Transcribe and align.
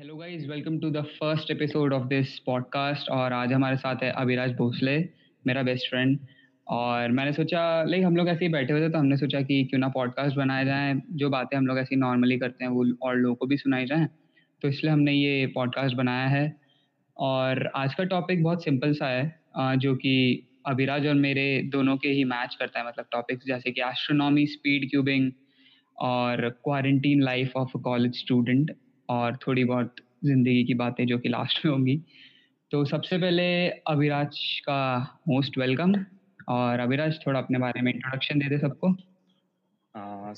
Hello 0.00 0.16
guys 0.16 0.46
welcome 0.46 0.78
to 0.78 0.90
the 0.90 1.02
first 1.02 1.50
episode 1.50 1.92
of 1.92 2.06
this 2.06 2.38
podcast 2.38 3.08
और 3.10 3.32
आज 3.32 3.52
हमारे 3.52 3.76
साथ 3.76 4.02
है 4.02 4.10
अभिराज 4.12 4.52
भोसले, 4.52 5.08
मेरा 5.46 5.62
बेस्ट 5.62 5.90
फ्रेंड 5.90 6.18
और 6.68 7.10
मैंने 7.10 7.32
सोचा 7.32 7.84
लाइक 7.84 8.04
हम 8.04 8.16
लोग 8.16 8.28
ऐसे 8.28 8.44
ही 8.44 8.52
बैठे 8.52 8.72
हुए 8.72 8.82
थे 8.82 8.92
तो 8.92 8.98
हमने 8.98 9.16
सोचा 9.16 9.40
कि 9.40 9.64
क्यों 9.64 9.80
ना 9.80 9.88
पॉडकास्ट 9.88 10.36
बनाया 10.36 10.64
जाए, 10.64 11.02
जो 11.10 11.30
बातें 11.30 11.58
हम 11.58 11.66
लोग 11.66 11.78
ऐसे 11.78 11.96
नॉर्मली 11.96 12.38
करते 12.38 12.64
हैं 12.64 12.70
वो 12.70 12.84
और 13.02 13.16
लोगों 13.16 13.34
को 13.34 13.46
भी 13.46 13.56
सुनाई 13.56 13.86
जाए 13.86 14.08
तो 14.62 14.68
इसलिए 14.68 14.92
हमने 14.92 15.12
ये 15.12 15.46
पॉडकास्ट 15.46 15.96
बनाया 15.96 16.26
है 16.26 16.56
और 17.16 17.70
आज 17.76 17.94
का 17.94 18.04
टॉपिक 18.04 18.42
बहुत 18.42 18.64
सिंपल 18.64 18.92
सा 18.92 19.06
है 19.06 19.40
जो 19.78 19.96
कि 19.96 20.46
अभिराज 20.66 21.06
और 21.06 21.14
मेरे 21.14 21.62
दोनों 21.62 21.96
के 21.96 22.08
ही 22.08 22.24
मैच 22.24 22.54
करता 22.54 22.80
है 22.80 22.86
मतलब 22.86 23.06
टॉपिक्स 23.12 23.46
जैसे 23.46 23.70
कि 23.70 23.80
एस्ट्रोनॉमी 23.80 24.46
स्पीड 24.46 24.90
क्यूबिंग 24.90 25.32
और 25.98 26.48
quarantine 26.64 27.22
life 27.22 27.56
of 27.56 27.78
a 27.78 27.80
college 27.80 28.14
student 28.14 28.70
और 29.08 29.36
थोड़ी 29.46 29.64
बहुत 29.64 29.96
ज़िंदगी 30.24 30.64
की 30.64 30.74
बातें 30.74 31.06
जो 31.06 31.18
कि 31.18 31.28
लास्ट 31.28 31.64
में 31.64 31.72
होंगी 31.72 31.96
तो 32.70 32.84
सबसे 32.84 33.18
पहले 33.18 33.46
अभिराज 33.88 34.38
का 34.68 34.78
मोस्ट 35.28 35.58
वेलकम 35.58 35.94
और 36.48 36.80
अभिराज 36.80 37.18
थोड़ा 37.26 37.38
अपने 37.40 37.58
बारे 37.58 37.82
में 37.82 37.92
इंट्रोडक्शन 37.92 38.38
दे 38.38 38.48
दे 38.48 38.58
सबको 38.58 38.94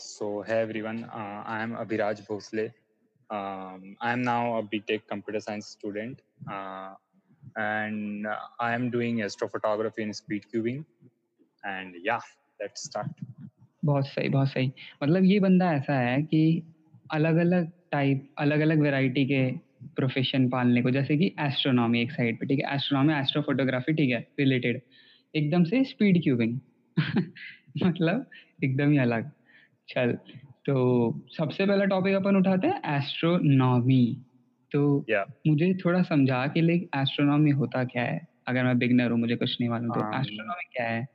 so 0.00 0.28
hi 0.48 0.60
everyone 0.62 1.04
I 1.12 1.62
am 1.62 1.74
Abhiraj 1.76 2.20
Bhosle 2.28 2.66
I 3.30 4.12
am 4.12 4.18
now 4.18 4.56
a 4.58 4.64
BTech 4.70 5.02
computer 5.10 5.40
science 5.40 5.70
student 5.72 6.20
and 7.56 8.26
uh, 8.26 8.36
I 8.58 8.74
am 8.74 8.90
doing 8.90 9.18
astrophotography 9.18 9.98
in 9.98 10.12
speed 10.14 10.44
cubing. 10.52 10.84
And 11.64 11.94
yeah, 12.02 12.20
let's 12.60 12.84
start. 12.84 13.10
बहुत 13.84 14.06
सही 14.06 14.28
बहुत 14.28 14.48
सही 14.48 14.72
मतलब 15.02 15.24
ये 15.24 15.38
बंदा 15.40 15.72
ऐसा 15.72 15.94
है 15.94 16.22
कि 16.22 16.40
अलग 17.10 17.36
अलग 17.36 17.70
टाइप 17.92 18.34
अलग 18.38 18.60
अलग 18.60 18.80
वेराइटी 18.80 19.24
के 19.26 19.52
प्रोफेशन 19.96 20.48
पालने 20.48 20.82
को 20.82 20.90
जैसे 20.90 21.16
कि 21.16 21.34
एस्ट्रोनॉमी 21.40 22.02
एक 22.02 22.12
साइड 22.12 22.40
पे 22.40 22.46
ठीक 22.46 22.60
है? 22.64 22.74
एस्ट्रोनॉमी 22.74 23.14
एस्ट्रोफोटोग्राफी 23.14 23.92
ठीक 23.92 24.10
है? 24.10 24.28
रिलेटेड 24.38 24.80
एकदम 25.34 25.64
से 25.64 25.84
स्पीड 25.84 26.22
क्यूबिंग 26.22 26.58
मतलब 27.82 28.30
एकदम 28.64 28.90
ही 28.90 28.98
अलग। 28.98 29.30
चल 29.88 30.12
तो 30.66 30.76
सबसे 31.38 31.66
पहला 31.66 31.84
टॉपिक 31.84 32.14
अपन 32.14 32.36
उठाते 32.36 32.66
हैं 32.66 32.96
एस्ट्रोनॉमी 32.96 34.24
तो 34.72 35.06
yeah. 35.10 35.32
मुझे 35.46 35.74
थोड़ा 35.74 36.02
समझा 36.02 36.46
कि 36.46 36.60
लाइक 36.60 36.90
एस्ट्रोनॉमी 36.96 37.50
होता 37.50 37.84
क्या 37.84 38.02
है? 38.02 38.28
अगर 38.48 38.64
मैं 38.64 38.78
बिगनर 38.78 39.10
हूँ 39.10 39.18
मुझे 39.18 39.36
कुछ 39.36 39.60
नहीं 39.60 39.70
मालूम 39.70 39.90
तो 39.90 40.20
एस्ट्रोनॉमी 40.20 40.66
um, 40.66 40.76
क्या 40.76 40.86
है? 40.86 41.08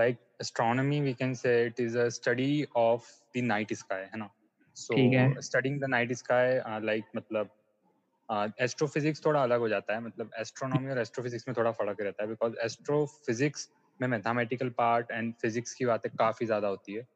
Like 0.00 0.16
astronomy 0.40 1.00
we 1.00 1.12
can 1.12 1.34
say 1.34 1.66
it 1.66 1.80
is 1.80 1.98
a 1.98 2.08
study 2.08 2.64
of 2.76 3.02
the 3.36 3.40
night 3.40 3.72
sky 3.72 4.00
है 4.00 4.18
ना? 4.18 4.30
So 4.76 5.40
studying 5.40 5.80
the 5.80 5.84
night 5.84 6.12
sky 6.12 6.80
like 6.84 7.04
मतलब 7.16 7.50
एस्ट्रोफिजिक्स 8.60 9.20
uh, 9.20 9.26
थोड़ा 9.26 9.42
अलग 9.42 9.58
हो 9.60 9.68
जाता 9.68 9.94
है 9.94 10.00
मतलब 10.00 10.30
एस्ट्रोनॉमी 10.38 10.90
और 10.90 10.98
एस्ट्रोफिजिक्स 10.98 11.48
में 11.48 11.54
थोड़ा 11.56 11.70
फ़र्क 11.70 12.00
रहता 12.00 12.22
है 12.22 12.28
बिकॉज़ 12.28 12.54
एस्ट्रोफिजिक्स 12.64 13.68
में 14.02 14.08
मैथमेटिकल 14.08 14.68
पार्ट 14.68 15.10
एंड 15.10 15.34
फिजिक्स 15.34 15.74
की 15.74 15.84
बातें 15.84 16.10
काफ़ी 16.16 16.46
ज़्यादा 16.46 16.68
होती 16.68 16.92
है। 16.92 17.06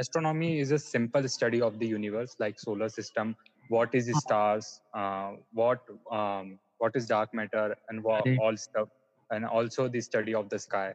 Astronomy 0.00 0.60
is 0.60 0.74
a 0.74 0.76
simple 0.76 1.26
study 1.26 1.60
of 1.60 1.74
the 1.74 1.82
universe 1.82 2.36
like 2.40 2.60
solar 2.60 2.88
system 2.88 3.34
what 3.70 3.94
is 3.94 4.06
the 4.06 4.14
stars 4.14 4.82
uh, 4.94 5.32
what 5.52 5.78
um, 6.12 6.58
what 6.78 6.96
is 6.96 7.06
dark 7.06 7.32
matter 7.32 7.74
and 7.88 8.02
what 8.02 8.26
all 8.38 8.56
stuff 8.56 8.88
and 9.30 9.46
also 9.46 9.88
the 9.88 10.00
study 10.00 10.34
of 10.34 10.48
the 10.48 10.58
sky 10.58 10.92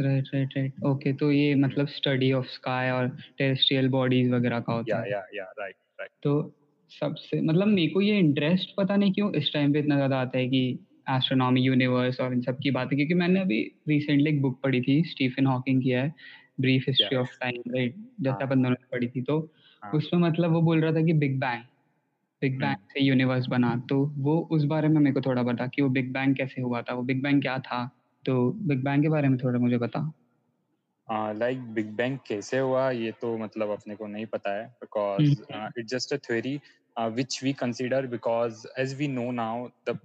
right 0.00 0.24
right 0.34 0.48
right 0.56 0.72
okay 0.84 1.12
तो 1.12 1.30
ये 1.32 1.54
मतलब 1.54 1.86
study 1.88 2.32
of 2.32 2.46
sky 2.46 2.90
और 2.90 3.08
terrestrial 3.38 3.88
bodies 3.88 4.30
वगैरह 4.30 4.60
का 4.60 4.72
होता 4.72 5.00
है। 5.02 5.10
या 5.10 5.24
या 5.34 5.44
राइट 5.58 5.74
राइट 6.00 6.10
तो 6.22 6.54
सबसे 6.90 7.40
मतलब 7.40 7.66
मेरे 7.68 7.88
को 7.88 8.00
ये 8.00 8.18
इंटरेस्ट 8.18 8.74
पता 8.76 8.96
नहीं 8.96 9.12
क्यों 9.12 9.32
इस 9.34 9.52
टाइम 9.52 9.72
पे 9.72 9.78
इतना 9.78 9.96
ज़्यादा 9.96 10.16
आता 10.16 10.38
है 10.38 10.48
कि 10.48 10.78
एस्ट्रोनॉमी 11.10 11.60
यूनिवर्स 11.60 12.20
और 12.20 12.32
इन 12.32 12.40
सब 12.40 12.58
की 12.62 12.70
बातें 12.70 12.96
क्योंकि 12.98 13.14
मैंने 13.14 13.40
अभी 13.40 13.60
रिसेंटली 13.88 14.30
एक 14.30 14.42
बुक 14.42 14.60
पढ़ी 14.62 14.80
थी 14.80 15.02
स्टीफन 15.04 15.46
हॉकिंग 15.46 15.82
की 15.82 15.88
है 15.88 16.14
brief 16.60 16.84
history 16.88 17.16
of 17.16 17.28
time 17.40 17.62
right 17.76 17.94
जैसे 18.20 18.44
अपन 18.44 18.62
दोनों 18.62 18.76
पढ़ी 18.92 19.08
थी 19.08 19.22
तो 19.22 19.38
हाँ. 19.82 19.92
उसमें 19.92 20.20
मतलब 20.20 20.52
वो 20.52 20.62
बोल 20.62 20.80
रहा 20.80 20.92
था 20.92 21.02
कि 21.02 21.12
बिग 21.12 21.40
बैंग 21.40 21.62
बिग 22.42 22.58
बैंग 22.60 22.76
से 22.92 23.04
यूनिवर्स 23.04 23.46
बना 23.46 23.76
तो 23.88 24.14
वो 24.18 24.38
उस 24.50 24.64
बारे 24.64 24.88
में 24.88 25.00
मेरे 25.00 25.14
को 25.14 25.20
थोड़ा 25.20 25.42
बता 25.42 25.66
कि 25.66 25.82
वो 25.82 25.88
बिग 25.88 26.12
बैंग 26.12 26.36
कैसे 26.36 26.62
हुआ 26.62 26.82
था 26.82 26.94
वो 26.94 27.02
बिग 27.02 27.22
बैंग 27.22 27.42
क्या 27.42 27.58
था? 27.58 27.90
तो 28.26 28.50
बिग 28.50 28.84
बैंग 28.84 29.02
के 29.02 29.08
बारे 29.08 29.28
में 29.28 29.38
थोड़ा 29.38 29.58
मुझे 29.58 29.78
बता 29.78 30.12
लाइक 31.12 31.60
बिग 31.60 31.86
बैंग 31.86 32.18
कैसे 32.26 32.58
हुआ 32.58 32.90
ये 32.90 33.12
तो 33.20 33.38
मतलब 33.38 33.70
अपने 33.70 33.94
को 33.94 34.06
नहीं 34.06 34.26
पता 34.26 34.54
है 34.54 34.66
because 34.66 35.22
it 35.78 35.86
just 35.86 36.12
a 36.12 36.16
theory 36.16 36.60
which 36.98 37.44
we 37.44 37.52
consider 37.52 38.06
because 38.06 38.66
as 38.78 38.94
we 38.98 39.08
know 39.08 39.30
now 39.30 39.68
the 39.88 39.98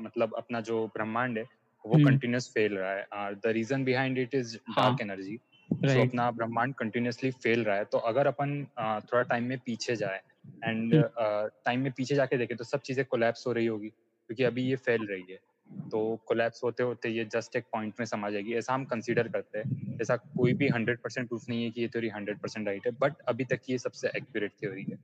मतलब 0.00 0.34
अपना 0.34 0.60
जो 0.60 0.86
ब्रह्मांड 0.86 1.38
है 1.38 1.44
वो 1.86 2.04
कंटिन्यूस 2.04 2.44
hmm. 2.44 2.54
फेल 2.54 2.74
रहा 2.74 2.90
है। 2.90 3.34
The 3.34 3.42
reason 3.46 3.84
behind 3.84 4.18
it 4.18 4.34
is 4.34 4.56
dark 4.56 5.00
energy 5.00 5.38
so 5.84 6.08
अपना 6.08 6.30
ब्रह्मांड 6.30 6.74
कंटिन्यूसली 6.74 7.30
फेल 7.30 7.64
रहा 7.64 7.76
है। 7.76 7.84
तो 7.84 7.98
अगर 7.98 8.26
अपन 8.26 8.62
uh, 8.64 9.12
थोड़ा 9.12 9.22
टाइम 9.22 9.44
में 9.44 9.58
पीछे 9.58 9.96
जाए 9.96 10.20
एंड 10.64 10.94
टाइम 11.64 11.80
में 11.80 11.92
पीछे 11.92 12.14
जाके 12.14 12.38
देखें 12.38 12.56
तो 12.56 12.64
सब 12.64 12.80
चीज़ें 12.80 13.04
कोलैप्स 13.04 13.46
हो 13.46 13.52
रही 13.52 13.66
होगी 13.66 13.88
क्योंकि 13.88 14.44
अभी 14.44 14.62
ये 14.62 14.76
फैल 14.76 15.06
रही 15.06 15.24
है। 15.30 15.51
तो 15.72 16.20
कोलैप्स 16.26 16.64
होते 16.64 16.82
होते 16.82 17.08
ये 17.08 17.24
जस्ट 17.24 17.56
एक 17.56 17.64
पॉइंट 17.64 17.94
में 18.00 18.06
समा 18.06 18.30
जाएगी 18.30 18.54
ऐसा 18.54 18.74
हम 18.74 18.84
कंसीडर 18.84 19.28
करते 19.28 19.58
हैं। 19.58 19.98
ऐसा 20.02 20.16
कोई 20.16 20.52
भी 20.52 20.68
हंड्रेड 20.68 20.98
परसेंट 20.98 21.28
प्रूफ 21.28 21.48
नहीं 21.48 21.64
है 21.64 21.70
कि 21.70 21.80
ये 21.80 21.88
थ्योरी 21.88 22.08
हंड्रेड 22.08 22.38
परसेंट 22.38 22.66
राइट 22.66 22.86
है 22.86 22.92
बट 22.92 23.14
अभी 23.28 23.44
तक 23.44 23.60
ये 23.70 23.78
सबसे 23.78 24.08
एक्यूरेट 24.08 24.50
थ्योरी 24.50 24.82
है। 24.82 24.98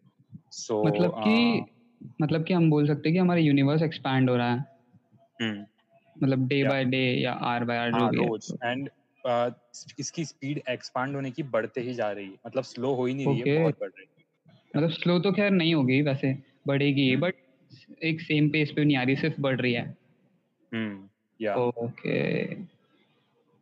सो 0.50 0.80
so, 0.80 0.86
मतलब 0.86 1.10
कि 1.10 1.60
uh, 1.60 2.08
मतलब 2.22 2.44
कि 2.44 2.54
हम 2.54 2.70
बोल 2.70 2.86
सकते 2.86 3.08
हैं 3.08 3.14
कि 3.14 3.18
हमारा 3.18 3.40
यूनिवर्स 3.40 3.82
एक्सपैंड 3.82 4.30
हो 4.30 4.36
रहा 4.36 4.54
है। 4.54 4.64
hmm. 5.42 5.66
मतलब 6.22 6.48
डे 6.48 6.64
बाय 6.64 6.84
डे 6.84 7.02
या 7.20 7.32
आर 7.32 7.64
बाय 7.64 7.78
आर 7.78 7.90
रोज। 7.90 8.56
एंड 8.64 8.90
इसकी 9.98 10.24
स्पीड 10.24 10.62
एक्सपांड 10.68 11.14
होने 11.14 11.30
की 11.30 11.42
बढ़ते 11.42 11.80
ही 11.80 11.94
जा 11.94 12.12
रही 12.12 12.26
है। 12.26 12.36
मतलब 12.46 12.62
स्लो 12.62 12.94
हो 12.94 13.06
ही 13.06 13.14
नहीं 13.14 13.26
okay. 13.26 13.44
रही 13.44 13.54
है 13.54 13.62
बहुत 13.62 13.76
बढ़ 13.80 13.88
रही 13.88 14.06
है। 14.18 14.24
मतलब 14.76 14.90
स्लो 14.90 15.18
तो 15.18 15.32
खैर 15.32 15.50
नहीं 15.50 15.74
होगी 15.74 16.02
वैसे 16.02 16.38
बढ़ेगी 16.66 17.16
बट 17.16 17.34
hmm. 17.34 18.02
एक 18.02 18.20
सेम 18.20 18.48
पेस 18.48 18.70
पे 18.76 18.84
नहीं 18.84 18.96
आ 18.96 19.02
रही 19.02 19.16
सिर्फ़ 19.16 19.40
बढ़ 19.40 19.60
रही 19.60 19.72
है। 19.72 19.97
ओके। 21.56 22.44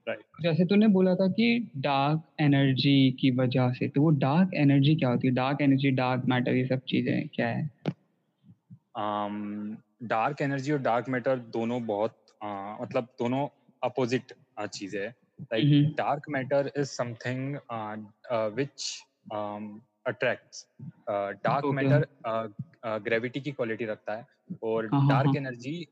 राइट 0.06 0.42
जैसे 0.42 0.64
तूने 0.64 0.86
बोला 0.88 1.14
था 1.14 1.28
कि 1.28 1.70
डार्क 1.76 2.22
एनर्जी 2.40 3.10
की 3.20 3.30
वजह 3.30 3.72
से 3.72 3.88
तो 3.88 4.02
वो 4.02 4.10
डार्क 4.10 4.50
एनर्जी 4.54 4.94
क्या 4.94 5.08
होती 5.08 5.28
है? 5.28 5.34
डार्क 5.34 5.60
एनर्जी 5.60 5.90
डार्क 5.90 6.24
मैटर 6.24 6.54
ये 6.54 6.66
सब 6.66 6.80
चीज़ें 6.88 7.28
क्या 7.28 7.48
है? 7.48 7.70
डार्क 10.02 10.36
um, 10.36 10.42
एनर्जी 10.42 10.72
और 10.72 10.78
डार्क 10.78 11.08
मैटर 11.08 11.38
दोनों 11.38 11.86
बहुत 11.86 12.16
uh, 12.44 12.82
मतलब 12.82 13.04
दोनों 13.18 13.46
अपोजिट 13.82 14.32
uh, 14.60 14.66
चीज़ें 14.66 15.00
है। 15.00 15.14
Like 15.42 15.94
dark 15.96 16.22
matter 16.30 16.70
is 16.76 16.86
something 16.86 17.56
which 18.56 19.02
attracts 20.06 20.66
dark 21.08 21.64
matter 21.64 22.06
gravity 22.84 23.40
की 23.40 23.52
क्वालिटी 23.52 23.84
रखता 23.84 24.16
है। 24.16 24.26
और 24.62 24.86
डार्क 24.86 25.36
एनर्जी 25.36 25.86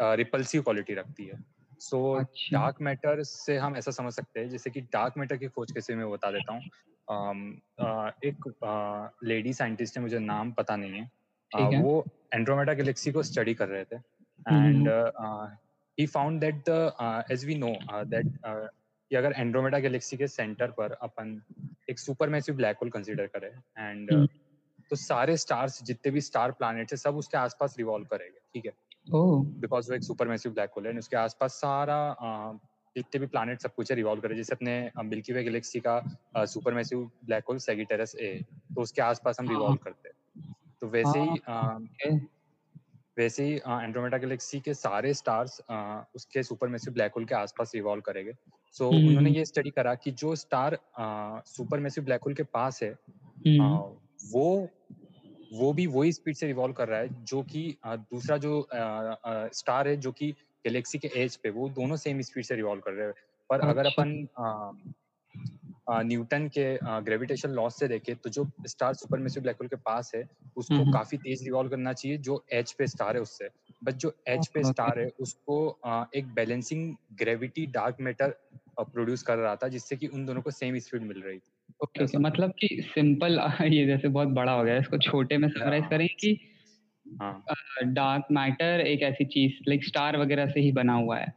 रिपल्सिव 0.00 0.62
क्वालिटी 0.62 0.94
रखती 0.94 1.24
है। 1.24 1.38
सो 1.80 2.18
डार्क 2.52 2.76
मैटर 2.80 3.22
से 3.22 3.56
हम 3.56 3.76
ऐसा 3.76 3.90
समझ 3.90 4.12
सकते 4.12 4.40
हैं 4.40 4.48
जैसे 4.50 4.70
कि 4.70 4.80
डार्क 4.80 5.14
मैटर 5.18 5.36
की 5.36 5.48
खोज 5.48 5.72
कैसे 5.72 5.94
मैं 5.96 6.10
बता 6.10 6.30
देता 6.30 6.52
हूँ। 6.52 6.62
एक 8.24 9.16
लेडी 9.24 9.52
साइंटिस्ट 9.52 9.96
है 9.96 10.02
मुझे 10.02 10.18
नाम 10.18 10.52
पता 10.52 10.76
नहीं 10.76 10.92
है। 10.92 11.10
uh, 11.50 11.82
वो 11.82 12.04
एंड्रोमेडा 12.34 12.72
गैलेक्सी 12.72 13.12
को 13.12 13.22
स्टडी 13.22 13.54
कर 13.54 13.68
रहे 13.68 13.84
थे। 13.84 13.96
And 13.96 14.88
he 15.98 16.06
found 16.06 16.40
that 16.40 16.62
the 16.68 17.26
as 17.30 17.44
we 17.44 17.54
know 17.54 17.72
that 17.92 18.26
कि 18.44 19.16
अगर 19.16 19.32
एंड्रोमेडा 19.36 19.78
गैलेक्सी 19.78 20.16
के 20.16 20.26
सेंटर 20.28 20.70
पर 20.70 20.92
अपन 20.92 21.40
एक 21.90 21.98
super 21.98 22.28
massive 22.28 22.56
black 22.56 22.76
hole 22.76 22.90
consider 22.90 23.26
करें 23.26 23.48
एंड 23.78 24.10
uh, 24.10 24.26
तो 24.90 24.96
सारे 24.96 25.36
स्टार्स 25.36 25.82
जितने 25.82 26.12
भी 26.12 26.20
स्टार 26.20 26.52
प्लैनेट्स 26.52 26.92
है 26.92 26.96
सब 26.96 27.16
उसके 27.16 27.36
आसपास 27.38 27.74
रिवॉल्व 27.78 28.04
करेंगे 28.04 28.38
ठीक 28.54 28.66
है? 28.66 28.72
बिकॉज़ 29.12 29.90
वो 29.90 29.96
एक 29.96 30.02
सुपर 30.02 30.28
मैसिव 30.28 30.52
ब्लैक 30.52 30.70
होल 30.76 30.86
है 30.86 30.98
उसके 30.98 31.16
आसपास 31.16 31.52
सारा 31.52 32.16
जितने 32.96 33.20
भी 33.20 33.26
प्लानट 33.26 33.60
सब 33.60 33.74
कुछ 33.74 33.92
रिवॉल्व 33.92 34.20
करे 34.20 34.34
जैसे 34.34 34.54
अपने 34.54 34.90
मिल्की 35.04 35.32
वे 35.32 35.42
गैलेक्सी 35.44 35.80
का 35.80 36.44
super 36.46 36.74
massive 36.74 37.10
black 37.26 37.44
hole 37.48 37.58
Sagittarius 37.58 38.14
A 38.16 38.32
तो 38.74 38.82
उसके 38.82 39.02
आसपास 39.02 39.40
हम 39.40 39.48
रिवॉल्व 39.48 39.76
करते 39.76 40.08
हैं। 40.08 40.54
तो 40.80 40.88
वैसे 40.88 41.18
ही 41.20 41.38
वैसे 43.18 43.44
ही 43.44 43.54
एंड्रोमेडा 43.56 44.18
गैलेक्सी 44.18 44.60
के 44.60 44.74
सारे 44.74 45.14
स्टार्स 45.14 45.60
उसके 46.16 46.42
सुपर 46.42 46.68
मैसिव 46.68 46.94
ब्लैक 46.94 47.12
होल 47.16 47.24
के 47.24 47.34
आसपास 47.34 47.72
रिवॉल्व 47.74 48.02
करेंगे। 48.02 48.32
सो 48.72 48.84
so, 48.84 49.06
उन्होंने 49.08 49.30
ये 49.30 49.44
स्टडी 49.44 49.70
करा 49.70 49.94
कि 49.94 50.10
जो 50.10 50.34
star 50.36 50.78
super 51.46 51.80
massive 51.80 52.04
black 52.04 52.20
hole 52.24 52.34
के 52.34 52.42
पास 52.42 52.82
है 52.82 52.90
आ, 53.60 53.76
वो 54.26 54.68
वो 55.50 55.72
भी 55.72 55.86
वही 55.88 56.12
स्पीड 56.12 56.36
से 56.36 56.46
रिवॉल्व 56.46 56.72
कर 56.74 56.88
रहा 56.88 57.00
है 57.00 57.24
जो 57.24 57.42
कि 57.44 57.62
दूसरा 57.84 58.36
जो 58.38 58.66
स्टार 59.54 59.88
है 59.88 59.96
जो 59.98 60.12
कि 60.12 60.30
गैलेक्सी 60.64 60.98
के 60.98 61.08
एज 61.16 61.36
पे 61.42 61.50
वो 61.50 61.68
दोनों 61.70 61.96
सेम 61.98 62.20
स्पीड 62.22 62.44
से 62.44 62.54
रिवॉल्व 62.56 62.80
कर 62.80 62.92
रहे 62.92 63.06
हैं। 63.06 63.14
पर 63.50 63.60
अच्छा। 63.60 63.64
अगर 63.64 63.86
अपन 63.86 64.08
न्यूटन 66.04 66.46
के 66.48 66.64
ग्रेविटेशन 67.02 67.50
लॉस 67.50 67.78
से 67.78 67.88
देखे 67.88 68.14
तो 68.16 68.30
जो 68.30 68.46
स्टार 68.68 68.94
सुपरमेसिव 68.94 69.42
ब्लैक 69.42 69.56
होल 69.60 69.68
के 69.68 69.76
पास 69.78 70.10
है 70.14 70.22
उसको 70.56 70.84
काफ़ी 70.88 71.18
तेज 71.18 71.42
रिवॉल्व 71.44 71.70
करना 71.70 71.92
चाहिए 71.92 72.18
जो 72.20 72.42
एच 72.52 72.72
पे 72.72 72.86
स्टार 72.86 73.16
है 73.16 73.22
उससे। 73.22 73.48
बट 73.82 73.94
जो 73.96 74.12
एच 74.28 74.46
पे 74.54 74.64
स्टार 74.64 74.98
है। 75.00 75.08
उसको 75.20 75.58
एक 76.14 76.34
balancing 76.34 76.94
gravity 77.18 77.66
dark 77.72 77.96
matter 78.00 78.34
produce 78.80 79.22
कर 79.22 79.38
रहा 79.38 79.56
था 79.56 79.68
जिससे 79.68 79.96
कि 79.96 80.06
उन 80.08 80.26
दोनों 80.26 80.42
को 80.42 80.50
सेम 80.52 80.78
स्पीड 80.80 81.02
मिल 81.04 81.22
रही 81.22 81.38
थी। 81.38 81.50
ओके 81.82 82.04
ओके 82.04 82.18
मतलब 82.18 82.50
कि 82.50 82.68
सिंपल 82.94 83.38
ये 83.62 83.86
जैसे 83.86 84.08
बहुत 84.08 84.28
बड़ा 84.28 84.52
हो 84.52 84.64
गया 84.64 84.76
इसको 84.76 84.98
छोटे 84.98 85.38
में 85.38 85.48
समराइज 85.48 85.84
करें 85.90 86.08
कि 86.20 86.38
डार्क 87.06 87.98
हाँ। 88.02 88.22
मैटर 88.30 88.80
एक 88.80 89.02
ऐसी 89.02 89.24
चीज़ 89.24 89.52
लाइक 89.68 89.84
स्टार 89.84 90.16
वगैरह 90.16 90.46
से 90.46 90.60
ही 90.60 90.72
बना 90.72 90.92
हुआ 90.92 91.18
है 91.18 91.32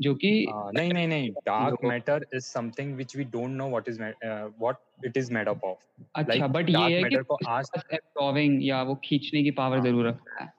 जो 0.00 0.14
कि 0.14 0.30
नहीं 0.50 0.92
नहीं 0.92 1.08
नहीं 1.08 1.30
dark 1.30 1.84
matter 1.84 2.26
is 2.34 2.44
something 2.44 2.94
which 2.94 3.16
we 3.16 3.24
don't 3.24 3.50
know 3.50 3.68
what 3.68 3.88
is 3.88 4.02
what 4.02 4.76
it 5.04 5.16
is 5.16 5.32
made 5.32 5.48
up 5.48 5.64
of 5.64 5.78
अच्छा 6.14 6.46
बट 6.46 6.70
ये 6.70 6.98
है 6.98 7.04
कि 7.04 7.16
को 7.16 7.38
आज 7.46 7.70
एब्सॉर्बिंग 7.92 8.64
या 8.64 8.82
वो 8.82 8.94
खींचने 9.04 9.42
की 9.42 9.50
पावर 9.50 9.76
हाँ। 9.76 9.86
ज़रूर 9.86 10.08
रखता 10.08 10.42
है। 10.44 10.52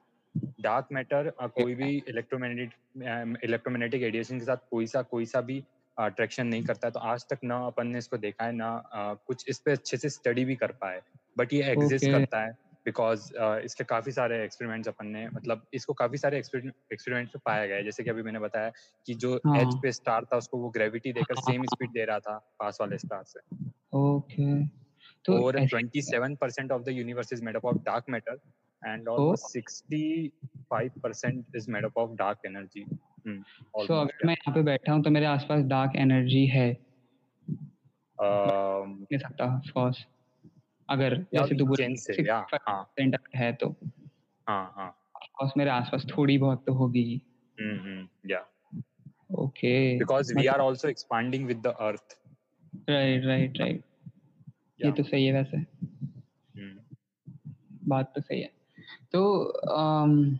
डार्क 0.60 0.88
मैटर 0.92 1.32
कोई 1.42 1.74
भी 1.74 2.02
इलेक्ट्रोमैग्नेटिक 2.08 3.38
इलेक्ट्रोमैग्नेटिक 3.44 4.02
रेडिएशन 4.02 4.38
के 4.38 4.44
साथ 4.44 4.56
कोई 4.70 4.86
सा 4.86 5.02
कोई 5.02 5.26
सा 5.26 5.40
भी 5.40 5.62
अट्रैक्शन 5.98 6.46
नहीं 6.46 6.64
करता 6.64 6.86
है 6.86 6.92
तो 6.92 7.00
आज 7.00 7.24
तक 7.30 7.38
ना 7.44 7.66
अपन 7.66 7.86
ने 7.86 7.98
इसको 7.98 8.16
देखा 8.16 8.44
है 8.44 8.52
ना 8.52 8.84
कुछ 9.26 9.44
इस 9.48 9.58
पे 9.58 9.72
अच्छे 9.72 9.96
से 9.96 10.08
स्टडी 10.08 10.44
भी 10.44 10.56
कर 10.56 10.72
पाए। 10.72 11.00
बट 11.38 11.52
ये 11.52 11.62
एग्जिस्ट 11.62 12.06
okay. 12.06 12.18
करता 12.18 12.40
है 12.40 12.52
बिकॉज़ 12.86 13.32
uh, 13.32 13.58
इसके 13.58 13.84
काफ़ी 13.84 14.12
सारे 14.12 14.44
एक्सपेरिमेंट्स 14.44 14.88
अपन 14.88 15.06
ने 15.06 15.28
मतलब 15.28 15.66
इसको 15.74 15.92
काफ़ी 15.92 16.18
सारे 16.18 16.38
एक्सपेरिमेंट्स 16.38 17.34
में 17.36 17.40
पाया 17.44 17.66
गया 17.66 17.76
है। 17.76 17.84
जैसे 17.84 18.04
कि 18.04 18.10
अभी 18.10 18.22
मैंने 18.22 18.38
बताया 18.38 18.72
कि 19.06 19.14
जो 19.14 19.34
हाँ. 19.36 19.64
पे 19.82 19.92
स्टार 19.92 20.24
था 20.24 20.36
उसको 20.36 20.58
वो 20.58 20.70
ग्रेविटी 20.70 21.12
देकर 21.12 21.34
सेम 21.34 21.64
स्पीड 21.64 21.90
दे 21.90 22.04
रहा 22.04 22.18
था 22.18 22.36
पास 22.58 22.78
वाले 22.80 22.98
स्टार 22.98 23.24
से। 23.26 23.40
ओके 23.98 24.64
तो 25.24 25.44
और 25.44 25.58
27% 25.66 26.72
of 26.72 26.82
the 26.82 26.88
universe 26.88 27.32
is 27.32 27.44
made 27.44 27.56
up 27.56 27.64
of 27.64 27.76
dark 27.76 28.04
matter 28.08 28.38
and 28.88 29.08
almost 29.08 29.58
65% 29.58 31.56
is 31.56 31.70
made 31.70 31.84
up 31.84 31.98
of 31.98 32.10
dark 32.10 32.38
energy 32.46 32.86
so 33.28 34.00
अगर 34.00 34.26
मैं 34.26 34.34
यहाँ 34.34 34.54
पे 34.54 34.62
बैठा 34.62 34.92
हूँ 34.92 35.02
तो 35.02 35.10
मेरे 35.10 35.26
आसपास 35.26 35.64
डार्क 35.64 35.92
एनर्जी 35.96 36.46
है। 36.46 36.86
Um, 38.22 39.20
सकता 39.20 39.56
ऑफ़ 39.56 39.72
कोर्स 39.72 40.06
अगर 40.90 41.26
जैसे 41.34 41.54
तू 41.54 41.66
बोल 41.66 41.96
हाँ 42.52 42.92
है। 43.34 43.52
तो 43.52 43.76
हाँ 44.48 44.72
हाँ। 44.76 44.96
ऑफ़ 45.42 45.50
मेरे 45.56 45.70
आसपास 45.70 46.06
थोड़ी 46.16 46.38
बहुत 46.38 46.64
तो 46.66 46.72
होगी। 46.72 47.22
हम्म 47.60 48.08
या 48.30 48.46
okay 49.34 49.98
because 49.98 50.34
we 50.34 50.46
are 50.46 50.60
also 50.60 50.88
expanding 50.88 51.46
with 51.46 51.56
the 51.56 51.66
earth 51.66 52.18
right 52.90 53.24
right 53.24 53.58
right 53.58 53.84
ये 54.84 54.92
तो 54.92 55.02
सही 55.02 55.26
है 55.26 55.32
वैसे। 55.32 55.56
हम्म। 56.60 56.78
बात 57.88 58.12
तो 58.14 58.20
सही 58.20 58.40
है। 58.40 58.50
तो 59.12 59.42
um, 59.68 60.38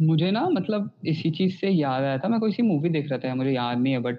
मुझे 0.00 0.30
ना 0.30 0.48
मतलब 0.48 0.90
इसी 1.06 1.30
चीज़ 1.30 1.56
से 1.56 1.68
याद 1.68 2.02
आया 2.02 2.18
था। 2.18 2.28
मैं 2.28 2.40
कोई 2.40 2.52
सी 2.52 2.62
मूवी 2.62 2.88
देख 2.88 3.10
रहा 3.10 3.18
था 3.18 3.34
मुझे 3.34 3.50
याद 3.50 3.78
नहीं 3.78 3.92
है 3.92 3.98
बट 3.98 4.18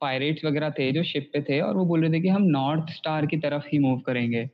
पायरेट्स 0.00 0.44
वगैरह 0.44 0.70
थे 0.70 0.92
जो 0.92 1.02
शिप 1.02 1.30
पे 1.32 1.42
थे 1.42 1.60
और 1.60 1.76
वो 1.76 1.84
बोल 1.84 2.00
रहे 2.00 2.12
थे 2.12 2.20
कि 2.20 2.28
हम 2.28 2.42
नॉर्थ 2.42 2.90
स्टार 2.90 3.26
की 3.26 3.36
तरफ़ 3.36 3.66
ही 3.72 3.78
मूव 3.78 4.00
करेंगे। 4.00 4.50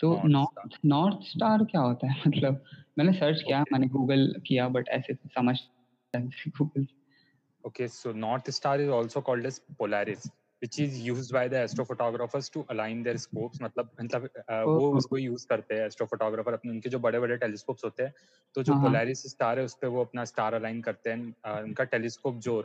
तो 0.00 0.22
नॉर्थ 0.28 0.78
नॉर्थ 0.84 1.16
स्टार 1.22 1.64
क्या 1.64 1.80
होता 1.80 2.12
है? 2.12 2.22
मतलब 2.28 2.62
मैंने 2.98 3.12
सर्च 3.12 3.42
किया 3.42 3.64
मैंने 3.72 3.86
गूगल 3.86 4.34
किया 4.46 4.68
बट 4.68 4.88
ऐसे 4.88 5.14
समझ 5.14 5.56
Google 6.16 6.86
okay 7.66 7.88
so 7.88 8.12
north 8.12 8.50
star 8.50 8.80
is 8.80 8.90
also 8.90 9.20
called 9.20 9.46
as 9.46 9.58
Polaris 9.78 10.30
which 10.62 10.78
is 10.80 10.94
used 11.00 11.32
by 11.32 11.42
the 11.48 11.58
astrophotographers 11.58 12.48
to 12.50 12.64
align 12.68 13.02
their 13.02 13.18
scopes. 13.18 13.60
मतलब 13.62 13.90
मतलब 14.00 14.28
वो 14.68 14.90
उसको 14.96 15.18
यूज़ 15.18 15.46
करते 15.46 15.74
हैं 15.74 15.86
एस्ट्रोफोटोग्राफर 15.86 16.52
अपने 16.52 16.70
उनके 16.70 16.88
जो 16.88 16.98
बड़े 16.98 17.20
बड़े 17.20 17.36
टेलीस्कोप्स 17.36 17.84
होते 17.84 18.02
हैं 18.02 18.12
तो 18.56 18.62
जो 18.62 18.74
पोलारिस 18.82 19.22
हाँ, 19.24 19.30
स्टार 19.30 19.58
हाँ। 19.58 19.64
उस 19.64 19.74
पर 19.82 19.88
वो 19.88 20.04
अपना 20.04 20.24
स्टार 20.24 20.54
अलाइन 20.54 20.80
करते 20.82 21.10
हैं। 21.10 21.62
उनका 21.62 21.84
टेलीस्कोप 21.94 22.38
जो 22.48 22.58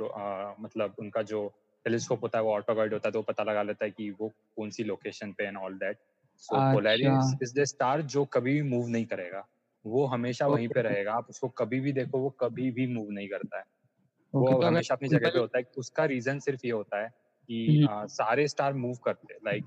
मतलब 0.61 0.95
उनका 0.99 1.21
जो 1.33 1.47
टेलीस्कोप 1.85 2.23
होता 2.23 2.37
है 2.37 2.43
वो 2.43 2.53
ऑटो 2.53 2.75
गाइड 2.75 2.93
होता 2.93 3.07
है 3.07 3.13
तो 3.13 3.21
पता 3.21 3.43
लगा 3.43 3.63
लेता 3.63 3.85
है 3.85 3.91
कि 3.91 4.09
वो 4.19 4.31
कौन 4.57 4.69
सी 4.69 4.83
लोकेशन 4.83 5.31
पे 5.37 5.43
and 5.43 5.57
all 5.57 5.73
that 5.77 5.97
so 6.43 6.59
Polaris 6.73 7.33
is 7.43 7.53
the 7.59 7.63
star 7.65 8.01
जो 8.15 8.25
कभी 8.33 8.53
भी 8.53 8.61
मूव 8.69 8.87
नहीं 8.89 9.05
करेगा। 9.05 9.45
वो 9.85 10.05
हमेशा 10.05 10.47
वहीं 10.47 10.67
पे 10.69 10.81
रहेगा। 10.81 11.13
आप 11.13 11.29
उसको 11.29 11.47
कभी 11.57 11.79
भी 11.79 11.91
देखो 11.91 12.19
वो 12.19 12.29
कभी 12.39 12.69
भी 12.71 12.87
मूव 12.87 13.11
नहीं 13.11 13.27
करता 13.29 13.57
है। 13.57 13.63
वो 14.33 14.51
तो 14.51 14.61
हमेशा 14.61 14.95
अपनी 14.95 15.09
जगह 15.09 15.29
पे 15.29 15.39
होता 15.39 15.57
है। 15.57 15.65
उसका 15.77 16.05
रीजन 16.05 16.39
सिर्फ़ 16.39 16.65
ये 16.65 16.71
होता 16.71 17.01
है 17.01 17.09
कि 17.47 17.87
आ, 17.89 18.05
सारे 18.05 18.47
स्टार 18.47 18.73
मूव 18.73 18.95
करते 18.95 19.33
हैं 19.33 19.39
लाइक 19.45 19.65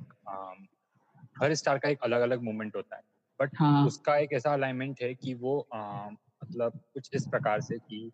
हर 1.43 1.55
स्टार 1.55 1.79
का 1.79 1.89
एक 1.89 1.99
अलग 2.03 2.21
अलग 2.21 2.43
मूवमेंट 2.43 2.77
होता 2.77 2.97
है। 2.97 3.03
बट 3.41 3.51
हाँ. 3.59 3.87
उसका 3.87 4.17
एक 4.17 4.33
ऐसा 4.33 4.53
अलाइनमेंट 4.53 5.03
है 5.03 5.15
कि 5.15 5.35
वो 5.35 5.69
आ, 5.75 6.09
मतलब 6.45 6.81
कुछ 6.95 7.11
इस 7.15 7.27
प्रकार 7.27 7.61
से 7.61 7.79
कि 7.79 8.13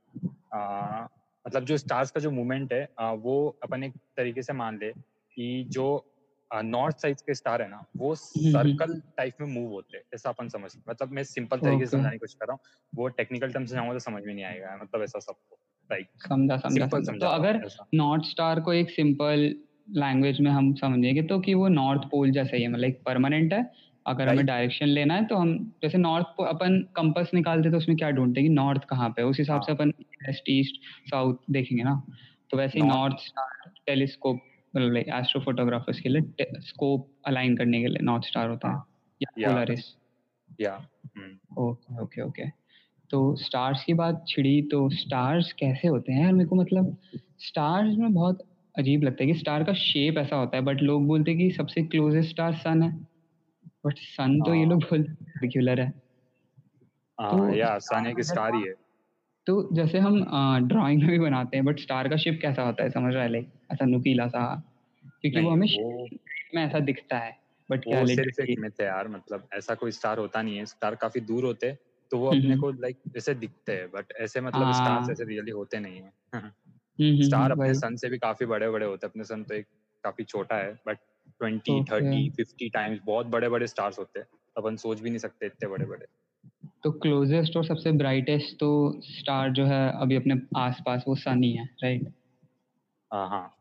आ, 0.54 1.06
मतलब 1.46 1.64
जो 1.64 1.76
स्टार्स 1.76 2.10
का 2.10 2.20
जो 2.20 2.30
मूवमेंट 2.30 2.72
है 2.72 2.88
आ, 2.98 3.12
वो 3.12 3.58
अपन 3.62 3.84
एक 3.84 3.92
तरीके 4.16 4.42
से 4.42 4.52
मान 4.52 4.78
ले 4.78 4.92
कि 5.36 5.64
जो 5.68 6.08
नॉर्थ 6.54 6.96
साइड 6.96 7.16
के 7.16 7.34
स्टार 7.34 7.62
है 7.62 7.68
ना 7.68 7.84
वो 7.96 8.14
सर्कल 8.14 9.02
टाइप 9.16 9.34
में 9.40 9.48
मूव 9.48 9.70
होते 9.72 9.96
हैं 9.96 10.04
ऐसा 10.14 10.28
अपन 10.28 10.48
समझ 10.48 10.76
मतलब 10.88 11.10
मैं 11.10 11.24
सिंपल 11.24 11.60
तरीके 11.60 11.86
से 11.86 11.90
समझाने 11.90 12.12
की 12.12 12.18
कोशिश 12.18 12.34
कर 12.34 12.46
रहा 12.46 12.52
हूँ 12.52 12.60
वो 12.94 13.08
टेक्निकल 13.08 13.52
टर्म 13.52 13.64
से 13.64 13.74
जाऊँगा 13.74 13.92
तो 13.92 13.98
समझ 13.98 14.24
में 14.24 14.34
नहीं 14.34 14.44
आएगा 14.44 14.78
मतलब 14.82 15.02
ऐसा 15.02 15.18
सबको 15.18 15.58
लाइक 15.92 16.08
समझा 16.28 16.56
समझा 16.56 16.86
तो 17.18 17.26
अगर 17.26 17.60
नॉर्थ 17.94 18.24
स्टार 18.24 18.60
को 18.60 18.72
एक 18.72 18.90
सिंपल 18.90 19.54
लैंग्वेज 19.90 20.40
में 20.40 20.50
हम 20.50 20.72
समझेंगे 20.74 21.22
तो 21.22 21.38
कि 21.40 21.54
वो 21.54 21.68
नॉर्थ 21.68 22.02
पोल 22.10 22.30
जैसा 22.30 22.56
ही 22.56 22.62
है 22.62 22.68
मतलब 22.68 22.92
परमानेंट 23.06 23.52
है। 23.52 23.70
अगर 24.06 24.28
हमें 24.28 24.46
डायरेक्शन 24.46 24.86
लेना 24.86 25.14
है 25.14 25.24
तो 25.26 25.36
हम 25.36 25.72
जैसे 25.82 25.98
नॉर्थ 25.98 26.26
अपन 26.46 26.78
कंपस 26.96 27.30
निकालते 27.34 27.70
तो 27.70 27.76
उसमें 27.76 27.96
क्या 27.96 28.10
ढूंढते 28.10 28.40
हैं 28.40 28.48
कि 28.48 28.54
नॉर्थ 28.54 28.84
कहाँ 28.84 29.08
पे 29.10 29.22
उस 29.22 29.38
हिसाब 29.38 29.60
से 29.60 29.72
हाँ। 29.72 29.76
अपन 29.76 29.92
वेस्ट 30.28 30.44
ईस्ट 30.48 30.80
साउथ 31.10 31.34
देखेंगे 31.50 31.82
ना। 31.82 32.02
तो 32.50 32.56
वैसे 32.56 32.80
ही 32.80 32.86
नॉर्थ 32.86 33.16
स्टार 33.16 33.70
टेलीस्कोप 33.86 34.40
मतलब 34.74 34.96
एस्ट्रोफोटोग्राफर्स 34.96 36.00
के 36.00 36.08
लिए 36.08 36.46
स्कोप 36.60 37.08
अलाइन 37.26 37.56
करने 37.56 37.80
के 37.80 37.86
लिए 37.86 38.02
नॉर्थ 38.02 38.24
स्टार 38.24 38.48
होता 38.48 38.68
है। 38.68 38.74
हाँ। 38.74 38.88
या 39.22 39.50
पोलरिस 39.50 39.84
या 40.60 40.74
ओके 41.58 42.02
ओके 42.02 42.22
ओके 42.22 42.61
तो 43.12 43.36
स्टार्स 43.36 43.84
की 43.84 43.94
बात 43.94 44.24
छिड़ी 44.28 44.62
तो 44.62 44.90
स्टार्स 44.90 45.52
कैसे 45.52 45.88
होते 45.88 46.12
हैं? 46.12 46.32
मेरे 46.32 46.48
को 46.48 46.56
मतलब 46.56 46.96
स्टार्स 47.38 47.96
में 47.96 48.14
बहुत 48.14 48.38
अजीब 48.78 49.02
लगता 49.02 49.24
है 49.24 49.32
कि 49.32 49.38
स्टार 49.38 49.64
का 49.64 49.72
शेप 49.72 50.18
ऐसा 50.18 50.36
होता 50.36 50.56
है 50.56 50.62
बट 50.62 50.82
लोग 50.82 51.06
बोलते 51.06 51.30
हैं 51.30 51.40
कि 51.40 51.50
सबसे 51.50 51.82
क्लोजेस्ट 51.82 52.30
स्टार 52.30 52.54
सन 52.54 52.82
है। 52.82 52.90
बट 53.86 53.98
सन 53.98 54.42
तो 54.42 54.54
ये 54.54 54.64
लोग 54.64 54.82
हाँ। 54.82 54.88
बोलते 54.90 55.24
सर्कुलर 55.24 55.80
है। 55.80 55.90
तो 57.18 57.54
या 57.54 57.78
सन 57.78 58.06
एक 58.06 58.20
स्टार 58.20 58.54
ही 58.54 58.62
है। 58.62 58.74
तो 59.46 59.68
जैसे 59.72 59.98
हम 59.98 60.24
ड्राइंग 60.68 61.02
में 61.02 61.10
भी 61.10 61.18
बनाते 61.18 61.56
हैं 61.56 61.66
बट 61.66 61.78
स्टार 61.78 62.08
का 62.08 62.16
शेप 62.16 62.38
कैसा 62.42 62.62
होता 62.62 62.84
है 62.84 62.90
समझ 62.90 63.14
रहा 63.14 63.22
है 63.22 63.28
लाइक 63.32 63.48
ऐसा 63.72 63.84
नुकीला 63.84 64.26
सा। 64.28 64.62
क्योंकि 65.20 65.40
वो 65.40 65.50
हमें 65.50 65.66
में 66.54 66.62
ऐसा 66.62 66.78
दिखता 66.80 67.18
है 67.18 67.38
बट 67.70 67.84
क्या 67.84 68.04
सिर्फ़ 68.04 68.40
एक 68.42 68.58
मिथ 68.58 68.80
है 68.80 68.86
यार 68.86 69.08
मतलब 69.08 69.48
ऐसा 69.54 69.74
कोई 69.74 69.90
स्टार 69.90 70.18
होता 70.18 70.42
नहीं 70.42 70.56
है। 70.56 70.66
स्टार 70.66 70.94
काफ़ी 70.94 71.20
दूर 71.20 71.44
होते 71.44 71.76
तो 72.12 72.18
वो 72.18 72.28
अपने 72.28 72.56
को 72.56 72.70
लाइक 72.70 72.96
जैसे 73.08 73.34
दिखते 73.34 73.72
हैं 73.72 73.90
बट 73.90 74.12
ऐसे 74.20 74.40
मतलब 74.40 74.72
स्टार्स 74.72 75.04
हाँ। 75.04 75.12
ऐसे 75.12 75.24
रियली 75.24 75.50
होते 75.50 75.78
नहीं 75.80 76.00
है। 76.00 76.12
स्टार 77.22 77.50
अपने 77.50 77.74
सन 77.74 77.96
से 77.96 78.08
भी 78.08 78.18
काफ़ी 78.18 78.46
बड़े 78.46 78.70
बड़े 78.70 78.86
होते 78.86 79.06
हैं 79.06 79.10
अपने 79.10 79.24
सन 79.24 79.42
तो 79.42 79.54
एक 79.54 79.66
काफ़ी 80.04 80.24
छोटा 80.24 80.56
है 80.56 80.72
but 80.86 80.98
twenty 81.40 81.82
thirty 81.84 82.30
fifty 82.30 82.68
times 82.68 83.00
बहुत 83.06 83.26
बड़े 83.26 83.48
बड़े 83.48 83.66
स्टार्स 83.66 83.98
होते 83.98 84.20
हैं। 84.20 84.26
अपन 84.56 84.76
सोच 84.76 85.00
भी 85.00 85.10
नहीं 85.10 85.18
सकते 85.18 85.46
इतने 85.46 85.68
बड़े 85.68 85.86
बड़े 85.86 86.06
तो 86.84 86.90
क्लोजेस्ट 86.92 87.56
और 87.56 87.64
सबसे 87.64 87.92
ब्राइटेस्ट 87.92 88.56
तो 88.60 89.00
स्टार 89.02 89.50
जो 89.50 89.64
है 89.64 89.92
अभी 90.00 90.16
अपने 90.16 90.34
आसपास 90.56 91.04
वो 91.08 91.14
सन 91.14 91.42
ही 91.42 91.52
है 91.52 91.64
राइट 91.64 92.12
हाँ 93.12 93.56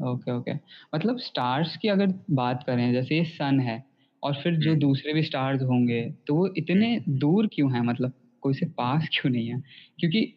ओके 0.00 0.32
ओके 0.32 0.54
मतलब 0.94 1.18
स्टार्स 1.18 1.76
की 1.76 1.88
अगर 1.88 2.14
बात 2.30 2.64
करें 2.66 2.92
जैसे 2.92 3.18
ये 3.18 3.24
सन 3.24 3.60
है 3.60 3.95
और 4.22 4.34
फिर 4.34 4.54
जो 4.54 4.70
हम्म। 4.70 4.80
दूसरे 4.80 5.12
भी 5.12 5.22
स्टार्स 5.22 5.62
होंगे 5.62 6.02
तो 6.26 6.34
वो 6.34 6.46
इतने 6.56 6.94
हम्म। 6.96 7.18
दूर 7.18 7.46
क्यों 7.46 7.72
हैं? 7.74 7.80
मतलब 7.80 8.12
कोई 8.40 8.54
से 8.54 8.66
पास 8.66 9.08
क्यों 9.12 9.32
नहीं 9.32 9.48
है? 9.48 9.62
क्योंकि 9.98 10.32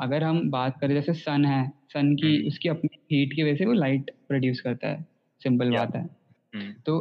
अगर 0.00 0.24
हम 0.24 0.50
बात 0.50 0.78
करें 0.80 0.94
जैसे 0.94 1.14
सन 1.14 1.44
है 1.44 1.72
सन 1.88 2.14
की 2.14 2.36
हम्म। 2.36 2.48
उसकी 2.48 2.68
अपनी 2.68 2.98
हीट 3.12 3.32
की 3.32 3.42
वजह 3.42 3.56
से 3.56 3.64
वो 3.64 3.72
लाइट 3.72 4.10
प्रोड्यूस 4.28 4.60
करता 4.60 4.88
है 4.88 5.06
सिंपल 5.42 5.70
बात 5.70 5.96
है। 5.96 6.08
तो 6.86 7.00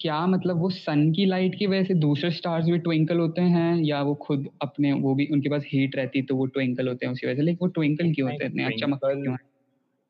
क्या 0.00 0.26
मतलब 0.26 0.56
वो 0.56 0.70
सन 0.70 1.10
की 1.12 1.24
लाइट 1.26 1.54
की 1.54 1.66
वजह 1.66 1.84
से 1.84 1.94
दूसरे 1.94 2.30
स्टार्स 2.30 2.66
भी 2.66 2.78
ट्विंकल 2.78 3.18
होते 3.18 3.42
हैं 3.42 3.76
या 3.76 4.00
वो 4.02 4.14
खुद 4.14 4.48
अपने 4.62 4.92
वो 4.92 5.14
भी 5.14 5.26
उनके 5.26 5.48
पास 5.48 5.64
हीट 5.72 5.96
रहती 5.96 6.18
है 6.18 6.24
तो 6.24 6.36
वो 6.36 6.46
ट्विंकल 6.46 6.88
होते 6.88 7.06
हैं 7.06 7.12
उसी 7.12 7.26
वजह 7.26 7.36
से? 7.36 7.42
लेकिन 7.42 7.58
वो 7.62 7.66
ट्विंकल 7.66 8.12
क्यों 8.12 8.30
होते 8.30 8.44
हैं? 8.44 8.50
इतने 8.50 8.76
चमकते 8.76 9.22
क्यों 9.22 9.36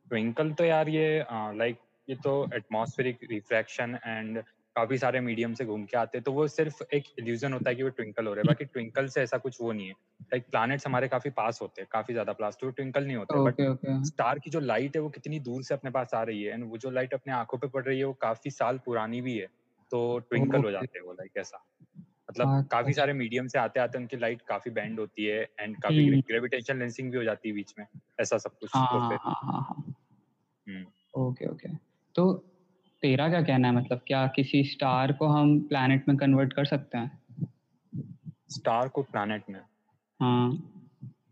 ट्विंकल 0.08 0.50
तो 0.50 0.64
यार 0.64 0.88
ये 0.88 1.24
लाइक 1.32 1.76
ये 2.08 2.16
तो 2.16 2.50
एटमॉस्फेरिक 2.54 3.18
रिफ्रैक्शन 3.30 3.98
एंड 4.06 4.42
काफ़ी 4.76 4.98
सारे 4.98 5.20
मीडियम 5.20 5.54
से 5.54 5.64
घूम 5.66 5.84
के 5.86 5.96
आते 5.96 6.18
हैं 6.18 6.22
तो 6.24 6.32
वो 6.32 6.46
सिर्फ़ 6.48 6.82
एक 6.94 7.04
इल्यूजन 7.18 7.52
होता 7.52 7.70
है 7.70 7.76
कि 7.76 7.82
वो 7.82 7.88
ट्विंकल 7.90 8.26
हो 8.26 8.32
रहे 8.34 8.40
हैं। 8.40 8.46
बाकी 8.46 8.64
ट्विंकल 8.66 9.08
से 9.08 9.22
ऐसा 9.22 9.38
कुछ 9.38 9.58
वो 9.60 9.72
नहीं 9.72 9.86
है। 9.86 9.92
लाइक 10.24 10.44
प्लैनेट्स 10.50 10.86
हमारे 10.86 11.08
काफ़ी 11.08 11.30
पास 11.32 11.58
होते 11.62 11.82
हैं 11.82 11.88
काफ़ी 11.92 12.14
ज़्यादा 12.14 12.32
पास 12.34 12.58
तो 12.60 12.70
ट्विंकल 12.70 13.06
नहीं 13.06 13.16
होते 13.16 13.38
बट 13.40 13.56
स्टार 14.04 14.38
की 14.38 14.50
जो 14.50 14.60
लाइट 14.60 14.96
है 14.96 15.02
वो 15.02 15.08
कितनी 15.10 15.38
दूर 15.40 15.62
से 15.62 15.74
अपने 15.74 15.90
पास 15.90 16.14
आ 16.14 16.22
रही 16.22 16.42
है 16.42 16.54
एंड 16.54 16.64
वो 16.64 16.78
जो 16.78 16.90
लाइट 16.90 17.14
अपने 17.14 17.32
आँखों 17.32 17.58
पे 17.58 17.68
पड़ 17.68 17.84
रही 17.84 17.98
है 17.98 18.04
वो 18.04 18.12
काफ़ी 18.22 18.50
साल 18.50 18.78
पुरानी 18.78 19.20
भी 19.22 19.36
है 19.38 19.46
तो 19.92 20.18
ट्विंकल 20.20 20.64
हो 20.64 20.70
जाते 20.70 20.98
हैं 20.98 21.04
वो 21.06 21.12
लाइक 21.12 21.36
ऐसा। 21.36 21.64
मतलब 22.30 22.48
हाँ, 22.48 22.62
काफ़ी 22.70 22.92
सारे 22.92 23.12
मीडियम 23.12 23.46
से 23.46 23.58
आते 23.58 23.80
आते 23.80 23.98
उनकी 23.98 24.16
लाइट 24.16 24.42
काफ़ी 24.42 24.70
बैंड 24.72 25.00
होती 25.00 25.24
है 25.26 25.42
एंड 25.60 25.76
काफ़ी 25.78 26.10
ग्रेविटेशन 26.22 26.78
लेंसिंग 26.78 27.10
भी 27.12 27.18
हो 27.18 27.24
जाती 27.24 27.48
है 27.48 27.54
बीच 27.54 27.74
में 27.78 27.86
ऐसा 28.20 28.38
सब 28.38 28.58
कुछ 28.58 28.70
हाँ, 28.74 28.86
फिर 29.08 29.18
हाँ, 29.18 29.34
हाँ, 29.44 29.60
हाँ. 29.68 29.94
ओके 31.16 31.46
ओके 31.46 31.68
तो 32.14 32.24
तेरा 33.04 33.28
क्या 33.28 33.42
कहना 33.42 33.68
है? 33.68 33.74
मतलब 33.74 34.00
क्या 34.06 34.26
किसी 34.26 34.64
स्टार 34.64 35.12
को 35.12 35.26
हम 35.26 35.60
प्लैनेट 35.60 36.08
में 36.08 36.16
कन्वर्ट 36.16 36.52
कर 36.52 36.64
सकते 36.64 36.98
हैं? 36.98 37.20
स्टार 38.50 38.88
को 38.88 39.02
प्लैनेट 39.02 39.42
में? 39.50 39.60
हाँ। 40.22 40.50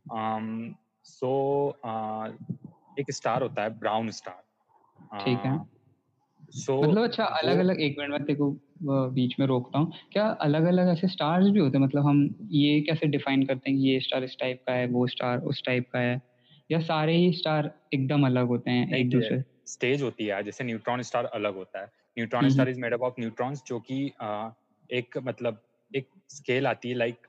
Um, 0.02 0.75
सो 1.05 1.31
so, 1.71 1.91
uh, 1.91 2.55
एक 3.00 3.07
स्टार 3.11 3.43
होता 3.43 3.62
है 3.62 3.79
ब्राउन 3.79 4.11
स्टार 4.11 4.43
ठीक 5.25 5.38
है। 5.38 5.62
सो 6.50 6.83
so, 6.83 6.88
मतलब 6.88 7.02
अच्छा 7.02 7.25
अलग 7.25 7.59
अलग 7.59 7.81
एक 7.81 7.97
मिनट 7.99 8.11
में 8.11 8.25
देखो 8.25 8.57
बीच 9.11 9.35
में 9.41 9.47
रोकता 9.47 9.79
हूँ। 9.79 9.93
क्या 10.12 10.26
अलग 10.26 10.64
अलग 10.64 10.88
ऐसे 10.88 11.09
स्टार्स 11.09 11.47
भी 11.47 11.59
होते 11.59 11.79
हैं? 11.79 11.85
मतलब 11.85 12.07
हम 12.07 12.35
ये 12.43 12.81
कैसे 12.81 13.07
डिफाइन 13.07 13.43
करते 13.43 13.71
हैं 13.71 13.81
कि 13.81 13.88
ये 13.88 14.00
स्टार 14.00 14.25
इस 14.25 14.37
टाइप 14.41 14.62
का 14.67 14.73
है 14.73 14.87
वो 14.87 15.07
स्टार 15.07 15.38
उस 15.38 15.62
टाइप 15.67 15.91
का 15.93 15.99
है? 15.99 16.23
या 16.71 16.81
सारे 16.81 17.17
ही 17.17 17.33
स्टार 17.33 17.75
एकदम 17.95 18.26
अलग 18.26 18.47
होते 18.47 18.71
हैं 18.71 18.95
एक 18.95 19.11
दूसरे 19.11 19.52
स्टेज 19.73 20.02
होती 20.02 20.26
है 20.26 20.43
जैसे 20.43 20.64
न्यूट्रॉन 20.64 21.02
स्टार 21.02 21.25
अलग 21.35 21.55
होता 21.55 21.81
है 21.81 21.87
neutron 22.17 22.49
star 22.50 22.69
is 22.69 22.81
made 22.81 22.95
up 22.95 23.02
of 23.02 23.21
neutrons 23.21 23.62
जो 23.67 23.79
कि 23.81 24.05
एक 24.91 25.19
मतलब 25.25 25.62
एक 25.91 26.09
स्केल 26.29 26.67
आती 26.67 26.88
है 26.88 26.95
लाइक 26.95 27.26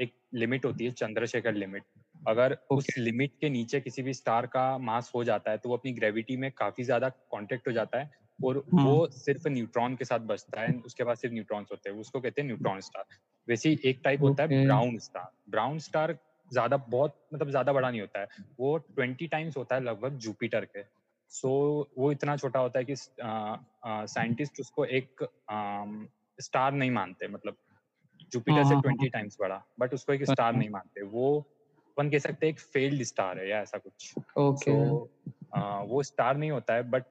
एक 0.00 0.12
लिमिट 0.34 0.64
होती 0.64 0.84
है 0.84 0.90
चंद्रशेखर 0.92 1.54
लिमिट 1.54 1.82
अगर 2.28 2.52
okay. 2.52 2.76
उस 2.78 2.98
लिमिट 2.98 3.30
के 3.40 3.48
नीचे 3.50 3.80
किसी 3.80 4.02
भी 4.02 4.12
स्टार 4.14 4.46
का 4.46 4.66
मास 4.80 5.10
हो 5.14 5.24
जाता 5.24 5.50
है 5.50 5.58
तो 5.58 5.68
वो 5.68 5.76
अपनी 5.76 5.92
ग्रेविटी 5.92 6.36
में 6.36 6.50
काफ़ी 6.50 6.84
ज़्यादा 6.84 7.08
कांटेक्ट 7.08 7.68
हो 7.68 7.72
जाता 7.72 7.98
है 7.98 8.10
और 8.38 8.58
हाँ. 8.74 8.84
वो 8.84 9.06
सिर्फ़ 9.08 9.48
न्यूट्रॉन 9.48 9.96
के 9.96 10.04
साथ 10.04 10.20
बचता 10.26 10.60
है 10.60 10.72
उसके 10.86 11.04
बाद 11.04 11.16
सिर्फ़ 11.16 11.34
न्यूट्रॉन्स 11.34 11.68
होते 11.72 11.90
हैं 11.90 11.96
उसको 11.96 12.20
कहते 12.20 12.40
हैं 12.40 12.46
न्यूट्रॉन 12.48 12.80
स्टार 12.80 13.04
वैसे 13.48 13.68
ही 13.68 13.78
एक 13.84 14.00
टाइप 14.04 14.20
okay. 14.20 14.28
होता 14.30 14.42
है 14.44 14.64
ब्राउन 14.64 14.98
स्टार 14.98 15.30
ब्राउन 15.50 15.78
स्टार 15.78 16.16
ज़्यादा 16.50 16.76
बहुत 16.88 17.16
मतलब 17.34 17.50
ज़्यादा 17.50 17.72
बड़ा 17.72 17.90
नहीं 17.90 18.00
होता 18.00 18.20
है 18.20 18.44
वो 18.60 18.76
ट्वेंटी 18.78 19.26
टाइम्स 19.26 19.56
होता 19.56 19.74
है 19.74 19.84
लगभग 19.84 20.18
जुपिटर 20.18 20.64
के 20.66 20.82
सो 21.34 21.48
so, 21.48 22.00
वो 22.00 22.12
इतना 22.12 22.36
छोटा 22.36 22.60
होता 22.60 22.78
है 22.78 22.84
कि 22.84 22.96
साइंटिस्ट 24.12 24.60
उसको 24.60 24.84
एक 24.84 25.28
स्टार 26.40 26.72
नहीं 26.72 26.90
मानते 26.90 27.28
मतलब 27.28 27.56
जुपिटर 28.32 28.64
से 28.64 28.80
ट्वेंटी 28.80 29.04
हाँ, 29.04 29.10
टाइम्स 29.10 29.38
हाँ, 29.42 29.50
हाँ। 29.50 29.58
बड़ा 29.58 29.86
बट 29.86 29.94
उसको 29.94 30.12
एक 30.12 30.24
स्टार 30.24 30.52
नहीं 30.52 30.68
मानते 30.68 31.02
वो 31.02 31.40
अपन 31.90 32.10
कह 32.10 32.18
सकते 32.18 32.46
हैं 32.46 32.54
एक 32.54 32.60
फेल्ड 32.60 33.02
स्टार 33.02 33.38
है 33.38 33.48
या 33.48 33.60
ऐसा 33.60 33.78
कुछ 33.78 34.14
ओके 34.18 34.70
okay. 34.70 34.90
so, 34.90 35.88
वो 35.88 36.02
स्टार 36.02 36.36
नहीं 36.36 36.50
होता 36.50 36.74
है 36.74 36.82
बट 36.82 37.04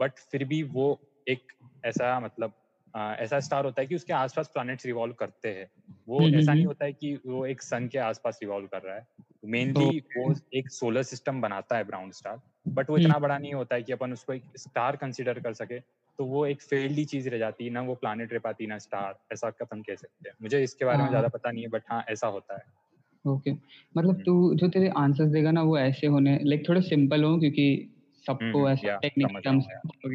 बट 0.00 0.18
फिर 0.18 0.44
भी 0.44 0.62
वो 0.62 1.00
एक 1.28 1.52
ऐसा 1.84 2.20
मतलब 2.20 2.50
आ, 2.50 2.59
ऐसा 2.96 3.40
स्टार 3.40 3.64
होता 3.64 3.80
है 3.80 3.86
कि 3.86 3.94
उसके 3.94 4.12
आसपास 4.12 4.48
प्लैनेट्स 4.48 4.86
रिवॉल्व 4.86 5.14
करते 5.14 5.48
हैं। 5.48 5.70
वो 6.08 6.20
हम्म, 6.20 6.34
ऐसा 6.34 6.52
नहीं 6.52 6.62
हम्म। 6.62 6.68
होता 6.68 6.84
है 6.84 6.92
कि 6.92 7.20
वो 7.26 7.46
एक 7.46 7.62
सन 7.62 7.88
के 7.88 7.98
आसपास 7.98 8.38
रिवॉल्व 8.42 8.66
कर 8.66 8.82
रहा 8.82 8.96
है। 8.96 9.06
मेनली 9.44 9.98
वो 10.16 10.34
एक 10.54 10.70
सोलर 10.70 11.02
सिस्टम 11.02 11.40
बनाता 11.40 11.76
है 11.76 11.84
ब्राउन 11.84 12.10
स्टार 12.10 12.40
बट 12.68 12.90
वो 12.90 12.98
इतना 12.98 13.14
हम्म। 13.14 13.22
बड़ा 13.22 13.38
नहीं 13.38 13.54
होता 13.54 13.74
है 13.74 13.82
कि 13.82 13.92
अपन 13.92 14.12
उसको 14.12 14.32
एक 14.32 14.42
स्टार 14.56 14.96
कंसिडर 14.96 15.40
कर 15.40 15.52
सके। 15.52 15.80
तो 16.18 16.24
वो 16.24 16.46
एक 16.46 16.62
फेल्ड 16.62 17.06
चीज़ 17.06 17.28
रह 17.28 17.38
जाती 17.38 17.64
है 17.64 17.70
ना 17.70 17.80
वो 17.80 17.94
प्लानिट 17.94 18.32
रह 18.32 18.38
पाती 18.38 18.66
ना 18.66 18.78
स्टार 18.78 19.18
ऐसा 19.32 19.48
अपन 19.48 19.82
कह 19.82 19.94
सकते 19.94 20.28
हैं। 20.28 20.36
मुझे 20.42 20.62
इसके 20.62 20.84
बारे 20.84 20.96
में 20.96 21.04
हाँ। 21.04 21.10
ज़्यादा 21.10 21.28
पता 21.28 21.50
नहीं 21.50 21.62
है 21.62 21.70
बट 21.70 21.82
हाँ 21.90 22.04
ऐसा 22.08 22.26
होता 22.26 22.54
है। 22.54 22.80
ओके 23.26 23.52
मतलब 23.96 24.22
तू 24.22 24.54
जो 24.54 24.68
तेरे 24.68 24.88
आंसर्स 24.88 25.30
देगा 25.30 25.50
ना 25.50 25.62
वो 25.62 25.78
ऐसे 25.78 26.06
होने 26.06 26.38
लाइक 26.42 26.68
थोड़े 26.68 26.82
सिंपल 26.82 27.24
हो 27.24 27.38
क्योंकि 27.38 27.94
सबको 28.26 28.70
ऐसा 28.70 28.96
टेक्निक 28.96 29.28
टर्म्स 29.44 29.64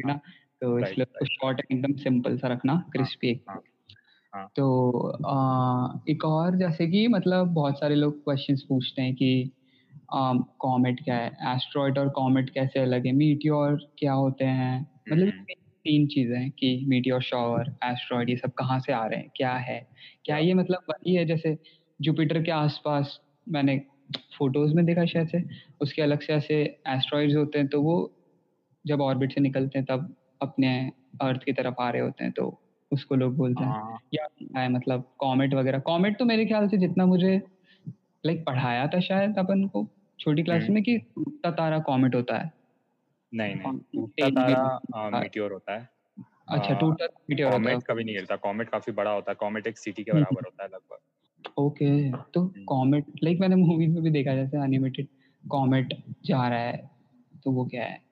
ना 0.06 0.20
तो 0.62 0.78
इसलिए 0.78 1.26
शॉर्ट 1.26 1.60
एकदम 1.72 1.92
सिंपल 1.92 2.36
सा 2.38 2.48
रखना 2.48 2.84
क्रिस्पी 2.92 3.26
हाँ, 3.26 3.56
एक 3.56 3.64
हाँ, 4.32 4.40
हाँ। 4.40 4.48
तो 4.56 5.08
आ, 5.26 6.00
एक 6.08 6.24
और 6.24 6.56
जैसे 6.56 6.86
कि 6.86 7.08
मतलब 7.08 7.46
बहुत 7.46 7.78
सारे 7.78 7.94
लोग 7.94 8.24
क्वेश्चंस 8.24 8.62
पूछते 8.68 9.02
हैं 9.02 9.14
कि 9.14 9.50
कॉमेट 10.12 11.04
क्या 11.04 11.16
है? 11.16 11.30
एस्ट्रॉइड 11.54 11.98
और 11.98 12.08
कॉमेट 12.08 12.50
कैसे 12.50 12.80
अलग 12.80 13.06
है? 13.06 13.12
मीटियोर 13.12 13.78
क्या 13.98 14.12
होते 14.12 14.44
हैं? 14.44 14.80
मतलब 15.12 15.28
हम्म। 15.28 15.44
तीन 15.84 16.06
चीज़ें 16.06 16.38
हैं 16.38 16.50
कि 16.50 16.84
मीटियोर 16.88 17.22
शॉवर 17.22 17.74
एस्ट्रॉइड 17.84 18.30
ये 18.30 18.36
सब 18.36 18.52
कहाँ 18.52 18.80
से 18.80 18.92
आ 18.92 19.06
रहे 19.06 19.20
हैं? 19.20 19.30
क्या 19.36 19.52
है? 19.52 19.88
क्या 20.24 20.38
ये 20.38 20.54
मतलब 20.54 20.84
वही 20.90 21.14
है? 21.14 21.24
जैसे 21.24 21.58
जुपिटर 22.00 22.42
के 22.42 22.50
आसपास 22.50 23.20
मैंने 23.48 23.78
फ़ोटोज़ 24.38 24.74
में 24.74 24.84
देखा 24.86 25.04
शायद 25.04 25.28
से 25.28 25.42
उसके 25.80 26.02
अलग 26.02 26.20
से 26.20 26.32
ऐसे 26.32 26.54
एस्ट्रॉइड्स 26.88 27.36
होते 27.36 27.58
हैं 27.58 27.68
तो 27.68 27.82
वो 27.82 27.96
जब 28.86 29.00
ऑर्बिट 29.00 29.32
से 29.32 29.40
निकलते 29.40 29.78
हैं 29.78 29.86
तब 29.90 30.14
अपने 30.42 30.92
अर्थ 31.22 31.42
की 31.44 31.52
तरफ़ 31.52 31.74
आ 31.80 31.90
रहे 31.90 32.02
होते 32.02 32.24
हैं 32.24 32.32
तो 32.32 32.60
उसको 32.92 33.14
लोग 33.14 33.36
बोलते 33.36 33.64
हैं। 33.64 33.70
हाँ। 33.70 33.98
या 34.14 34.28
है 34.56 34.68
मतलब 34.68 35.12
कॉमेट 35.18 35.54
वगैरह। 35.54 35.78
कॉमेट 35.78 36.18
तो 36.18 36.24
मेरे 36.24 36.46
ख्याल 36.46 36.68
से 36.68 36.76
जितना 36.78 37.06
मुझे 37.06 37.42
लाइक 38.26 38.44
पढ़ाया 38.44 38.86
था 38.86 39.00
शायद 39.00 39.38
अपन 39.38 39.66
को 39.68 39.88
छोटी 40.20 40.42
क्लास 40.42 40.62
हम्म। 40.62 40.74
में 40.74 40.82
कि 40.82 40.98
टूटता 40.98 41.50
तारा 41.50 41.78
कॉमेट 41.78 42.14
होता 42.14 42.38
है। 42.38 42.52
नहीं 43.34 43.54
नहीं। 43.54 43.78
टूटता 43.78 44.28
तारा 44.28 45.20
मीटियोर 45.20 45.52
होता 45.52 45.74
है। 45.74 45.88
अच्छा 46.48 46.74
टूटता 46.74 47.06
मीटियोर 47.30 47.52
होता 47.52 47.62
है। 47.62 47.64
कॉमेट 47.64 47.84
कभी 47.84 48.04
नहीं 48.04 48.14
गिरता। 48.16 48.36
कॉमेट 48.36 48.68
काफ़ी 48.68 48.92
बड़ा 48.92 49.10
होता 49.10 49.30
है। 49.30 49.36
कॉमेट 49.40 49.66
एक 49.66 49.78
सिटी 49.78 50.04
के 50.04 50.10
हम्म। 50.10 50.20
बराबर 50.22 50.44
होता 50.44 50.62
है 50.62 50.68
लगभग। 50.68 50.98
ओके 51.58 52.10
तो 52.12 52.54
कॉमेट 52.66 53.04
हम्म। 53.04 53.18
लाइक 53.24 53.40
मैंने 53.40 53.56
मूवीज़ 53.56 53.90
में 53.90 54.02
भी 54.02 54.10
देखा 54.10 54.34
जैसे 54.34 54.58
एनिमेटेड 54.58 55.08
कॉमेट 55.48 55.94
जा 56.24 56.48
रहा 56.48 56.58
है 56.58 56.90
तो 57.44 57.50
वो 57.50 57.64
क्या 57.66 57.84
है? 57.84 58.02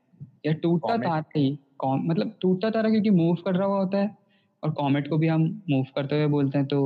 या 0.47 0.53
टूटता 0.53 0.97
तारा 0.97 1.25
ही 1.37 1.59
मतलब 1.87 2.35
टूटता 2.43 2.71
तारा 2.71 2.91
क्योंकि 2.91 3.11
मूव 3.11 3.35
कर 3.45 3.57
रहा 3.57 3.67
हुआ 3.67 3.79
होता 3.79 3.99
है 3.99 4.17
और 4.63 4.73
कॉमेट 4.73 5.09
को 5.09 5.19
भी 5.19 5.29
हम 5.29 5.43
मूव 5.71 5.85
करते 5.95 6.17
हुए 6.17 6.27
बोलते 6.29 6.59
हैं 6.59 6.67
तो 6.69 6.81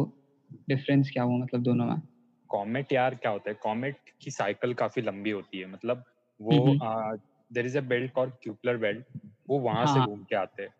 डिफरेंस 0.68 1.10
क्या 1.12 1.22
हुआ 1.22 1.38
मतलब 1.38 1.62
दोनों 1.62 1.86
में? 1.86 2.00
कॉमेट 2.50 2.92
यार 2.92 3.14
क्या 3.14 3.30
होता 3.30 3.50
है? 3.50 3.54
कॉमेट 3.62 3.96
की 4.22 4.30
साइकिल 4.30 4.74
काफ़ी 4.74 5.02
लंबी 5.02 5.30
होती 5.30 5.58
है 5.58 5.66
मतलब 5.66 6.04
वो 6.40 6.58
there 7.50 7.66
is 7.66 7.78
a 7.78 7.80
belt 7.84 8.12
call 8.12 8.30
Kuiper 8.42 8.76
belt 8.76 9.06
वो 9.48 9.58
वहाँ 9.60 9.84
हाँ. 9.84 9.86
से 9.86 10.00
घूम 10.00 10.22
के 10.24 10.36
आते 10.36 10.62
हैं। 10.62 10.74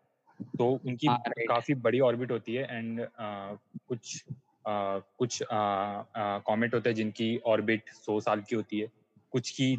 तो 0.59 0.69
उनकी 0.87 1.09
हाँ, 1.09 1.19
काफ़ी 1.49 1.75
बड़ी 1.81 2.01
ऑर्बिट 2.03 2.31
होती 2.31 2.55
है 2.55 2.65
एंड 2.71 3.07
कुछ 3.19 4.25
आ, 4.65 4.99
कुछ 5.19 5.43
कॉमेट 5.53 6.75
होते 6.75 6.89
हैं 6.89 6.97
जिनकी 6.97 7.37
ऑर्बिट 7.47 7.91
सौ 7.91 8.19
साल 8.21 8.41
की 8.43 8.57
होती 8.57 8.81
है। 8.81 8.89
कुछ 9.33 9.51
की 9.53 9.73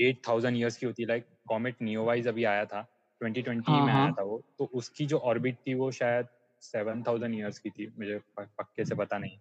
एट 0.00 0.20
थाउज़ेंड 0.28 0.56
ईयर्स 0.56 0.76
की 0.76 0.86
होती 0.86 1.02
है। 1.02 1.08
लाइक 1.08 1.26
कॉमेट 1.48 1.82
नियोवाइज 1.82 2.28
अभी 2.28 2.44
आया 2.46 2.64
था। 2.66 2.86
2020 3.32 3.68
हाँ, 3.68 3.86
में 3.86 3.92
आया 3.92 4.02
हाँ। 4.02 4.12
था 4.12 4.22
वो 4.22 4.42
तो 4.58 4.70
उसकी 4.74 5.06
जो 5.06 5.18
ऑर्बिट 5.18 5.54
थी 5.54 5.74
वो 5.74 5.90
शायद 5.90 6.26
सेवन 6.60 7.02
थाउज़ेंड 7.02 7.34
ईयर्स 7.34 7.58
की 7.58 7.70
थी 7.70 7.92
मुझे 7.98 8.20
पक्के 8.40 8.84
से 8.84 8.94
पता 8.94 9.18
नहीं 9.18 9.38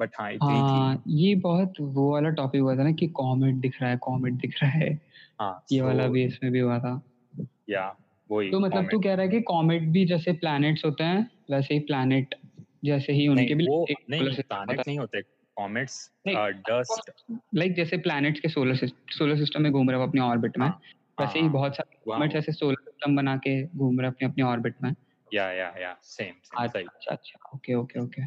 बट 0.00 0.10
हाँ 0.20 0.32
इतनी 0.32 0.60
हाँ, 0.60 0.96
थी 0.96 1.02
ये 1.06 1.34
बहुत 1.34 1.72
वो 1.80 2.12
वाला 2.12 2.30
टॉपिक 2.30 2.60
हुआ 2.60 2.76
था 2.76 2.82
ना 2.82 2.92
कि 2.92 3.06
कॉमेट 3.06 3.54
दिख 3.54 3.82
रहा 3.82 3.90
है 3.90 3.96
कॉमेट 3.96 4.32
दिख 4.32 4.62
रहा 4.62 4.70
है। 4.70 5.00
हाँ 5.40 5.64
ये 5.72 5.80
so, 5.80 5.86
वाला 5.86 6.06
भी 6.06 6.24
इसमें 6.24 6.52
भी 6.52 6.58
हुआ 6.58 6.78
था। 6.78 7.02
या 7.70 7.96
वही 8.30 8.50
तो 8.50 8.60
मतलब 8.60 8.88
तू 8.90 9.00
कह 9.00 9.14
रहा 9.14 9.22
है 9.22 9.28
कि 9.28 9.40
कॉमेट 9.40 9.82
भी 9.82 10.06
जैसे 10.06 10.32
प्लैनेट्स 10.32 10.84
होते 10.84 11.04
हैं 11.04 11.30
वैसे 11.50 11.74
ही 11.74 11.80
प्लैनेट 11.80 12.34
जैसे 12.84 13.12
ही 13.12 13.28
उनके 13.28 13.54
भी 13.54 13.66
वो 13.66 13.86
नहीं 14.10 14.30
प्लैनेट 14.30 14.86
नहीं 14.88 14.98
होते 14.98 15.22
कॉमेट्स 15.56 16.10
डस्ट 16.28 17.10
लाइक 17.54 17.74
जैसे 17.74 17.96
प्लैनेट्स 17.96 18.40
के 18.40 18.48
सोलर 18.48 18.74
सोलर 19.10 19.36
सिस्टम 19.36 19.62
में 19.62 19.72
घूम 19.72 19.90
रहे 19.90 20.00
हो 20.00 20.06
अपने 20.06 20.20
ऑर्बिट 20.20 20.58
में 20.58 20.66
हाँ, 20.66 20.80
वैसे 21.20 21.38
ही 21.38 21.44
हाँ, 21.44 21.52
बहुत 21.52 21.76
सारे 21.76 21.98
कॉमेट्स 22.04 22.36
ऐसे 22.36 22.52
सोलर 22.52 22.91
सिस्टम 23.02 23.16
बना 23.16 23.36
के 23.38 23.62
घूम 23.68 24.00
रहे 24.00 24.08
अपने 24.08 24.28
अपने 24.28 24.44
ऑर्बिट 24.44 24.76
में। 24.82 24.94
या 25.30 25.50
या 25.52 25.68
या 25.78 25.94
सेम 26.04 26.34
अच्छा 26.56 27.12
अच्छा 27.12 27.38
ओके 27.54 27.74
ओके 27.74 28.00
ओके 28.00 28.22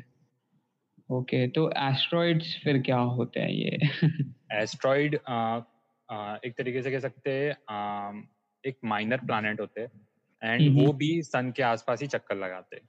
ओके 1.10 1.48
तो 1.48 1.70
एस्ट्रॉइड्स 1.80 2.56
फिर 2.64 2.82
क्या 2.82 2.98
होते 3.14 3.40
हैं 3.40 3.50
ये? 3.50 3.78
एस्ट्रॉइड 4.54 5.16
एक 5.16 6.54
तरीके 6.58 6.82
से 6.82 6.92
कह 6.92 7.00
सकते 7.00 7.32
हैं 7.34 8.24
एक 8.64 8.78
माइनर 8.86 9.26
प्लैनेट 9.26 9.60
होते 9.62 9.82
हैं 9.82 10.54
एंड 10.54 10.70
वो 10.76 10.92
भी 10.94 11.12
सन 11.24 11.52
के 11.52 11.64
आसपास 11.64 12.02
ही 12.02 12.08
चक्कर 12.08 12.36
लगाते 12.38 12.76
हैं। 12.76 12.88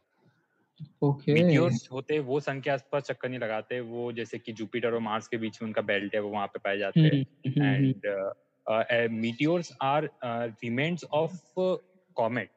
ओके 1.02 1.32
मीटियोर्स 1.32 1.88
होते 1.92 2.18
वो 2.20 2.38
सन 2.40 2.60
के 2.60 2.70
आसपास 2.70 3.02
चक्कर 3.04 3.28
नहीं 3.28 3.38
लगाते 3.40 3.80
वो 3.82 4.10
जैसे 4.12 4.38
कि 4.38 4.52
जुपिटर 4.52 4.94
और 4.94 5.00
मार्स 5.00 5.28
के 5.28 5.36
बीच 5.36 5.60
में 5.62 5.66
उनका 5.68 5.82
बेल्ट 5.84 6.14
है 6.14 6.20
वो 6.20 6.30
वहाँ 6.30 6.46
पे 6.46 6.58
पाए 6.58 6.78
जाते 6.78 7.08
हैं। 7.08 7.16
And 7.62 8.06
meteors 9.12 9.72
are 9.84 10.08
remains 10.24 11.04
of 11.14 11.36
comet 12.16 12.50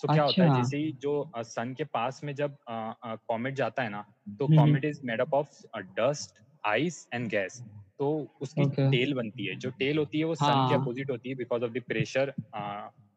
तो 0.00 0.08
क्या 0.08 0.22
होता 0.24 0.44
है। 0.44 0.50
जैसे 0.50 0.76
ही 0.76 0.92
जो 1.02 1.12
सन 1.38 1.74
के 1.74 1.84
पास 1.86 2.20
में 2.24 2.34
जब 2.34 2.56
कॉमेट 2.68 3.54
जाता 3.54 3.82
है 3.82 3.90
ना 3.90 4.04
तो 4.40 4.46
comet 4.50 4.84
is 4.84 5.00
made 5.04 5.20
up 5.20 5.34
of 5.34 5.50
dust 5.96 6.40
ice 6.64 7.06
and 7.14 7.28
gas 7.30 7.62
तो 7.98 8.08
उसकी 8.42 8.64
okay. 8.64 8.90
टेल 8.90 9.14
बनती 9.14 9.46
है। 9.46 9.54
जो 9.56 9.70
टेल 9.70 9.98
होती 9.98 10.18
है 10.18 10.24
वो 10.24 10.34
सन 10.36 10.64
के 10.64 10.74
अपोजिट 10.74 11.06
हाँ। 11.06 11.16
होती 11.16 11.28
है 11.28 11.34
because 11.34 11.64
of 11.64 11.72
the 11.72 11.82
pressure 11.88 12.32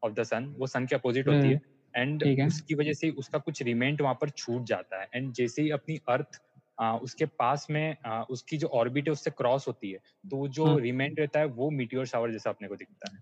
of 0.03 0.13
the 0.13 0.23
sun 0.23 0.53
वो 0.59 0.67
सन 0.67 0.85
के 0.85 0.95
अपोजिट 0.95 1.27
होती 1.27 1.49
है। 1.49 1.59
एंड 1.93 2.23
उसकी 2.45 2.75
वजह 2.75 2.93
से 2.93 3.09
उसका 3.19 3.39
कुछ 3.39 3.61
रिमेंट 3.61 4.01
वहाँ 4.01 4.13
पर 4.21 4.29
छूट 4.29 4.63
जाता 4.65 5.01
है। 5.01 5.07
एंड 5.15 5.31
जैसे 5.33 5.61
ही 5.61 5.69
अपनी 5.71 5.97
अर्थ 6.09 6.39
आ, 6.79 6.97
उसके 6.97 7.25
पास 7.25 7.67
में 7.69 7.97
आ, 8.05 8.21
उसकी 8.21 8.57
जो 8.57 8.67
ऑर्बिट 8.67 9.07
है 9.07 9.11
उससे 9.11 9.31
क्रॉस 9.31 9.67
होती 9.67 9.91
है 9.91 9.97
तो 10.29 10.47
जो 10.47 10.65
हाँ. 10.65 10.79
रिमेंट 10.79 11.19
रहता 11.19 11.39
है 11.39 11.45
वो 11.45 11.69
मीटियोर 11.69 12.05
शावर 12.05 12.31
जैसा 12.31 12.49
अपने 12.49 12.67
को 12.67 12.75
दिखता 12.75 13.11
है। 13.11 13.19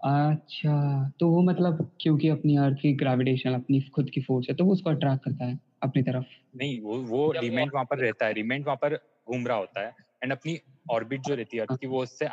अच्छा 0.00 1.08
तो 1.20 1.28
वो 1.28 1.42
मतलब 1.42 1.96
क्योंकि 2.00 2.28
अपनी 2.28 2.56
अर्थ 2.56 2.76
की 2.82 2.92
ग्रेविटेशन 2.92 3.54
अपनी 3.54 3.80
खुद 3.80 4.10
की 4.10 4.20
फोर्स 4.20 4.46
है 4.50 4.56
तो 4.56 4.64
वो 4.64 4.72
उसको 4.72 4.90
अट्रैक्ट 4.90 5.24
करता 5.24 5.44
है 5.44 5.58
अपनी 5.82 6.02
तरफ़? 6.02 6.24
नहीं 6.56 6.80
वो 6.80 6.96
वो 6.96 7.32
रिमेंट 7.32 7.72
वहाँ 7.74 7.84
पर 7.84 7.98
रहता 7.98 8.26
है 8.26 8.32
रिमेंट 8.32 8.66
वहाँ 8.66 8.76
पर 8.76 8.94
घूम 9.28 9.46
रहा 9.46 9.56
होता 9.56 9.80
है 9.80 9.94
एंड 10.22 10.32
अपनी 10.32 10.58
ऑर्बिट 10.90 11.20
जो 11.20 11.34
रहती 11.34 11.56
है 11.56 11.62
अर्थ 11.62 11.80
की 11.80 11.86
वो 11.86 12.02
उससे 12.02 12.26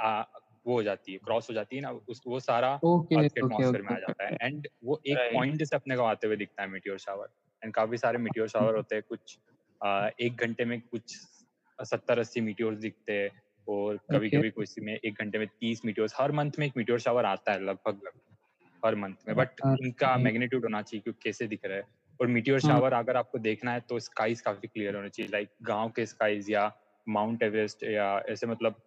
वो 0.67 0.73
हो 0.73 0.83
जाती 0.83 1.11
है 1.11 1.17
क्रॉस 1.17 1.49
हो 1.49 1.53
जाती 1.53 1.75
है 1.75 1.81
ना 1.81 1.89
उस 1.89 2.21
वो 2.27 2.39
सारा 2.39 2.73
अर्थ 2.73 3.33
के 3.33 3.39
एटमॉस्फेयर 3.39 3.81
में 3.81 3.93
आ 3.93 3.99
जाता 3.99 4.27
है 4.27 4.37
एंड 4.41 4.67
वो 4.83 5.01
एक 5.07 5.17
पॉइंट 5.33 5.63
से 5.63 5.75
अपने 5.75 5.95
को 5.95 6.03
आते 6.03 6.27
हुए 6.27 6.35
दिखता 6.35 6.63
है 6.63 6.69
मीटियोर 6.69 6.97
शावर 6.97 7.27
एंड 7.63 7.73
काफ़ी 7.73 7.97
सारे 7.97 8.17
मीटियोर 8.17 8.47
शावर 8.55 8.75
होते 8.75 8.95
हैं 8.95 9.03
कुछ 9.09 9.37
एक 10.21 10.41
घंटे 10.41 10.65
में 10.65 10.79
कुछ 10.81 11.15
सत्तर 11.79 12.19
अस्सी 12.19 12.41
मीटियोर 12.41 12.75
दिखते 12.75 13.13
हैं 13.13 13.29
और 13.67 13.97
कभी 14.11 14.29
okay. 14.29 14.39
कभी 14.39 14.49
कुछ 14.49 14.79
में 14.79 14.93
एक 14.95 15.13
घंटे 15.13 15.37
में 15.37 15.47
तीस 15.47 15.85
मीटियोर 15.85 16.09
हर 16.17 16.31
मंथ 16.31 16.51
में 16.59 16.65
एक 16.67 16.73
मीटियोर 16.77 16.99
शावर 16.99 17.25
आता 17.25 17.51
है 17.51 17.63
लगभग 17.63 17.99
लगभग 18.05 18.85
हर 18.85 18.95
मंथ 18.95 19.27
में। 19.27 19.35
बट 19.35 19.61
उनका 19.65 20.15
मैग्नीट्यूड 20.17 20.63
होना 20.63 20.81
चाहिए 20.81 21.01
क्योंकि 21.01 21.19
कैसे 21.23 21.47
दिख 21.47 21.65
रहा 21.65 21.77
है। 21.77 21.83
और 22.19 22.27
मीटियोर 22.27 22.59
शावर 22.59 22.93
हाँ। 22.93 23.03
अगर 23.03 23.17
आपको 23.17 23.37
देखना 23.39 23.71
है 23.71 23.79
तो 23.79 23.99
स्काईज 23.99 24.41
काफ़ी 24.41 24.67
क्लियर 24.67 24.95
होने 24.95 25.09
चाहिए 25.09 25.31
लाइक 25.31 25.49
गाँव 25.61 25.89
के 25.89 26.05
स्काईज 26.05 26.49
या 26.51 26.71
माउंट 27.07 27.43
एवरेस्ट 27.43 27.83
या 27.83 28.07
ऐसे 28.29 28.47
मतलब 28.47 28.81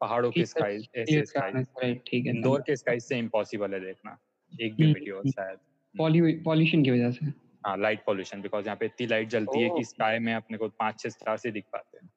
पहाड़ों 0.00 0.30
के 0.30 0.44
स्काईज 0.46 0.88
ऐसे 0.96 1.24
स्काईज 1.26 2.26
इंदौर 2.26 2.60
के 2.60 2.76
स्काईज 2.76 3.02
से 3.02 3.18
इम्पॉसिबल 3.18 3.74
है 3.74 3.80
देखना 3.80 4.16
एक 4.54 4.74
भी 4.74 4.86
मीटियोर 4.86 5.18
हम्म, 5.18 5.30
शायद। 5.30 6.42
पॉल्यूशन 6.44 6.82
की 6.82 6.90
वजह 6.90 7.10
से। 7.10 7.47
लाइट 7.64 8.04
पॉल्यूशन 8.06 8.42
बिकॉज़ 8.42 8.66
यहाँ 8.66 8.76
पे 8.76 8.86
इतनी 8.86 9.06
लाइट 9.06 9.28
जलती 9.28 9.60
है 9.62 9.68
कि 9.70 9.84
स्काई 9.84 10.18
में 10.18 10.34
अपने 10.34 10.58
को 10.58 10.68
पाँच 10.68 11.00
छह 11.00 11.08
स्टार 11.08 11.36
से 11.36 11.50
दिख 11.50 11.64
पाते 11.72 11.98
हैं। 11.98 12.08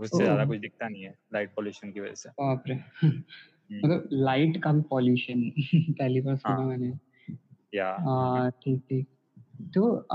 उससे 0.00 0.24
ज़्यादा 0.24 0.44
कुछ 0.44 0.58
दिखता 0.58 0.88
नहीं 0.88 1.02
है 1.02 1.14
लाइट 1.34 1.50
पॉल्यूशन 1.56 1.92
की 1.92 2.00
वजह 2.00 2.14
से। 2.14 2.28
बाप 2.30 2.64
रे। 2.68 2.74
हम्म। 2.74 3.78
मतलब 3.78 4.08
लाइट 4.12 4.62
का 4.64 4.72
भी 4.72 4.82
पॉल्यूशन 4.82 5.50
पहली 5.92 6.20
बार 6.20 6.36
सुना 6.36 6.54
हाँ, 6.54 6.66
मैंने। 6.66 6.92
या। 7.72 8.48
ठीक 8.50 8.80
ठीक। 8.90 9.06
तो 9.74 10.08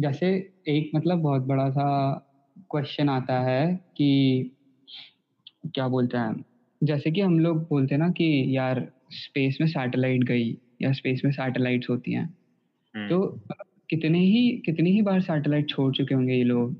जैसे 0.00 0.28
एक 0.68 0.90
मतलब 0.94 1.18
बहुत 1.18 1.42
बड़ा 1.42 1.70
सा 1.70 1.86
क्वेश्चन 2.70 3.08
आता 3.08 3.40
है 3.40 3.66
कि 3.96 4.50
क्या 5.74 5.88
बोलते 5.88 6.18
हैं? 6.18 6.44
जैसे 6.82 7.10
कि 7.10 7.20
हम 7.20 7.38
लोग 7.38 7.68
बोलते 7.68 7.94
हैं 7.94 8.02
ना 8.02 8.08
कि 8.10 8.56
यार 8.56 8.88
स्पेस 9.12 9.58
में 9.60 9.68
सैटेलाइट 9.68 10.24
गई 10.24 10.50
या 10.82 10.92
स्पेस 10.92 11.22
में 11.24 11.32
सैटेलाइट्स 11.32 11.90
होती 11.90 12.12
हैं। 12.12 12.26
तो 12.96 13.40
कितने 13.90 14.18
ही 14.18 14.62
कितनी 14.64 14.90
ही 14.90 15.02
बार 15.02 15.20
सैटेलाइट 15.20 15.68
छोड़ 15.68 15.94
चुके 15.94 16.14
होंगे 16.14 16.34
ये 16.34 16.44
लोग? 16.44 16.76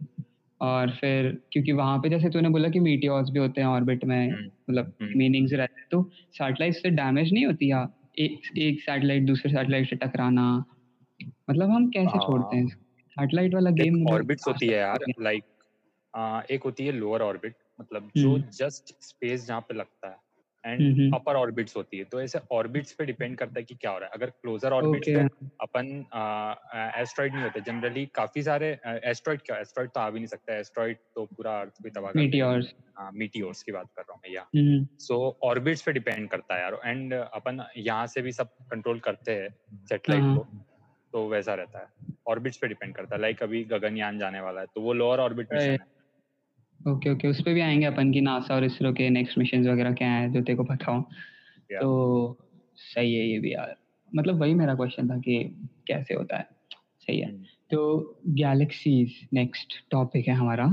और 0.60 0.90
फिर 0.90 1.42
क्योंकि 1.52 1.72
वहाँ 1.72 1.98
पे 1.98 2.08
जैसे 2.08 2.30
तूने 2.30 2.48
बोला 2.48 2.68
कि 2.68 2.80
मीटियोर्स 2.80 3.30
भी 3.30 3.38
होते 3.38 3.60
हैं 3.60 3.68
ऑर्बिट 3.68 4.04
में 4.04 4.30
हम्म, 4.32 4.50
मतलब 4.70 4.92
मीनिंग्स 5.02 5.52
हम्म। 5.52 5.60
रहते 5.60 5.80
हैं 5.80 5.88
तो 5.90 6.10
सैटेलाइट 6.32 6.74
से 6.74 6.90
डैमेज 6.90 7.32
नहीं 7.32 7.46
होती 7.46 7.70
या 7.70 7.88
एक 8.18 8.58
एक 8.58 8.80
सैटेलाइट 8.80 9.22
दूसरे 9.22 9.52
सैटेलाइट 9.52 9.90
से 9.90 9.96
टकराना? 9.96 10.64
मतलब 11.50 11.70
हम 11.70 11.90
कैसे 11.90 12.18
छोड़ते 12.18 12.56
हैं? 12.56 12.66
सैटेलाइट 13.10 13.54
वाला 13.54 13.70
गेम 13.70 14.06
ऑर्बिट्स 14.06 14.48
होती 14.48 14.66
है 14.66 14.78
यार 14.78 14.98
लाइक 15.20 15.44
एक 16.50 16.62
होती 16.62 16.86
है 16.86 16.92
लोअर 16.92 17.22
ऑर्बिट 17.22 17.54
मतलब 17.80 18.10
जो 18.16 18.38
जस्ट 18.38 18.84
स्पेस 19.00 19.46
जहाँ 19.46 19.60
पे 19.60 19.74
लगता 19.74 20.08
है। 20.08 20.16
एंड 20.64 21.14
अपर 21.14 21.36
ऑर्बिट्स 21.36 21.76
होती 21.76 21.98
है। 21.98 22.04
तो 22.04 22.20
ऐसे 22.20 22.38
ऑर्बिट्स 22.52 22.92
पे 22.92 23.04
डिपेंड 23.04 23.36
करता 23.38 23.58
है 23.58 23.64
कि 23.64 23.74
क्या 23.74 23.90
हो 23.90 23.98
रहा 23.98 24.08
है। 24.08 24.12
अगर 24.14 24.30
क्लोजर 24.32 24.72
ऑर्बिट्स 24.72 25.08
okay. 25.08 25.28
पे 25.30 25.46
अपन 25.60 25.88
एस्ट्रॉइड 27.00 27.34
नहीं 27.34 27.42
होते। 27.44 27.60
जनरली 27.60 28.04
काफ़ी 28.14 28.42
सारे 28.42 28.70
एस्ट्रॉइड 29.04 29.40
क्या 29.40 29.56
एस्ट्रॉइड 29.58 29.90
तो 29.90 30.00
आ 30.00 30.08
भी 30.10 30.18
नहीं 30.18 30.26
सकता 30.26 30.58
एस्ट्रॉइड 30.58 30.98
तो 31.14 31.24
पूरा 31.26 31.58
अर्थ 31.60 31.82
भी 31.82 31.90
तबाह 31.90 32.12
मीटियोर्स 32.16 32.74
हाँ। 32.98 33.10
मीटियोर्स 33.14 33.62
की 33.62 33.72
बात 33.72 33.88
कर 33.96 34.02
रहा 34.02 34.12
हूँ 34.12 34.20
मैं 34.24 34.34
या। 34.34 34.46
सो 35.00 35.38
ऑर्बिट्स 35.44 35.82
पे 35.82 35.92
डिपेंड 35.92 36.28
करता 36.28 36.54
है 36.54 36.62
यार। 36.62 36.80
एंड 36.84 37.14
अपन 37.14 37.64
यहाँ 37.76 38.06
से 38.06 38.22
भी 38.22 38.32
सब 38.32 38.54
कंट्रोल 38.70 39.00
करते 39.00 39.34
हैं 39.34 39.48
सैटेलाइट 39.88 40.22
हाँ। 40.22 40.36
को 40.36 40.46
तो 41.12 41.28
वैसा 41.28 41.54
रहता 41.54 41.78
है। 41.78 42.12
ऑर्बिट्स 42.28 42.56
पे 42.56 42.68
डिपेंड 42.68 42.94
करता 42.94 43.14
है। 43.14 43.20
लाइक 43.20 43.42
अभी 43.42 43.62
गगनयान 43.64 44.18
जाने 44.18 44.40
वाला 44.40 44.60
है। 44.60 44.66
तो 44.74 44.80
वो 44.80 44.92
लोअर 44.92 45.20
ऑर्बिट 45.20 45.52
मिशन 45.52 45.70
है। 45.70 45.93
Okay 46.86 47.10
okay. 47.10 47.28
उस 47.28 47.40
पर 47.40 47.54
भी 47.54 47.60
आएँगे 47.60 47.86
अपन 47.86 48.12
की 48.12 48.20
नासा 48.20 48.54
और 48.54 48.64
इसरो 48.64 48.92
के 48.92 49.10
नेक्स्ट 49.10 49.38
मिशन 49.38 49.68
वगैरह 49.68 49.92
क्या 49.92 50.08
है 50.08 50.32
जो 50.32 50.40
तेरे 50.40 50.56
को 50.56 50.64
पता 50.64 50.92
हो। 50.92 51.02
तो 51.80 52.38
सही 52.76 53.14
है 53.14 53.26
ये 53.26 53.38
भी 53.38 53.54
यार। 53.54 53.76
मतलब 54.16 54.40
वही 54.40 54.54
मेरा 54.54 54.74
क्वेश्चन 54.74 55.10
था 55.10 55.18
कि 55.18 55.44
कैसे 55.86 56.14
होता 56.14 56.36
है। 56.36 56.46
सही 57.00 57.18
है। 57.18 57.34
Hmm. 57.34 57.44
तो 57.70 58.14
गैलेक्सीज 58.28 59.28
नेक्स्ट 59.32 59.72
टॉपिक 59.90 60.28
है 60.28 60.34
हमारा। 60.34 60.66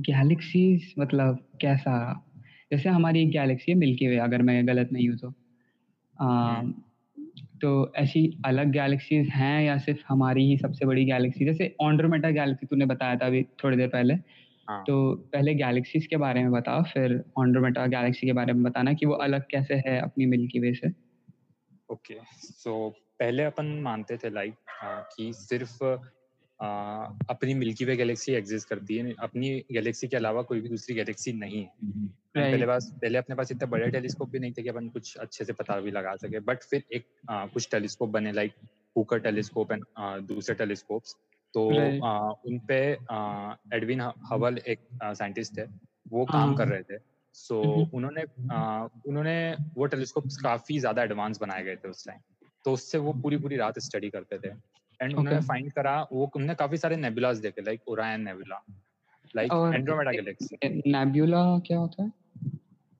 गैलेक्सीज 0.00 0.94
मतलब 0.98 1.38
कैसा? 1.60 2.26
जैसे 2.72 2.88
हमारी 2.88 3.22
एक 3.22 3.30
गैलेक्सी 3.30 3.72
है 3.72 3.78
मिल्की 3.78 4.06
वे 4.06 4.16
अगर 4.16 4.42
मैं 4.42 4.68
गलत 4.68 4.88
नहीं 4.92 5.08
हूँ 5.08 5.16
तो। 5.16 5.34
आ, 6.20 6.60
hmm. 6.62 6.72
तो 7.62 7.92
ऐसी 7.96 8.40
अलग 8.44 8.72
गैलेक्सीज 8.72 9.28
हैं 9.28 9.62
या 9.62 9.78
सिर्फ़ 9.78 10.00
हमारी 10.08 10.46
ही 10.46 10.56
सबसे 10.56 10.86
बड़ी 10.86 11.04
गैलेक्सी 11.04 11.44
जैसे 11.44 11.76
ऑन्ड्रोमेटा 11.80 12.30
गैलेक्सी 12.30 12.66
तूने 12.66 12.86
बताया 12.86 13.16
था 13.16 13.26
अभी 13.26 13.42
थोड़ी 13.42 13.76
देर 13.76 13.88
पहले। 13.88 14.14
हाँ. 14.72 14.82
तो 14.86 15.14
पहले 15.32 15.54
गैलेक्सीज 15.54 16.06
के 16.06 16.16
बारे 16.16 16.42
में 16.42 16.50
बता 16.52 16.80
फिर 16.92 17.22
ऑन्ड्रोमेटा 17.38 17.86
गैलेक्सी 17.94 18.26
के 18.26 18.32
बारे 18.32 18.52
में 18.52 18.62
बताना 18.62 18.92
कि 18.94 19.06
वो 19.06 19.14
अलग 19.26 19.46
कैसे 19.50 19.74
है 19.86 20.00
अपनी 20.00 20.26
मिल्की 20.26 20.60
वे 20.60 20.74
से 20.74 20.92
ओके 21.92 22.18
सो 22.42 22.88
पहले 23.18 23.44
अपन 23.44 23.66
मानते 23.82 24.16
थे 24.16 24.30
लाइक 24.30 24.54
कि 25.16 25.32
सिर्फ़ 25.34 25.84
आ, 25.84 26.68
अपनी 27.30 27.54
मिल्की 27.54 27.84
वे 27.84 27.96
गैलेक्सी 27.96 28.32
एग्जिस्ट 28.32 28.68
करती 28.68 28.96
है 28.96 29.14
अपनी 29.22 29.48
गैलेक्सी 29.72 30.08
के 30.08 30.16
अलावा 30.16 30.42
कोई 30.50 30.60
भी 30.60 30.68
दूसरी 30.68 30.94
गैलेक्सी 30.96 31.32
नहीं 31.32 31.62
है 31.62 31.66
right. 31.66 32.50
पहले 32.50 32.66
पास 32.66 32.90
पहले 33.02 33.18
अपने 33.18 33.36
पास 33.36 33.52
इतने 33.52 33.68
बड़े 33.70 33.90
टेलीस्कोप 33.90 34.30
भी 34.30 34.38
नहीं 34.38 34.52
थे 34.58 34.62
कि 34.62 34.68
अपन 34.68 34.88
कुछ 34.88 35.16
अच्छे 35.16 35.44
से 35.44 35.52
पता 35.52 35.78
भी 35.80 35.90
लगा 35.90 36.14
सके 36.16 36.40
बट 36.50 36.62
फिर 36.70 36.84
एक 36.92 37.06
आ, 37.30 37.46
कुछ 37.46 37.68
टेलीस्कोप 37.70 38.08
बने 38.08 38.32
लाइक 38.32 38.52
कुकर 38.96 39.18
टेलीस्कोप 39.28 39.72
एंड 39.72 39.84
दूसरे 40.28 40.54
टेलीस्कोप्स 40.54 41.16
तो 41.54 41.62
आ, 42.04 42.30
उन 42.46 42.58
पे 42.68 42.78
एडविन 43.76 44.00
हवल 44.00 44.58
एक 44.58 44.80
साइंटिस्ट 45.02 45.58
है 45.58 45.66
वो 46.12 46.24
काम 46.26 46.48
हाँ। 46.48 46.54
कर 46.56 46.68
रहे 46.68 46.82
थे। 46.82 46.98
सो 47.34 47.54
so, 47.54 47.94
उन्होंने 47.94 48.22
आ, 48.52 48.86
उन्होंने 49.06 49.36
वो 49.76 49.86
टेलीस्कोप 49.86 50.28
काफ़ी 50.42 50.78
ज़्यादा 50.78 51.02
एडवांस 51.02 51.40
बनाए 51.40 51.64
गए 51.64 51.76
थे 51.76 51.88
उस 51.88 52.06
टाइम 52.06 52.20
तो 52.64 52.72
उससे 52.72 52.98
वो 52.98 53.12
पूरी 53.12 53.36
पूरी 53.36 53.56
रात 53.56 53.78
स्टडी 53.78 54.10
करते 54.10 54.38
थे। 54.38 54.48
एंड 55.00 55.16
उन्होंने 55.18 55.40
फाइंड 55.40 55.72
करा 55.72 56.00
वो 56.12 56.24
उन्होंने 56.26 56.54
काफ़ी 56.54 56.76
सारे 56.76 56.96
नेबुलास 56.96 57.38
देखे 57.38 57.62
like 57.62 57.88
Orion 57.88 58.20
nebula 58.20 58.62
like 59.36 59.52
Andromeda 59.74 60.10
galaxy 60.10 60.56
nebula 60.92 61.42
क्या 61.58 61.78
होता 61.78 62.02
है? 62.02 62.12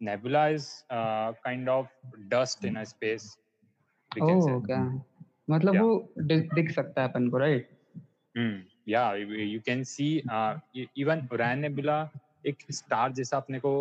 Nebula 0.01 0.47
is 0.49 0.69
kind 0.93 1.69
of 1.69 1.89
dust 2.29 2.65
in 2.65 2.77
a 2.77 2.85
space 2.85 3.37
okay 4.13 4.79
मतलब 5.53 5.81
वो 5.81 6.15
दिख 6.23 6.71
सकता 6.71 7.03
है 7.03 7.09
अपन 7.09 7.29
को 7.29 7.39
right 7.39 7.72
Yeah, 8.37 9.15
you 9.15 9.61
can 9.61 9.85
see 9.85 10.23
uh, 10.33 10.55
e, 10.77 10.87
even 10.97 11.29
Orion 11.33 11.61
Nebula 11.61 12.09
एक 12.47 12.57
स्टार 12.71 13.13
जैसा 13.13 13.37
अपने 13.37 13.59
को 13.59 13.73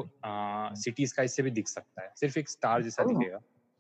सिटी 0.76 1.04
uh, 1.04 1.10
स्काइज 1.10 1.32
से 1.32 1.44
भी 1.44 1.52
दिख 1.52 1.68
सकता 1.68 2.02
है। 2.02 2.10
सिर्फ़ 2.16 2.40
एक 2.40 2.50
स्टार 2.50 2.82
जैसा. 2.84 3.04
दिखेगा। 3.04 3.38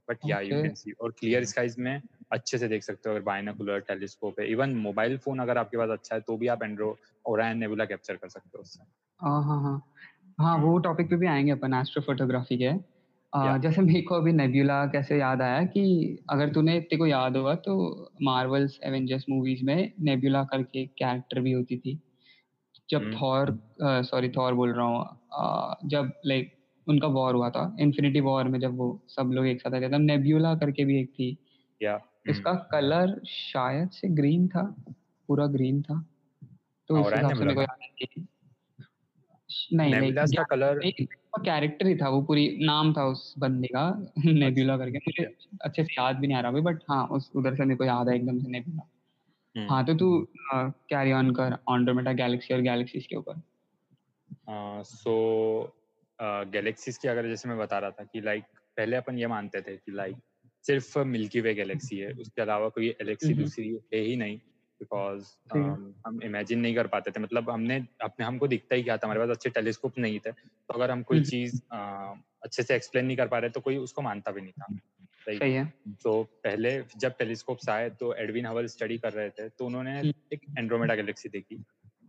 बट 0.09 0.17
या 0.25 0.39
यू 0.39 0.61
कैन 0.61 0.73
सी 0.73 0.91
और 0.91 1.11
क्लियर 1.11 1.45
स्काइज 1.45 1.75
में 1.79 2.01
अच्छे 2.31 2.57
से 2.57 2.67
देख 2.67 2.83
सकते 2.83 3.09
हो 3.09 3.15
अगर 3.15 3.23
बायनोकुलर 3.23 3.79
टेलीस्कोप 3.79 4.39
है। 4.39 4.51
इवन 4.51 4.75
मोबाइल 4.75 5.17
फ़ोन 5.17 5.39
अगर 5.39 5.57
आपके 5.57 5.77
पास 5.77 5.89
अच्छा 5.89 6.15
है 6.15 6.21
तो 6.21 6.37
भी 6.37 6.47
आप 6.47 6.63
एंड्रो 6.63 6.97
ओरायन 7.25 7.57
नेबुला 7.57 7.85
कैप्चर 7.85 8.15
कर 8.15 8.29
सकते 8.29 8.49
हो 8.55 8.61
उससे। 8.61 8.83
हाँ 9.21 9.43
हाँ 9.43 9.61
हाँ। 9.63 9.93
हाँ 10.39 10.57
वो 10.57 10.77
टॉपिक 10.79 11.09
पे 11.09 11.15
भी 11.15 11.27
आएँगे 11.27 11.51
अपन 11.51 11.73
एस्ट्रोफोटोग्राफी 11.73 12.57
के। 12.57 12.73
Uh, 13.33 13.57
जैसे 13.61 13.81
मेरे 13.81 14.01
को 14.01 14.15
अभी 14.15 14.31
नेब्यूला 14.33 14.85
कैसे 14.85 15.17
याद 15.19 15.41
आया 15.41 15.63
कि 15.63 15.83
अगर 16.29 16.49
तूने 16.53 16.79
तेरे 16.79 16.97
को 16.97 17.05
याद 17.07 17.37
होगा 17.37 17.55
तो 17.55 17.75
मार्वल्स 18.21 18.79
एवेंजर्स 18.83 19.25
मूवीज़ 19.29 19.63
में 19.65 19.91
नेब्यूला 19.99 20.43
करके 20.43 20.85
कैरेक्टर 20.85 21.39
भी 21.39 21.51
होती 21.51 21.77
थी। 21.77 21.99
जब 22.89 23.11
थॉर 23.13 23.59
सॉरी 23.81 24.29
थॉर 24.29 24.53
बोल 24.53 24.73
रहा 24.73 24.85
हूँ 24.85 25.89
जब 25.89 26.11
लाइक 26.25 26.53
उनका 26.87 27.07
वॉर 27.07 27.35
हुआ 27.35 27.49
था 27.49 27.77
इन्फिनिटी 27.79 28.19
वॉर 28.19 28.43
में 28.43 28.59
जब 28.59 28.77
वो 28.77 29.01
सब 29.07 29.31
लोग 29.33 29.47
एक 29.47 29.61
साथ 29.61 29.73
आए 29.73 29.81
थे 29.81 29.89
तब 29.89 30.01
नेब्यूला 30.01 30.55
करके 30.55 30.85
भी 30.85 30.99
एक 30.99 31.09
थी। 31.09 31.37
या 31.81 31.99
इसका 32.29 32.53
कलर 32.53 33.21
शायद 33.25 33.89
से 33.89 34.07
ग्रीन 34.07 34.47
था 34.47 34.63
पूरा 35.27 35.45
ग्रीन 35.47 35.81
था। 35.81 36.05
तो 36.87 36.99
इस 36.99 37.13
हिसाब 37.13 37.33
से 37.33 37.45
मेरे 37.45 37.55
को 37.55 37.61
याद 37.61 37.77
है 37.81 38.07
नहीं 39.73 39.95
नेबुला 39.95 40.25
का 40.25 40.43
कलर 40.43 40.85
कैरेक्टर 41.39 41.87
ही 41.87 41.95
था 41.95 42.09
वो 42.09 42.21
पूरी 42.21 42.57
नाम 42.61 42.93
था 42.93 43.05
उस 43.05 43.33
बंदे 43.37 43.67
का 43.67 44.13
नेबुला 44.25 44.77
करके। 44.77 44.97
मुझे 44.97 45.35
अच्छे 45.61 45.83
से 45.83 45.93
याद 45.93 46.15
भी 46.15 46.27
नहीं 46.27 46.37
आ 46.37 46.41
रहा 46.41 46.51
बट 46.51 46.79
हाँ 46.89 47.07
उस 47.07 47.31
उधर 47.35 47.55
से 47.55 47.65
मेरे 47.65 47.77
को 47.77 47.83
याद 47.83 48.09
है 48.09 48.15
एकदम 48.15 48.39
से 48.39 48.47
नेबुला 48.47 48.87
हम्म। 49.57 49.69
हाँ 49.69 49.85
तो 49.85 49.93
तू 49.93 50.27
कैरी 50.53 51.11
ऑन 51.11 51.31
कर 51.31 51.57
ऑन्ड्रोमेटा 51.67 52.13
गैलेक्सी 52.13 52.53
और 52.53 52.61
गैलेक्सीज 52.61 53.07
के 53.07 53.15
ऊपर। 53.15 53.41
सो 54.83 55.73
गैलेक्सीज 56.21 56.97
की 56.97 57.07
अगर 57.07 57.27
जैसे 57.27 57.49
मैं 57.49 57.57
बता 57.57 57.79
रहा 57.79 57.91
था 57.91 58.03
कि 58.03 58.21
लाइक 58.21 58.43
पहले 58.77 58.95
अपन 58.95 59.17
ये 59.17 59.27
मानते 59.27 59.61
थे 59.61 59.77
कि 59.77 59.91
लाइक 59.91 60.15
सिर्फ़ 60.63 60.99
मिल्की 60.99 61.41
वे 61.41 61.53
गैलेक्सी 61.53 61.97
है 61.97 62.13
उसके 62.21 62.41
अलावा 62.41 62.69
कोई 62.69 62.89
गैलेक्सी 62.89 63.33
दूसरी 63.33 63.79
है 63.93 63.99
ही 63.99 64.15
नहीं। 64.15 64.39
बिकॉज़ 64.81 65.25
um, 65.55 65.93
हम 66.07 66.19
इमेजिन 66.23 66.59
नहीं 66.59 66.75
कर 66.75 66.87
पाते 66.87 67.11
थे। 67.11 67.19
मतलब 67.19 67.49
हमने 67.49 67.85
अपने 68.01 68.25
हमको 68.25 68.47
दिखता 68.47 68.75
ही 68.75 68.83
क्या 68.83 68.97
था। 68.97 69.07
हमारे 69.07 69.19
पास 69.19 69.29
अच्छे 69.29 69.49
टेलीस्कोप 69.49 69.97
नहीं 69.97 70.19
थे। 70.19 70.31
तो 70.31 70.73
अगर 70.73 70.91
हम 70.91 71.03
कोई 71.03 71.23
चीज़ 71.23 71.61
अच्छे 71.73 72.63
से 72.63 72.75
एक्सप्लेन 72.75 73.05
नहीं 73.05 73.17
कर 73.17 73.27
पा 73.27 73.39
रहे 73.39 73.49
तो 73.49 73.59
कोई 73.59 73.77
उसको 73.77 74.01
मानता 74.01 74.31
भी 74.31 74.41
नहीं 74.41 74.51
था। 74.51 74.67
सही 75.25 75.53
है। 75.53 75.73
तो 76.03 76.23
पहले 76.43 76.83
जब 76.97 77.17
टेलीस्कोप्स 77.19 77.69
आए 77.69 77.89
तो 77.89 78.13
एडविन 78.13 78.45
हवल 78.45 78.65
स्टडी 78.67 78.97
कर 78.97 79.13
रहे 79.13 79.29
थे। 79.29 79.49
तो 79.49 79.65
उन्होंने 79.65 79.99
हम्म। 79.99 80.13
एक 80.33 80.41
एंड्रोमेडा 80.57 80.95
गैलेक्सी 80.95 81.29
देखी। 81.29 81.63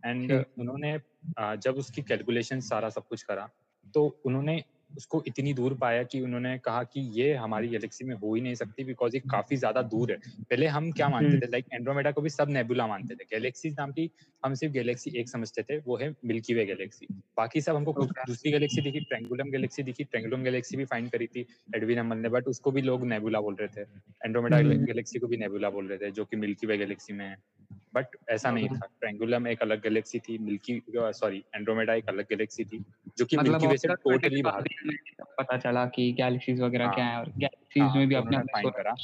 एंड 0.05 0.31
उन्होंने 0.59 0.99
जब 1.39 1.75
उसकी 1.77 2.01
कैलकुलेशन 2.01 2.59
सारा 2.59 2.89
सब 2.89 3.07
कुछ 3.07 3.23
करा 3.23 3.49
तो 3.93 4.21
उन्होंने 4.25 4.63
उसको 4.93 5.23
इतनी 5.27 5.53
दूर 5.53 5.73
पाया 5.77 6.03
कि 6.05 6.21
उन्होंने 6.21 6.57
कहा 6.59 6.83
कि 6.85 7.01
ये 7.13 7.33
हमारी 7.35 7.67
गैलेक्सी 7.69 8.05
में 8.05 8.15
हो 8.15 8.33
ही 8.35 8.41
नहीं 8.41 8.55
सकती 8.55 8.83
बिकॉज़ 8.83 9.15
ये 9.15 9.19
काफ़ी 9.29 9.57
ज़्यादा 9.57 9.81
दूर 9.85 10.11
है। 10.11 10.17
पहले 10.41 10.67
हम 10.69 10.91
क्या 10.93 11.09
मानते 11.09 11.37
थे? 11.37 11.47
लाइक 11.47 11.65
एंड्रोमेडा 11.73 12.11
को 12.11 12.21
भी 12.21 12.29
सब 12.31 12.49
नेबुला 12.49 12.87
मानते 12.87 13.15
थे। 13.15 13.25
गैलेक्सी 13.31 13.69
नाम 13.71 13.91
की 13.91 14.09
हम 14.43 14.53
सिर्फ़ 14.55 14.73
गैलेक्सी 14.73 15.11
एक 15.15 15.29
समझते 15.29 15.63
थे 15.63 15.77
वो 15.81 15.97
है 15.97 16.09
मिल्की 16.25 16.53
वे 16.53 16.65
गैलेक्सी 16.65 17.07
बाकी 17.37 17.61
सब 17.61 17.75
हमको 17.75 17.93
कुछ 17.93 18.09
दूसरी 18.27 18.51
गैलेक्सी 18.51 18.81
दिखी 18.81 18.99
ट्रेंगुलम 19.01 19.49
गैलेक्सी 19.51 19.83
दिखी 19.83 20.03
ट्रेंगुलम 20.05 20.43
गैलेक्सी 20.43 20.77
भी 20.77 20.85
फाइंड 20.85 21.09
करी 21.11 21.27
थी 21.27 21.45
एडविन 21.75 21.97
अमल 21.99 22.17
ने 22.17 22.29
बट 22.29 22.47
उसको 22.47 22.71
भी 22.71 22.81
लोग 22.81 23.05
नेबुला 23.07 23.41
बोल 23.41 23.55
रहे 23.55 23.67
थे। 23.77 23.81
एंड्रोमेडा 24.21 24.61
गैलेक्सी 24.61 25.19
को 25.19 25.27
भी 25.27 25.37
नेबुला 25.37 25.69
बोल 25.69 25.87
रहे 25.87 25.97
थे 25.99 26.11
जो 26.11 26.25
की 26.25 26.37
मिल्की 26.37 26.67
वे 26.67 26.77
गैलेक्सी 26.77 27.13
में 27.13 27.25
है। 27.25 27.35
बट 27.93 28.15
ऐसा 28.29 28.51
नहीं 28.51 28.67
था। 28.69 28.85
ट्रायंगुलम 28.85 29.47
एक 29.47 29.61
अलग 29.61 29.81
गैलेक्सी 29.81 30.19
थी 30.19 30.37
मिल्की 30.37 30.81
सॉरी 31.13 31.43
एंड्रोमेडा 31.55 31.93
एक 31.93 32.09
अलग 32.09 32.25
गैलेक्सी 32.29 32.65
थी 32.65 32.83
जो 33.17 33.25
कि 33.25 33.37
मिल्की 33.37 33.67
वे 33.67 33.77
से 33.77 33.87
टोटली 33.89 34.41
बाहर 34.43 34.67
पता 35.39 35.57
चला 35.57 35.85
कि 35.85 36.11
गैलेक्सीज 36.13 36.61
वगैरह 36.61 36.87
क्या 36.89 37.05
है 37.05 37.17
और 37.19 37.29
गैलेक्सीज 37.29 37.81
हाँ, 37.83 37.95
में 37.95 38.07
भी 38.07 38.15
अपने 38.15 38.37
फाइंड 38.53 38.73
करा। 38.73 38.95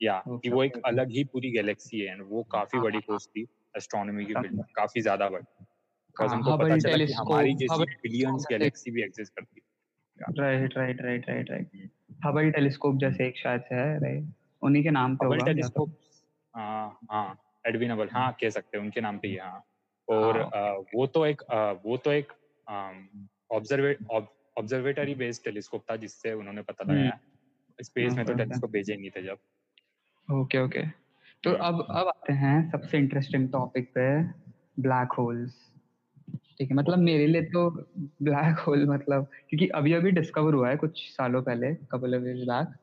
या 0.00 0.18
कि 0.42 0.48
वो 0.48 0.62
एक 0.64 0.76
अलग 0.84 1.10
ही 1.10 1.24
पूरी 1.24 1.50
गैलेक्सी 1.52 2.00
है 2.00 2.20
वो 2.22 2.42
काफ़ी 2.50 2.78
बड़ी 2.80 3.00
खोज 3.00 3.26
थी 3.28 3.46
एस्ट्रोनॉमी 3.76 4.24
की 4.26 4.34
फ़ील्ड 4.34 4.56
में 4.56 4.64
काफ़ी 4.76 5.00
ज़्यादा 5.00 5.28
बड़ी। 5.28 5.44
बिकॉज़ 5.44 6.32
हमको 6.32 6.52
पता 6.58 6.76
चला 6.76 6.96
कि 6.98 7.12
हमारी 7.12 7.54
जैसी 7.54 7.84
बिलियंस 8.02 8.46
गैलेक्सी 8.50 8.90
भी 8.90 9.02
एग्जिस्ट 9.02 9.34
करती 9.34 9.60
है। 9.60 9.64
Right 10.18 10.76
right 10.78 11.00
right 11.00 11.26
right 11.28 11.50
right 11.50 11.90
Hubble 12.24 12.50
telescope 12.50 12.98
जैसे 12.98 13.26
एक 13.26 13.38
शायद 13.38 13.62
है 13.72 13.98
राइट 14.00 14.32
उन्हीं 14.62 14.82
के 14.82 14.90
नाम 14.90 15.16
पे 15.16 15.26
होगा 15.26 15.36
हबल 15.36 15.44
टेलीस्कोप 15.44 15.96
हाँ। 16.54 17.36
एडविन 17.66 17.90
हबल 17.90 18.08
हाँ 18.12 18.36
कह 18.40 18.50
सकते 18.50 18.78
हैं 18.78 18.84
उनके 18.84 19.00
नाम 19.00 19.18
पे 19.18 19.28
ही 19.28 19.36
हाँ 19.36 19.64
और 20.08 20.40
हाँ, 20.40 20.72
वो 20.94 21.06
तो 21.06 21.26
एक 21.26 21.42
वो 21.84 21.96
तो 21.96 22.12
एक 22.12 22.32
ऑब्जर्वेटरी 23.50 25.14
बेस्ड 25.14 25.44
टेलीस्कोप 25.44 25.84
था 25.90 25.96
जिससे 25.96 26.32
उन्होंने 26.32 26.62
पता 26.62 26.84
हम्म। 26.84 26.94
लगाया 26.94 27.18
स्पेस 27.82 28.12
में 28.12 28.24
तो 28.26 28.34
टेलीस्कोप 28.34 28.70
भेजे 28.70 28.96
नहीं 28.96 29.10
थे 29.10 29.22
जब। 29.22 29.38
ओके 30.40 30.58
ओके 30.58 30.82
तो 31.42 31.50
हम्म। 31.50 31.60
अब 31.60 31.86
अब 31.90 32.08
आते 32.08 32.32
हैं 32.32 32.70
सबसे 32.70 32.98
इंटरेस्टिंग 32.98 33.48
टॉपिक 33.48 33.90
पे 33.94 34.22
ब्लैक 34.82 35.12
होल्स 35.12 35.72
ठीक 36.58 36.70
है 36.70 36.76
मतलब 36.76 36.98
मेरे 36.98 37.26
लिए 37.26 37.42
तो 37.42 37.70
ब्लैक 38.22 38.58
होल 38.58 38.86
मतलब 38.88 39.28
क्योंकि 39.48 39.68
अभी 39.68 39.92
अभी 39.92 40.10
डिस्कवर 40.10 40.54
हुआ 40.54 40.68
है 40.68 40.76
कुछ 40.76 41.00
सालों 41.10 41.42
पहले 41.42 41.74
कपल 41.74 42.14
ऑफ़ 42.14 42.22
बैक 42.22 42.74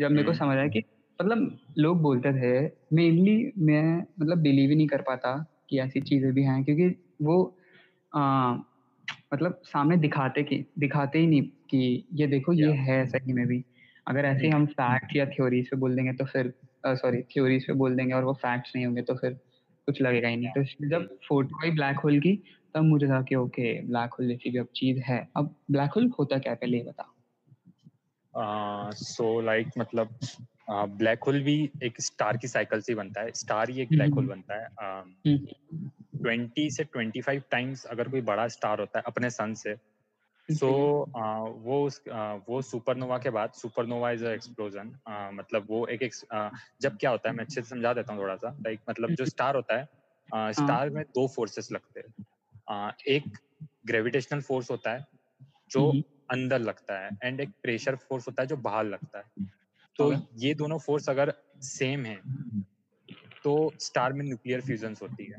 जब 0.00 0.10
मेरे 0.10 0.24
को 0.24 0.30
हम्म। 0.30 0.38
समझ 0.38 0.56
आया 0.56 0.68
कि 0.68 0.82
मतलब 1.22 1.58
लोग 1.78 2.02
बोलते 2.02 2.32
थे 2.32 2.72
मेनली 2.92 3.52
मैं 3.58 4.04
मतलब 4.20 4.38
बिलीव 4.38 4.70
ही 4.70 4.76
नहीं 4.76 4.86
कर 4.86 5.02
पाता 5.02 5.56
कि 5.70 5.78
ऐसी 5.78 6.00
चीज़ें 6.00 6.32
भी 6.32 6.42
हैं 6.42 6.64
क्योंकि 6.64 6.96
वो 7.22 7.58
आ, 8.14 8.52
मतलब 9.34 9.60
सामने 9.64 9.96
दिखाते 9.96 10.42
कि 10.42 10.64
दिखाते 10.78 11.18
ही 11.18 11.26
नहीं 11.26 11.42
कि 11.42 12.04
ये 12.12 12.26
देखो 12.26 12.52
ये 12.52 12.72
है 12.72 13.06
सही 13.06 13.32
में 13.32 13.46
भी। 13.46 13.64
अगर 14.06 14.24
ऐसे 14.24 14.48
हम 14.48 14.66
फैक्ट 14.66 15.16
या 15.16 15.26
थ्योरीज 15.26 15.70
पे 15.70 15.76
बोल 15.76 15.96
देंगे 15.96 16.12
तो 16.12 16.24
फिर 16.24 16.52
सॉरी 16.86 17.22
थ्योरीज 17.22 17.66
पे 17.66 17.72
बोल 17.72 17.96
देंगे 17.96 18.14
और 18.14 18.24
वो 18.24 18.32
फैक्ट्स 18.32 18.72
नहीं 18.76 18.86
होंगे 18.86 19.02
तो 19.02 19.14
फिर 19.14 19.30
कुछ 19.86 20.02
लगेगा 20.02 20.28
ही 20.28 20.36
नहीं। 20.36 20.48
तो 20.48 20.88
जब 20.88 21.08
फ़ोटो 21.28 21.64
आई 21.64 21.70
ब्लैक 21.70 21.96
होल 21.96 22.20
की 22.20 22.42
तब 22.74 22.82
मुझे 22.82 23.06
था 23.06 23.22
कि 23.22 23.34
ओके 23.34 23.82
ब्लैक 23.82 24.10
होल 24.10 24.28
जैसी 24.28 24.50
भी 24.50 24.58
अब 24.58 24.66
चीज़ 24.76 25.00
है। 25.00 25.28
अब 25.36 25.54
ब्लैक 25.70 25.90
होल 25.90 26.12
होता 26.18 26.38
क्या 26.38 26.54
पहले 26.54 26.78
बता 26.78 27.12
सो 28.92 29.40
लाइक 29.40 29.68
मतलब 29.78 30.08
ब्लैक 30.70 31.24
होल 31.24 31.42
भी 31.42 31.70
एक 31.82 32.00
स्टार 32.00 32.36
की 32.36 32.48
साइकिल 32.48 32.80
से 32.80 32.94
बनता 32.94 33.20
है। 33.20 33.32
स्टार 33.32 33.70
ही 33.70 33.80
एक 33.80 33.88
ब्लैक 33.88 34.14
होल 34.14 34.26
बनता 34.26 34.54
है। 34.54 34.68
ट्वेंटी 36.22 36.70
से 36.70 36.84
ट्वेंटी 36.84 37.20
फाइव 37.20 37.42
टाइम्स 37.50 37.84
अगर 37.84 38.08
कोई 38.08 38.20
बड़ा 38.20 38.48
स्टार 38.48 38.80
होता 38.80 38.98
है 38.98 39.04
अपने 39.06 39.30
सन 39.30 39.54
से 39.54 39.76
सो 40.48 40.66
so, 40.66 41.52
वो 41.62 41.86
उस 41.86 42.04
वो 42.48 42.62
सुपरनोवा 42.62 43.18
के 43.18 43.30
बाद 43.30 43.52
सुपरनोवा 43.52 44.10
इज़ 44.10 44.24
एक्सप्लोजन 44.26 44.92
मतलब 45.34 45.66
वो 45.70 45.86
एक, 45.86 46.02
एक 46.02 46.14
uh, 46.14 46.50
जब 46.82 46.96
क्या 46.96 47.10
होता 47.10 47.30
है 47.30 47.36
मैं 47.36 47.44
अच्छे 47.44 47.62
से 47.62 47.68
समझा 47.68 47.92
देता 47.92 48.12
हूँ 48.12 48.22
थोड़ा 48.22 48.36
सा 48.36 48.50
लाइक 48.50 48.80
मतलब 48.90 49.14
जो 49.14 49.26
स्टार 49.26 49.56
होता 49.56 49.76
है 49.76 49.88
आ, 50.34 50.52
स्टार 50.52 50.90
में 50.90 51.04
दो 51.04 51.28
फोर्सेस 51.28 51.72
लगते 51.72 52.00
हैं। 52.00 52.92
एक 53.08 53.38
ग्रेविटेशनल 53.86 54.40
फोर्स 54.40 54.70
होता 54.70 54.92
है 54.92 55.06
जो 55.70 55.90
अंदर 56.30 56.58
लगता 56.58 56.98
है 57.04 57.10
एंड 57.22 57.40
एक 57.40 57.50
प्रेशर 57.62 57.96
फोर्स 57.96 58.28
होता 58.28 58.42
है 58.42 58.46
जो 58.48 58.56
बाहर 58.56 58.84
लगता 58.84 59.18
है। 59.18 59.24
तो 59.98 60.12
ये 60.38 60.54
दोनों 60.54 60.78
फोर्स 60.78 61.08
अगर 61.08 61.32
सेम 61.62 62.04
है 62.06 62.16
तो 63.44 63.54
स्टार 63.80 64.12
में 64.12 64.24
न्यूक्लियर 64.24 64.60
फ्यूजन 64.60 64.94
होती 65.02 65.24
है। 65.24 65.38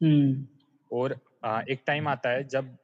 हम्म। 0.00 0.46
और 0.90 1.18
आ, 1.44 1.60
एक 1.60 1.82
टाइम 1.86 2.08
आता 2.08 2.30
है 2.30 2.44
जब 2.48 2.76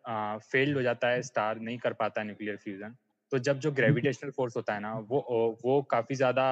फेल्ड 0.42 0.76
हो 0.76 0.82
जाता 0.82 1.08
है 1.08 1.22
स्टार 1.22 1.60
नहीं 1.60 1.78
कर 1.78 1.92
पाता 1.92 2.22
न्यूक्लियर 2.22 2.56
फ्यूजन 2.56 2.94
तो 3.32 3.38
जब 3.38 3.58
जो 3.58 3.70
ग्रेविटेशनल 3.72 4.30
फोर्स 4.30 4.56
होता 4.56 4.74
है 4.74 4.80
ना 4.80 4.92
वो 5.08 5.20
वो 5.64 5.80
काफ़ी 5.82 6.14
ज़्यादा 6.14 6.44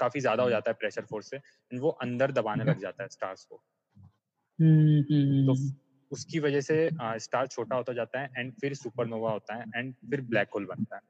काफ़ी 0.00 0.20
ज़्यादा 0.20 0.42
हो 0.42 0.50
जाता 0.50 0.70
है 0.70 0.74
प्रेशर 0.74 1.04
फोर्स 1.04 1.30
से 1.30 1.40
वो 1.78 1.90
अंदर 2.02 2.32
दबाने 2.32 2.64
लग 2.64 2.80
जाता 2.80 3.02
है 3.02 3.08
स्टार्स 3.08 3.44
को। 3.44 3.62
हम्म, 4.58 5.00
हम्म, 5.10 5.46
तो 5.46 5.54
उसकी 6.10 6.38
वजह 6.38 6.60
से 6.60 6.90
स्टार 7.20 7.46
छोटा 7.46 7.76
होता 7.76 7.92
जाता 7.92 8.20
है 8.20 8.30
एंड 8.38 8.52
फिर 8.60 8.74
सुपरनोवा 8.74 9.32
होता 9.32 9.54
है 9.54 9.64
एंड 9.76 9.94
फिर 10.10 10.20
ब्लैक 10.20 10.48
होल 10.54 10.66
बनता 10.66 10.96
है। 10.96 11.02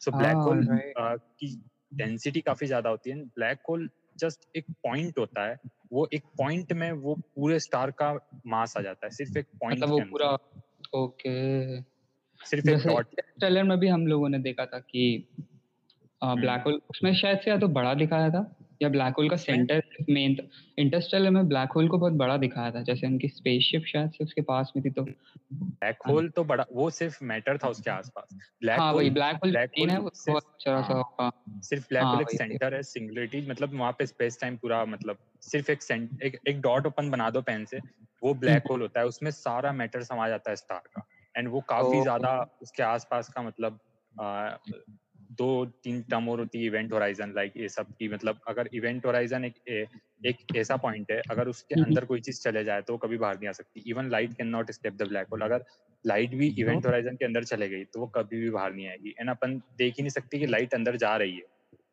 सो 0.00 0.10
ब्लैक 0.10 0.36
होल 0.36 0.66
की 0.98 1.62
डेंसिटी 1.94 2.40
काफ़ी 2.40 2.66
ज़्यादा 2.66 2.90
होती 2.90 3.10
है। 3.10 3.16
ब्लैक 3.16 3.58
होल 3.68 3.90
जस्ट 4.18 4.56
एक 4.56 4.64
पॉइंट 4.70 5.18
होता 5.18 5.48
है। 5.48 5.58
वो 5.92 6.08
एक 6.12 6.22
पॉइंट 6.38 6.72
में 6.72 6.92
वो 6.92 7.14
पूरे 7.14 7.58
स्टार 7.58 7.90
का 7.90 8.12
मास 8.46 8.76
आ 8.76 8.80
जाता 8.80 9.06
है। 9.06 9.10
सिर्फ़ 9.10 9.38
एक 9.38 9.46
पॉइंट 9.46 9.78
मतलब 9.78 9.94
वो 9.94 10.00
पूरा 10.00 10.38
ओके 10.98 11.80
सिर्फ़ 12.46 12.68
एक 12.68 12.86
डॉट 12.86 13.06
ट्रेलर 13.20 13.62
में 13.62 13.78
भी 13.78 13.88
हम 13.88 14.06
लोगों 14.06 14.28
ने 14.28 14.38
देखा 14.38 14.66
था 14.66 14.78
कि 14.78 15.28
ब्लैक 16.24 16.62
होल 16.62 16.72
हम्म। 16.72 16.82
उसमें 16.90 17.14
शायद 17.14 17.38
से 17.38 17.50
या 17.50 17.58
तो 17.58 17.68
बड़ा 17.68 17.94
दिखाया 17.94 18.30
था। 18.30 18.59
या 18.82 18.88
ब्लैक 18.88 19.14
होल 19.14 19.28
का 19.30 19.36
सेंटर 19.36 19.82
मेन 20.10 20.36
इंटरस्टेलर 20.78 21.30
में 21.30 21.48
ब्लैक 21.48 21.72
होल 21.72 21.88
को 21.88 21.98
बहुत 21.98 22.12
बड़ा 22.12 22.36
दिखाया 22.36 22.70
था 22.70 22.82
जैसे 22.82 23.06
उनकी 23.06 23.28
स्पेसशिप 23.28 23.84
शायद 23.86 24.10
से 24.10 24.24
उसके 24.24 24.40
पास 24.42 24.72
में 24.76 24.84
थी 24.84 24.90
तो। 24.90 25.02
ब्लैक 25.02 26.02
होल 26.08 26.28
तो 26.28 26.44
बड़ा 26.44 26.64
वो 26.72 26.90
सिर्फ़ 26.90 27.24
मैटर 27.24 27.58
था 27.58 27.68
उसके 27.68 27.90
आसपास। 27.90 28.36
ब्लैक 28.62 28.78
हाँ 28.78 28.92
वही 28.92 29.10
ब्लैक 29.10 29.36
होल 29.36 29.50
ब्लैक 29.50 29.70
होल 29.78 29.88
है 29.88 29.98
वो 29.98 30.10
बहुत 30.28 30.42
अच्छा 30.44 30.80
सा 30.82 31.02
हाँ, 31.20 31.30
सिर्फ़ 31.62 31.88
ब्लैक 31.88 32.02
होल 32.02 32.12
हाँ, 32.12 32.20
एक 32.20 32.30
सेंटर 32.30 32.74
है 32.74 32.82
सिंगुलरिटी 32.82 33.46
मतलब 33.50 33.78
वहाँ 33.78 33.92
पे 33.92 34.06
स्पेस 34.06 34.38
टाइम 34.40 34.56
पूरा 34.56 34.84
मतलब 34.84 35.18
सिर्फ़ 35.42 35.70
एक 35.70 35.82
एक 36.22 36.38
एक 36.48 36.60
डॉट 36.60 36.86
ओपन 36.86 37.10
बना 37.10 37.30
दो 37.30 37.42
पेन 37.42 37.64
से 37.64 37.78
वो 38.22 38.34
ब्लैक 38.34 38.66
होल 38.70 38.80
होता 38.80 39.00
है 39.00 39.06
उसमें 39.06 39.30
सारा 39.30 39.72
मैटर 39.72 40.02
समा 40.02 40.28
जाता 40.28 40.50
है 40.50 40.56
स्टार 40.56 40.82
का। 40.96 41.06
एंड 41.34 41.48
वो 41.48 41.60
काफ़ी 41.60 42.00
ज़्यादा 42.00 42.58
उसके 42.62 42.82
आसपास 42.82 43.28
का 43.28 43.42
मतलब 43.42 43.78
दो 45.40 45.48
तीन 45.84 46.02
टर्म 46.04 46.28
और 46.28 46.40
होती 46.40 46.58
है 46.58 46.66
इवेंट 46.66 46.92
होराइजन 46.92 47.32
लाइक 47.36 47.52
ये 47.56 47.68
सब 47.70 47.92
की 47.98 48.08
मतलब 48.08 48.40
अगर 48.48 48.68
इवेंट 48.74 49.06
होराइजन 49.06 49.44
एक 49.44 49.54
एक 50.22 50.56
ऐसा 50.56 50.76
पॉइंट 50.78 51.10
है 51.12 51.20
अगर 51.30 51.48
उसके। 51.48 51.74
अंदर 51.76 52.04
कोई 52.04 52.20
चीज़ 52.20 52.40
चले 52.42 52.64
जाए 52.64 52.82
तो 52.82 52.96
कभी 52.98 53.18
बाहर 53.18 53.38
नहीं 53.38 53.48
आ 53.48 53.52
सकती। 53.52 53.82
Even 53.90 54.10
light 54.10 54.32
can 54.34 54.48
not 54.48 54.70
step 54.72 54.94
the 54.94 55.08
black 55.08 55.26
hole 55.32 55.40
अगर 55.42 55.64
लाइट 56.04 56.34
भी 56.34 56.48
इवेंट 56.58 56.86
होराइजन 56.86 57.16
के 57.16 57.24
अंदर 57.24 57.44
चले 57.44 57.68
गई 57.68 57.84
तो 57.86 58.00
वो 58.00 58.06
कभी 58.16 58.40
भी 58.40 58.50
बाहर 58.50 58.72
नहीं 58.74 58.88
आएगी। 58.88 59.14
एंड 59.20 59.30
अपन 59.30 59.58
देख 59.78 59.94
ही 59.98 60.02
नहीं 60.02 60.10
सकते 60.10 60.38
कि 60.38 60.46
लाइट 60.46 60.74
अंदर 60.74 60.96
जा 60.96 61.16
रही 61.16 61.36
है। 61.36 61.42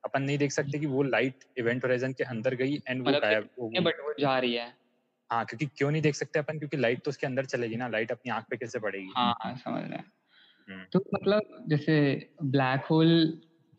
अपन 0.03 0.21
नहीं 0.23 0.37
देख 0.37 0.51
सकते 0.51 0.79
कि 0.79 0.85
वो 0.87 1.03
लाइट 1.05 1.43
इवेंट 1.59 1.83
होराइजन 1.83 2.13
के 2.13 2.23
अंदर 2.25 2.55
गई 2.55 2.75
एंड 2.89 3.01
वो 3.03 3.13
गायब 3.21 3.49
हो 3.61 3.69
गई। 3.69 3.79
बट 3.81 3.99
वो 4.01 4.13
जा 4.19 4.37
रही 4.39 4.53
है। 4.55 4.73
हाँ 5.29 5.45
क्योंकि 5.45 5.65
क्यों 5.77 5.91
नहीं 5.91 6.01
देख 6.01 6.15
सकते 6.15 6.39
अपन? 6.39 6.59
क्योंकि 6.59 6.77
लाइट 6.77 7.03
तो 7.03 7.09
उसके 7.11 7.27
अंदर 7.27 7.45
चलेगी 7.47 7.75
ना। 7.75 7.87
लाइट 7.89 8.11
अपनी 8.11 8.31
आँख 8.31 8.45
पे 8.49 8.57
कैसे 8.57 8.79
पड़ेगी? 8.79 9.07
हाँ, 9.07 9.55
समझ 9.57 9.83
रहे 9.83 9.97
हैं। 9.97 10.11
तो 10.91 10.99
मतलब 11.13 11.65
जैसे 11.69 11.95
ब्लैक 12.45 12.85
होल 12.85 13.09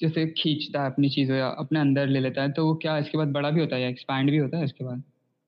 जैसे 0.01 0.27
खींचता 0.33 0.83
है 0.83 0.91
अपनी 0.91 1.09
चीज़ों 1.11 1.37
या 1.37 1.49
अपने 1.59 1.81
अंदर 1.81 2.07
ले 2.09 2.21
लेता 2.21 2.43
है 2.43 2.53
तो 2.53 2.67
वो 2.67 2.75
क्या 2.83 2.97
इसके 2.99 3.19
बाद 3.19 3.33
बड़ा 3.33 3.51
भी 3.51 3.61
होता 3.61 3.77
है 3.77 3.83
या 3.83 3.89
एक्सपैंड 3.89 4.31
भी 4.31 4.37
होता 4.39 4.59
है 4.59 4.65
इसके 4.65 4.85
बाद? 4.85 5.03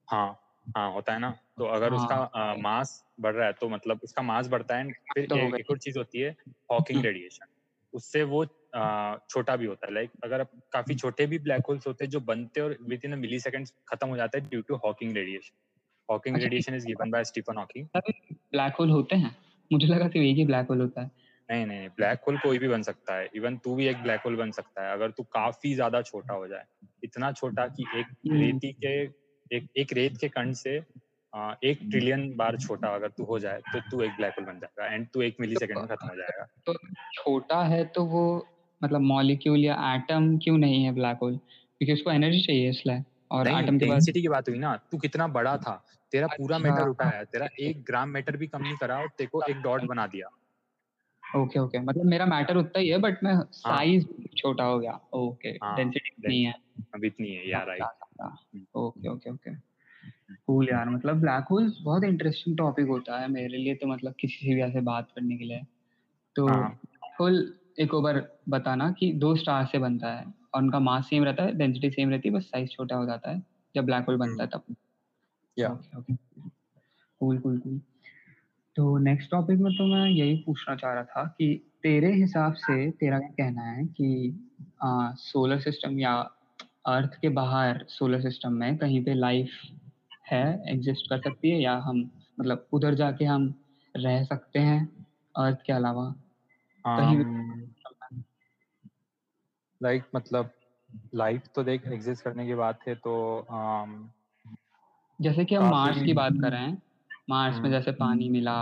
हाँ 0.07 0.27
हाँ 0.75 0.91
होता 0.93 1.13
है 1.13 1.19
ना। 1.19 1.29
तो 1.57 1.65
अगर 1.67 1.93
हाँ, 1.93 1.95
उसका 1.95 2.53
मास 2.57 2.91
बढ़ 3.19 3.33
रहा 3.35 3.47
है 3.47 3.53
तो 3.53 3.69
मतलब 3.69 3.99
उसका 4.03 4.21
मास 4.21 4.47
बढ़ता 4.47 4.77
है 4.77 4.91
फिर 5.13 5.25
तो 5.27 5.37
एक, 5.37 5.53
एक 5.53 5.69
और 5.69 5.77
चीज़ 5.77 5.97
होती 5.97 6.19
है 6.19 6.35
हॉकिंग 6.71 7.01
रेडिएशन 7.01 7.45
उससे 7.93 8.23
वो 8.25 8.43
छोटा 9.29 9.55
भी 9.55 9.65
होता 9.65 9.87
है। 9.87 9.93
लाइक 9.93 10.11
अगर 10.23 10.43
काफ़ी 10.73 10.95
छोटे 10.95 11.25
भी 11.27 11.39
ब्लैक 11.39 11.63
होल्स 11.69 11.87
होते 11.87 12.03
हैं 12.05 12.09
जो 12.11 12.19
बनते 12.23 12.61
और 12.61 12.77
विद 12.83 13.05
इन 13.05 13.17
मिली 13.19 13.39
सेकेंड 13.39 13.67
खत्म 13.87 14.07
हो 14.09 14.17
जाता 14.17 14.37
है 14.37 14.47
due 14.49 14.61
to 14.63 14.75
Hawking 14.85 15.15
radiation 15.15 15.55
Hawking 16.09 16.37
radiation 16.37 16.75
is 16.75 16.87
given 16.87 17.11
by 17.11 17.23
Stephen 17.25 17.57
Hawking 17.57 17.87
black 17.95 18.75
hole 18.75 18.89
होते 18.89 19.15
हैं? 19.15 19.35
मुझे 19.71 19.87
लगा 19.87 20.07
सिर्फ़ 20.07 20.25
एक 20.25 20.35
ही 20.37 20.45
ब्लैक 20.45 20.67
होल 20.67 20.81
होता 20.81 21.01
है। 21.01 21.11
नहीं 21.51 21.65
नहीं 21.65 21.87
ब्लैक 21.89 22.19
होल 22.27 22.37
कोई 22.37 22.57
भी 22.57 22.67
बन 22.67 22.81
सकता 22.81 23.15
है। 23.15 23.29
इवन 23.35 23.57
तू 23.57 23.75
भी 23.75 23.87
एक 23.87 24.01
ब्लैक 24.03 24.21
होल 24.25 24.35
बन 24.35 24.51
सकता 24.51 24.85
है। 24.85 24.91
अगर 24.93 25.11
तू 25.11 25.23
काफ़ी 25.33 25.73
ज़्यादा 25.75 26.01
छोटा 26.01 26.33
हो 26.33 26.47
जाए 26.47 26.65
इतना 27.03 27.31
छोटा 27.31 27.65
कि 27.69 27.85
एक 27.95 28.05
हम्म। 28.27 28.39
रेती 28.39 28.71
के 28.83 29.01
एक 29.51 29.67
एक 29.77 29.93
रेत 29.93 30.17
के 30.17 30.27
कण 30.29 30.53
से 30.55 30.77
आ, 31.33 31.53
एक 31.63 31.79
ट्रिलियन 31.81 32.23
बार 32.37 32.57
छोटा 32.57 32.87
अगर 32.95 33.09
तू 33.09 33.23
हो 33.23 33.37
जाए 33.39 33.59
तो 33.73 33.79
तू 33.91 34.01
एक 34.01 34.11
ब्लैक 34.11 34.33
होल 34.39 34.45
बन 34.45 34.59
जाएगा 34.59 34.93
एंड 34.93 35.07
तू 35.13 35.21
एक 35.21 35.35
मिली 35.39 35.55
सेकेंड 35.55 35.77
में 35.79 35.87
खत्म 35.87 36.07
हो 36.07 36.15
जाएगा। 36.15 36.45
तो 36.65 36.73
छोटा 37.13 37.61
है 37.65 37.83
तो 37.85 38.03
वो 38.05 38.23
मतलब 38.81 39.01
मॉलिक्यूल 39.03 39.59
या 39.59 39.75
एटम 39.93 40.37
क्यों 40.37 40.57
नहीं 40.57 40.83
है 40.85 40.91
ब्लैक 40.91 41.17
होल 41.21 41.37
क्योंकि 41.37 41.93
उसको 41.93 42.11
एनर्जी 42.11 42.41
चाहिए 42.41 42.69
इसलिए। 42.69 43.03
और 43.31 43.47
एटम 43.47 43.77
के 43.79 43.85
डेंसिटी 43.85 44.21
की 44.21 44.27
बात 44.27 44.49
हुई 44.49 44.57
ना। 44.59 44.75
तू 44.91 44.97
कितना 44.97 45.27
बड़ा 45.29 45.55
था 45.57 45.75
तेरा 46.13 46.27
पूरा 46.27 46.55
अच्छा। 46.55 46.69
मैटर 46.69 46.89
उठाया 46.89 47.23
तेरा 47.23 47.47
एक 47.59 47.83
ग्राम 47.83 48.09
मैटर 48.09 48.37
भी 48.37 48.47
कम 48.47 48.61
नहीं 48.61 48.75
करा 48.77 48.97
और 48.99 49.07
तेरे 49.17 49.29
को 49.33 49.41
एक 49.49 49.61
डॉट 49.61 49.83
बना 49.83 50.07
दिया। 50.07 50.29
ओके 51.35 51.59
ओके 51.59 51.79
मतलब 51.79 52.05
मेरा 52.05 52.25
मैटर 52.25 52.57
उतना 52.57 52.79
ही 52.79 52.87
है 52.87 52.97
बट 52.97 53.23
मैं 53.23 53.35
साइज़ 53.51 54.05
हाँ. 54.05 54.25
छोटा 54.37 54.63
हो 54.63 54.79
गया। 54.79 54.99
ओके 55.13 55.51
डेंसिटी 55.51 56.27
नहीं 56.27 56.43
है। 56.43 56.53
अभी 56.95 57.07
इतनी 57.07 57.27
है 57.27 57.49
यार 57.49 57.71
ओके 58.75 59.09
ओके 59.09 59.31
ओके 59.31 59.55
कूल 60.47 60.69
यार 60.69 60.89
मतलब 60.89 61.19
ब्लैक 61.21 61.45
होल्स 61.51 61.77
बहुत 61.81 62.03
इंटरेस्टिंग 62.03 62.57
टॉपिक 62.57 62.87
होता 62.87 63.19
है 63.19 63.27
मेरे 63.27 63.57
लिए 63.57 63.75
तो 63.75 63.87
मतलब 63.87 64.13
किसी 64.19 64.45
से 64.45 64.55
भी 64.55 64.61
ऐसे 64.61 64.81
बात 64.81 65.11
करने 65.15 65.37
के 65.37 65.45
लिए। 65.45 65.61
तो 66.35 66.47
होल 67.19 67.35
हाँ। 67.35 67.75
एक 67.79 67.95
बार 67.95 68.37
बताना 68.49 68.91
कि 68.91 69.13
दो 69.13 69.35
स्टार 69.35 69.65
से 69.65 69.77
बनता 69.77 70.13
है 70.13 70.25
और 70.53 70.61
उनका 70.63 70.79
मास 70.79 71.09
सेम 71.09 71.23
रहता 71.23 71.43
है 71.43 71.57
डेंसिटी 71.57 71.89
सेम 71.89 72.09
रहती 72.09 72.29
है 72.29 72.35
बस 72.35 72.43
साइज़ 72.43 72.69
छोटा 72.69 72.95
हो 72.95 73.05
जाता 73.05 73.31
है। 73.31 73.43
जब 73.75 73.85
ब्लैक 73.85 74.05
होल 74.05 74.17
बनता 74.17 74.43
है 74.43 74.49
तब। 74.49 74.75
Yeah 75.59 75.69
okay 75.97 76.13
cool 76.13 77.37
cool 77.39 77.59
cool 77.59 77.81
तो 78.81 78.97
नेक्स्ट 78.97 79.31
टॉपिक 79.31 79.59
में 79.59 79.73
तो 79.73 79.85
मैं 79.85 80.05
यही 80.05 80.35
पूछना 80.35 80.75
चाह 80.75 80.93
रहा 80.93 81.03
था 81.03 81.35
कि 81.37 81.71
तेरे 81.83 82.13
हिसाब 82.13 82.53
से 82.53 82.91
तेरा 82.91 83.19
क्या 83.19 83.29
कहना 83.29 83.61
है 83.61 83.85
कि 83.85 84.39
आ, 84.83 85.11
सोलर 85.11 85.59
सिस्टम 85.59 85.99
या 85.99 86.31
अर्थ 86.85 87.19
के 87.21 87.29
बाहर 87.29 87.85
सोलर 87.89 88.21
सिस्टम 88.21 88.53
में 88.53 88.77
कहीं 88.77 89.05
पे 89.05 89.13
लाइफ 89.13 89.49
है 90.27 90.63
एग्जिस्ट 90.67 91.09
कर 91.09 91.17
सकती 91.17 91.51
है 91.51 91.61
या 91.61 91.73
हम 91.73 92.11
मतलब 92.39 92.67
उधर 92.73 92.93
जाके 92.93 93.25
हम 93.25 93.63
रह 93.97 94.23
सकते 94.23 94.59
हैं 94.59 95.05
अर्थ 95.37 95.57
के 95.65 95.73
अलावा? 95.73 96.15
कहीं 96.87 97.17
लाइक 99.83 100.03
um, 100.03 100.15
मतलब 100.15 100.49
लाइफ 101.15 101.43
तो 101.55 101.63
देख 101.63 101.87
एग्जिस्ट 101.87 102.23
करने 102.23 102.45
की 102.45 102.53
बात 102.53 102.79
है 102.87 102.95
तो 102.95 103.39
um, 103.39 104.07
जैसे 105.21 105.45
कि 105.45 105.55
हम 105.55 105.71
मार्स 105.71 106.01
की 106.01 106.13
बात 106.13 106.33
कर 106.33 106.51
रहे 106.51 106.61
हैं। 106.61 106.81
मार्स 107.31 107.55
में 107.55 107.61
हम्म। 107.61 107.71
जैसे 107.71 107.91
पानी 107.91 108.29
मिला 108.29 108.57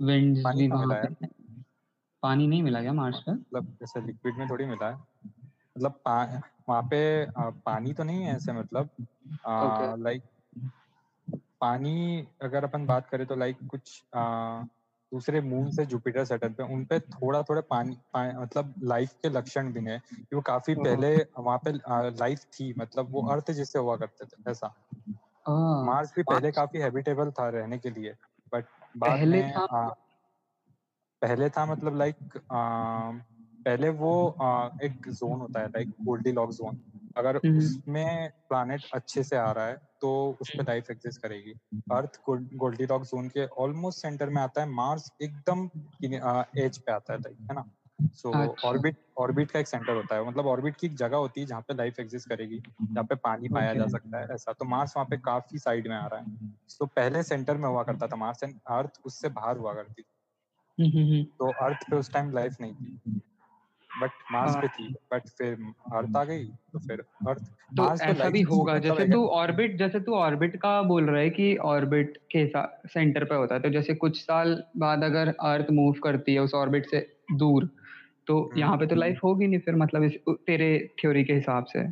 विंड 0.00 0.36
भी 0.36 0.68
वहाँ 0.68 0.86
पे 0.94 1.26
पानी 2.22 2.46
नहीं 2.46 2.62
मिला 2.62 2.80
क्या 2.82 2.92
मार्स 2.92 3.18
पे? 3.20 3.32
मतलब 3.32 3.66
जैसे 3.80 4.00
लिक्विड 4.00 4.36
में 4.36 4.48
थोड़ी 4.50 4.64
मिला 4.64 4.88
है। 4.88 4.96
मतलब 5.76 6.00
वहाँ 6.68 6.82
पे 6.82 7.00
आ, 7.24 7.50
पानी 7.50 7.92
तो 7.92 8.04
नहीं 8.04 8.22
है 8.22 8.36
ऐसे 8.36 8.52
मतलब। 8.52 8.90
लाइक 9.98 10.22
पानी 11.60 12.26
अगर 12.42 12.64
अपन 12.64 12.86
बात 12.86 13.08
करें 13.08 13.26
तो 13.26 13.36
लाइक 13.36 13.58
कुछ 13.70 14.02
आ, 14.14 14.22
दूसरे 15.12 15.40
मून 15.40 15.70
से 15.70 15.86
जुपिटर 15.86 16.24
सेटल 16.24 16.48
पे 16.48 16.62
उन 16.74 16.84
पे 16.84 16.98
थोड़ा 17.00 17.42
थोड़ा 17.42 17.60
पानी, 17.60 17.96
पानी 18.12 18.38
मतलब 18.38 18.74
लाइफ 18.82 19.12
के 19.22 19.28
लक्षण 19.28 19.72
भी 19.72 19.84
है। 19.84 19.98
कि 19.98 20.36
वो 20.36 20.42
काफ़ी 20.42 20.74
पहले 20.74 21.16
वहाँ 21.38 21.58
पे 21.58 21.72
लाइफ 22.16 22.44
थी 22.54 22.74
मतलब 22.78 23.10
वो 23.10 23.22
अर्थ 23.28 23.50
जिससे 23.50 23.78
हुआ 23.78 23.96
करते 23.96 24.26
थे 24.26 24.50
ऐसा। 24.50 24.74
मार्स 25.50 26.12
भी 26.16 26.22
पहले 26.22 26.50
काफ़ी 26.52 26.78
हैबिटेबल 26.78 27.30
था 27.30 27.48
रहने 27.48 27.78
के 27.78 27.90
लिए 27.90 28.12
बट 28.54 28.64
बाद 28.96 29.10
पहले 29.10 29.42
में 29.42 29.52
था 29.52 29.60
आ, 29.60 29.88
पहले 31.22 31.48
था 31.50 31.66
मतलब 31.66 31.96
लाइक 31.96 32.16
पहले 32.52 33.88
वो 33.88 34.28
आ, 34.28 34.68
एक 34.82 35.08
जोन 35.08 35.40
होता 35.40 35.60
है 35.60 35.68
लाइक 35.68 35.88
गोल्डी 35.88 36.32
लॉक 36.32 36.50
जोन। 36.50 36.80
अगर 37.16 37.36
हम्म। 37.36 37.58
उसमें 37.58 38.30
प्लानट 38.48 38.82
अच्छे 38.94 39.22
से 39.22 39.36
आ 39.36 39.50
रहा 39.52 39.66
है 39.66 39.76
तो 40.00 40.38
उस 40.40 40.50
पर 40.50 40.62
लाइफ 40.62 40.90
एग्जिस्ट 40.90 41.22
करेगी। 41.22 41.52
अर्थ 41.92 42.20
गोल्डी 42.28 42.84
लॉक 42.84 43.02
जोन 43.02 43.28
के 43.28 43.46
ऑलमोस्ट 43.46 44.02
सेंटर 44.02 44.28
में 44.28 44.42
आता 44.42 44.60
है 44.60 44.68
मार्स 44.68 45.12
एकदम 45.22 45.70
एज 46.58 46.78
पे 46.78 46.92
आता 46.92 47.12
है 47.12 47.18
लाइक 47.18 47.36
है 47.40 47.54
ना? 47.54 47.64
सो 48.12 48.56
ऑर्बिट 48.68 48.96
ऑर्बिट 49.18 49.50
का 49.50 49.58
एक 49.58 49.68
सेंटर 49.68 49.94
होता 49.94 50.14
है। 50.14 50.28
मतलब 50.28 50.46
ऑर्बिट 50.46 50.76
की 50.76 50.86
एक 50.86 50.94
जगह 50.94 51.16
होती 51.16 51.40
है 51.40 51.46
जहाँ 51.46 51.60
पे 51.60 51.74
लाइफ 51.74 52.00
एग्जिस्ट 52.00 52.28
करेगी 52.28 52.58
जहाँ 52.82 53.04
पे 53.04 53.14
पानी 53.14 53.48
पाया 53.48 53.70
okay. 53.70 53.82
जा 53.82 53.88
सकता 53.88 54.18
है 54.18 54.28
ऐसा। 54.30 54.52
तो 54.52 54.64
मार्स 54.64 54.96
वहाँ 54.96 55.06
पे 55.10 55.16
काफ़ी 55.16 55.58
साइड 55.58 55.88
में 55.88 55.96
आ 55.96 56.06
रहा 56.06 56.20
है। 56.20 56.26
तो 56.78 56.86
पहले 56.86 57.22
सेंटर 57.22 57.56
में 57.56 57.68
हुआ 57.68 57.82
करता 57.82 58.06
था 58.06 58.16
मार्स 58.16 58.42
एंड 58.44 58.54
अर्थ 58.70 58.90
उससे 59.04 59.28
बाहर 59.28 59.56
हुआ 59.56 59.74
करती 59.74 60.02
थी। 60.02 60.06
हम्म, 60.80 61.12
हम्म, 61.12 61.24
तो 61.24 61.52
अर्थ 61.64 61.90
पे 61.90 61.96
उस 61.96 62.12
टाइम 62.12 62.32
लाइफ 62.32 62.56
नहीं 62.60 62.74
थी। 62.74 63.20
बट 64.02 64.10
मार्स 64.32 64.56
पे 64.56 64.68
थी। 64.68 64.92
बट 64.92 65.28
फिर 65.28 65.52
अर्थ 65.94 66.16
आ 66.16 66.24
गई 66.24 66.44
तो 66.44 66.78
फिर 66.78 67.00
अर्थ 67.28 67.42
तो 67.76 67.94
ऐसा 67.94 68.28
भी 68.28 68.40
होगा 68.42 68.78
जैसे 68.78 69.08
तू 69.12 69.26
ऑर्बिट 69.26 69.78
जैसे 69.78 70.00
तू 70.00 70.14
ऑर्बिट 70.14 70.56
का 70.56 70.82
बोल 70.82 71.10
रहा 71.10 71.20
है 71.20 71.30
कि 71.30 71.56
ऑर्बिट 71.56 72.16
के 72.36 72.52
सेंटर 72.88 73.24
पे 73.24 73.34
होता 73.34 73.54
है 73.54 73.60
तो 73.60 73.68
जैसे 73.68 73.94
कुछ 73.94 74.20
साल 74.20 74.64
बाद 74.76 75.04
अगर 75.04 75.28
अर्थ 75.28 75.66
मूव 75.70 75.92
करती 75.92 76.34
है 76.34 76.40
उस 76.40 76.54
ऑर्बिट 76.54 76.86
से 76.86 77.16
दूर 77.32 77.70
तो 78.26 78.40
हम्म। 78.40 78.58
यहाँ 78.58 78.76
पे 78.78 78.86
तो 78.86 78.94
लाइफ 78.94 79.20
होगी 79.24 79.46
नहीं 79.46 79.60
फिर 79.60 79.74
मतलब 79.76 80.02
इस 80.02 80.16
तेरे 80.46 80.68
थ्योरी 81.00 81.24
के 81.24 81.32
हिसाब 81.32 81.64
से 81.64 81.82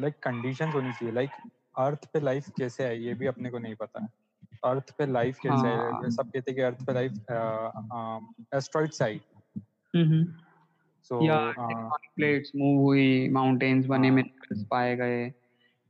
लाइक 0.00 0.14
कंडीशंस 0.22 0.74
होनी 0.74 0.92
चाहिए 0.92 1.14
लाइक 1.14 1.30
अर्थ 1.78 2.06
पे 2.12 2.20
लाइफ 2.20 2.48
कैसे 2.58 2.84
है 2.84 3.02
ये 3.02 3.14
भी 3.14 3.26
अपने 3.26 3.50
को 3.50 3.58
नहीं 3.58 3.74
पता 3.74 4.02
है 4.02 4.08
अर्थ 4.64 4.90
पे 4.98 5.06
लाइफ 5.06 5.38
कैसे 5.42 5.68
हाँ. 5.68 6.00
है 6.04 6.10
सब 6.10 6.30
कहते 6.30 6.50
हैं 6.50 6.56
कि 6.56 6.62
अर्थ 6.62 6.84
पे 6.86 6.92
life 6.92 7.12
asteroid 8.54 8.90
side 8.90 9.20
so 11.10 11.24
yeah 11.24 11.38
plates 11.58 12.52
move 12.56 12.80
हुई 12.80 13.28
माउंटेन्स 13.28 13.86
बने 13.86 14.10
मिनरल्स 14.10 14.58
हाँ। 14.58 14.66
पाए 14.70 14.96
गए 14.96 15.32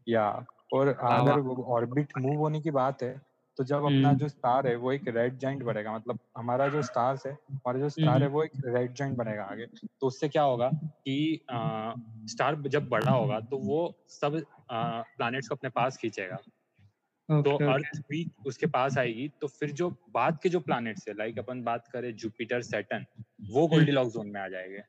या 0.06 0.26
और 0.72 0.88
अगर 0.88 1.62
ऑर्बिट 1.68 2.12
मूव 2.18 2.38
होने 2.38 2.60
की 2.60 2.70
बात 2.70 3.02
है 3.02 3.14
तो 3.61 3.64
जब 3.64 3.85
अपना 3.85 4.09
हम्म। 4.09 4.18
जो 4.18 4.29
स्टार 4.29 4.66
है 4.66 4.75
वो 4.77 4.92
एक 4.92 5.09
रेड 5.09 5.37
जॉइंट 5.38 5.62
बनेगा 5.62 5.94
मतलब 5.94 6.18
हमारा 6.37 6.68
जो 6.68 6.83
स्टार्स 6.83 7.27
है 7.27 7.33
हमारा 7.33 7.79
जो 7.79 7.88
स्टार 7.88 8.18
है 8.18 8.25
हम्म। 8.25 8.35
वो 8.35 8.42
एक 8.44 8.53
रेड 8.66 8.92
जॉइंट 8.92 9.16
बनेगा 9.16 9.42
आगे। 9.44 9.66
तो 9.66 10.07
उससे 10.07 10.29
क्या 10.29 10.42
होगा 10.42 10.70
कि 10.75 11.40
आ, 11.51 11.92
स्टार 12.27 12.57
जब 12.68 12.88
बड़ा 12.88 13.11
होगा 13.11 13.40
तो 13.40 13.59
वो 13.59 13.81
सब 14.09 14.40
प्लैनेट्स 14.70 15.49
को 15.49 15.55
अपने 15.55 15.70
पास 15.70 15.96
खींचेगा। 15.96 16.37
okay, 16.37 17.44
तो 17.44 17.73
अर्थ 17.73 18.01
भी 18.11 18.25
उसके 18.46 18.66
पास 18.66 18.99
आएगी 18.99 19.29
तो 19.40 19.46
फिर 19.46 19.73
जो 19.73 19.90
बाद 20.11 20.38
के 20.42 20.49
जो 20.49 20.61
प्लैनेट्स 20.61 21.09
है 21.09 21.14
लाइक 21.14 21.38
अपन 21.38 21.62
बात 21.62 21.88
करें 21.88 22.14
जुपिटर 22.16 22.62
सैटर्न 22.62 23.05
वो 23.51 23.66
गोल्डी 23.66 23.92
लॉक 23.92 24.09
जोन 24.09 24.27
में 24.27 24.40
आ 24.40 24.49
जाएँगे। 24.49 24.83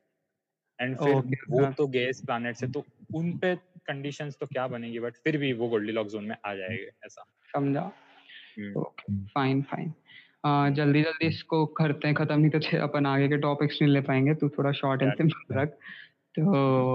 एंड 0.78 0.96
फिर 0.98 1.14
okay. 1.14 1.36
वो 1.50 1.72
तो 1.72 1.86
गैस 1.86 2.22
प्लैनेट्स 2.26 2.62
है 2.62 2.70
तो 2.72 2.84
उन 3.14 3.38
पे 3.38 3.54
कंडीशंस 3.86 4.36
तो 4.40 4.46
क्या 4.46 4.66
बनेगी 4.68 5.00
बट 5.00 5.16
फिर 5.16 5.36
भी 5.36 5.52
वो 5.52 5.68
गोल्डी 5.68 5.92
लॉक 5.92 6.08
जोन 6.08 6.24
में 6.24 6.36
आ 6.44 6.54
जाएँगे 6.54 6.90
ऐसा। 7.06 7.24
समझा। 7.52 7.90
फाइन 8.58 9.62
फाइन 9.62 9.92
जल्दी 10.74 11.02
जल्दी 11.02 11.26
इसको 11.26 11.64
करते 11.78 12.08
हैं 12.08 12.14
खत्म 12.16 12.38
नहीं 12.40 12.50
तो 12.50 12.78
अपन 12.82 13.06
आगे 13.06 13.28
के 13.28 13.36
टॉपिक्स 13.38 13.78
नहीं 13.82 13.92
ले 13.92 14.00
पाएँगे 14.00 14.34
तू 14.34 14.48
थोड़ा 14.48 14.72
शॉर्ट 14.72 15.02
एंड 15.02 15.12
सिंपल 15.12 15.54
रख। 15.54 15.68
तो 16.34 16.94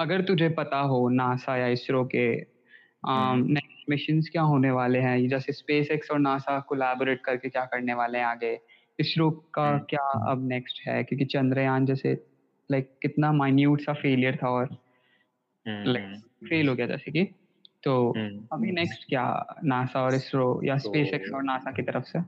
अगर 0.00 0.22
तुझे 0.22 0.48
पता 0.48 0.78
हो 0.90 1.08
नासा 1.08 1.56
या 1.56 1.66
इसरो 1.66 2.04
के 2.04 2.26
नेक्स्ट 3.06 3.90
मिशन 3.90 4.20
क्या 4.32 4.42
होने 4.42 4.70
वाले 4.70 4.98
हैं 4.98 5.28
जैसे 5.28 5.52
स्पेस 5.52 5.90
एक्स 5.90 6.10
और 6.10 6.18
नासा 6.18 6.58
कोलैबोरेट 6.68 7.20
करके 7.24 7.48
क्या 7.48 7.64
करने 7.64 7.94
वाले 7.94 8.18
हैं 8.18 8.24
आगे। 8.24 8.58
इसरो 8.98 9.30
का 9.54 9.68
हम्म। 9.68 9.78
क्या 9.90 10.08
अब 10.30 10.46
नेक्स्ट 10.48 10.86
है? 10.88 11.02
क्योंकि 11.04 11.24
चंद्रयान 11.24 11.86
जैसे 11.86 12.12
लाइक 12.70 12.90
कितना 13.02 13.32
माइन्यूट 13.32 13.80
सा 13.80 13.92
फेलियर 13.92 14.36
था 14.42 14.50
और 14.50 14.66
फेल 16.48 16.68
हो 16.68 16.74
गया 16.74 16.86
जैसे 16.86 17.10
कि। 17.10 17.28
तो 17.86 17.92
हम्म। 18.16 18.46
अभी 18.52 18.72
नेक्स्ट 18.72 19.04
क्या 19.08 19.24
नासा 19.64 20.00
और 20.02 20.14
इसरो 20.14 20.46
या 20.64 20.76
स्पेस 20.78 21.12
एक्स 21.14 21.30
और 21.34 21.42
नासा 21.42 21.72
की 21.72 21.82
तरफ़ 21.82 22.04
से 22.04 22.18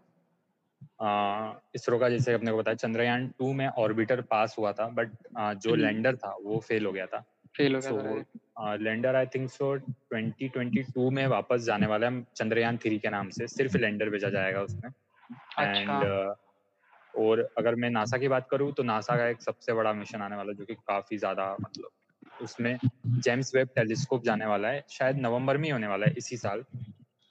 इसरो 1.74 1.98
का 1.98 2.08
जैसे 2.08 2.32
अपने 2.32 2.50
को 2.50 2.58
बताया 2.58 2.74
चंद्रयान 2.76 3.26
टू 3.38 3.52
में 3.52 3.66
ऑर्बिटर 3.66 4.20
पास 4.30 4.54
हुआ 4.58 4.72
था 4.72 4.86
बट 4.90 5.12
जो 5.58 5.74
लैंडर 5.74 6.08
हम्म। 6.08 6.18
था 6.18 6.36
वो 6.44 6.58
फेल 6.60 6.86
हो 6.86 6.92
गया 6.92 7.06
था 7.06 7.24
फेल 7.56 7.74
हो 7.74 7.80
गया 7.80 8.22
था 8.22 8.74
लैंडर 8.78 9.16
आई 9.16 9.26
थिंक 9.26 9.50
सो 9.50 9.74
2022 10.14 11.10
में 11.10 11.26
वापस 11.26 11.64
जाने 11.64 11.86
वाला 11.86 12.08
है 12.08 12.22
चंद्रयान 12.36 12.76
थ्री 12.76 12.98
के 12.98 13.10
नाम 13.10 13.28
से 13.30 13.46
सिर्फ़ 13.48 13.76
लैंडर 13.76 14.10
भेजा 14.10 14.28
जाएगा 14.30 14.62
उसमें 14.62 14.90
एंड 14.90 15.90
अच्छा। 15.90 16.34
और 17.14 17.48
अगर 17.58 17.74
मैं 17.74 17.90
नासा 17.90 18.18
की 18.18 18.28
बात 18.28 18.48
करूँ 18.50 18.72
तो 18.72 18.82
नासा 18.84 19.16
का 19.16 19.28
एक 19.28 19.42
सबसे 19.42 19.72
बड़ा 19.72 19.92
मिशन 19.94 20.22
आने 20.22 20.36
वाला 20.36 20.52
जो 20.52 20.64
कि 20.64 20.74
काफ़ी 20.86 21.18
ज़्यादा 21.18 21.54
मतलब 21.60 21.90
उसमें 22.42 22.78
जेम्स 23.06 23.54
वेब 23.54 23.68
टेलीस्कोप 23.76 24.24
जाने 24.24 24.46
वाला 24.46 24.68
है। 24.68 24.84
शायद 24.90 25.18
नवंबर 25.18 25.56
में 25.56 25.64
ही 25.64 25.70
होने 25.70 25.86
वाला 25.86 26.06
है 26.06 26.14
इसी 26.16 26.36
साल। 26.36 26.64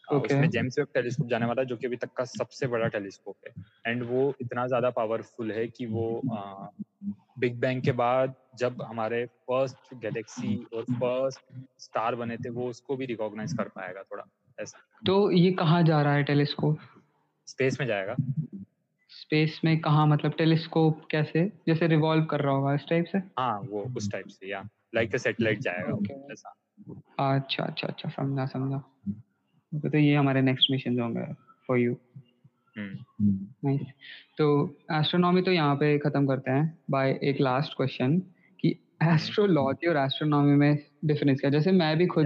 okay. 0.08 0.26
उसमें 0.26 0.50
जेम्स 0.50 0.80
वेब 0.80 0.88
टेलीस्कोप 0.94 1.30
जाने 1.30 1.46
वाला 1.46 1.62
है 1.62 1.68
जो 1.68 1.78
कि 1.78 1.88
अभी 1.88 1.96
तक 1.96 2.14
का 2.14 2.24
सबसे 2.26 2.68
बड़ा 2.68 2.88
टेलीस्कोप 2.88 3.36
है। 3.48 3.54
एंड 3.88 4.04
वो 4.04 4.34
इतना 4.42 4.68
ज़्यादा 4.68 4.90
पावरफुल 4.90 5.52
है 5.52 5.68
कि 5.68 5.86
वो 5.86 6.22
बिग 7.40 7.60
बैंग 7.60 7.82
के 7.82 7.92
बाद 7.92 8.34
जब 8.60 8.82
हमारे 8.82 9.26
फ़र्स्ट 9.26 9.94
गैलेक्सी 9.94 10.56
और 10.74 10.84
फ़र्स्ट 10.84 11.40
स्टार 11.80 12.16
बने 12.16 12.38
थे 12.38 12.50
वो 12.50 12.70
उसको 12.70 12.96
भी 12.96 13.06
रिकॉग्नाइज 13.06 13.54
कर 13.54 13.68
पाएगा 13.68 14.04
थोड़ा 14.04 14.24
ऐसा। 14.60 14.80
तो 15.06 15.32
ये 15.32 15.52
कहाँ 15.52 15.84
जा 15.84 16.02
रहा 16.02 16.14
है 16.14 16.24
टेलीस्कोप? 16.24 16.80
स्पेस 17.48 17.80
में 17.80 17.88
जाएगा। 17.88 18.16
स्पेस 19.12 19.60
में 19.66 19.80
कहा 19.82 20.06
मतलब 20.06 20.34
टेलीस्कोप 20.34 21.06
कैसे? 21.12 21.46
जैसे 21.68 21.88
रिवॉल्व 21.88 22.26
कर 22.26 22.42
रहा 22.42 22.54
होगा 22.54 22.74
इस 22.74 22.86
टाइप 22.90 23.06
से? 23.06 23.18
हाँ 23.18 23.60
वो 23.60 23.84
उस 23.98 24.12
टाइप 24.12 24.28
से 24.28 24.50
या। 24.52 24.68
लाइक 24.96 25.14
अ 25.14 25.18
सैटेलाइट 25.18 25.60
जाएगा. 25.60 26.34
ऐसा। 26.34 26.56
अच्छा 27.36 27.64
अच्छा 27.64 27.88
अच्छा 27.88 28.10
समझा 28.10 28.46
समझा। 28.46 28.78
तो 29.76 29.98
ये 29.98 30.16
हमारे 30.16 30.42
नेक्स्ट 30.42 30.72
मिशन 30.72 31.00
होंगे 31.00 31.34
फॉर 31.68 31.78
यू 31.78 31.96
नाइस 32.78 33.82
तो 34.38 34.78
एस्ट्रोनॉमी 34.92 35.42
तो 35.42 35.52
यहाँ 35.52 35.76
पे 35.76 35.98
खत्म 36.00 36.28
करते 36.28 36.52
हैं 36.52 36.80
बाय 36.90 37.20
एक 37.24 37.42
लास्ट 37.42 37.74
क्वेश्चन 37.78 38.20
कि 38.60 38.80
एस्ट्रोलॉजी 39.04 39.88
और 39.88 39.98
एस्ट्रोनॉमी 39.98 40.56
में 40.56 40.78
डिफरेंस 41.06 41.40
क्या? 41.40 41.50
जैसे 41.50 41.72
मैं 41.72 41.98
भी 41.98 42.08
खुद 42.08 42.26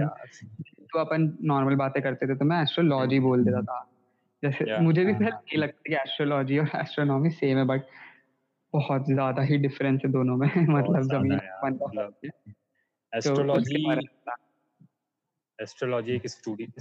तो 0.80 0.98
अपन 0.98 1.38
नॉर्मल 1.42 1.74
बातें 1.74 2.02
करते 2.02 2.28
थे 2.28 2.34
तो 2.34 2.44
मैं 2.44 2.62
एस्ट्रोलॉजी 2.62 3.18
बोल 3.18 3.44
देता 3.44 3.62
था। 3.62 3.88
जैसे 4.42 4.64
yeah, 4.64 4.80
मुझे 4.80 5.04
भी 5.04 5.14
फिर 5.14 5.28
ये 5.28 5.56
लगता 5.56 5.78
है 5.78 5.96
कि 5.96 6.10
एस्ट्रोलॉजी 6.10 6.58
और 6.58 6.70
एस्ट्रोनॉमी 6.76 7.30
सेम 7.30 7.58
है 7.58 7.64
बट 7.64 7.82
बहुत 8.72 9.06
ज़्यादा 9.06 9.42
ही 9.42 9.56
डिफरेंस 9.58 10.00
है 10.04 10.10
दोनों 10.12 10.36
में 10.36 10.48
मतलब 10.68 11.02
ज़मीन 11.02 11.40
एस्ट्रोलॉजी 13.14 14.00
एस्ट्रोलॉजी 15.62 16.12
एक 16.12 16.26
स्टूडेंट 16.26 16.80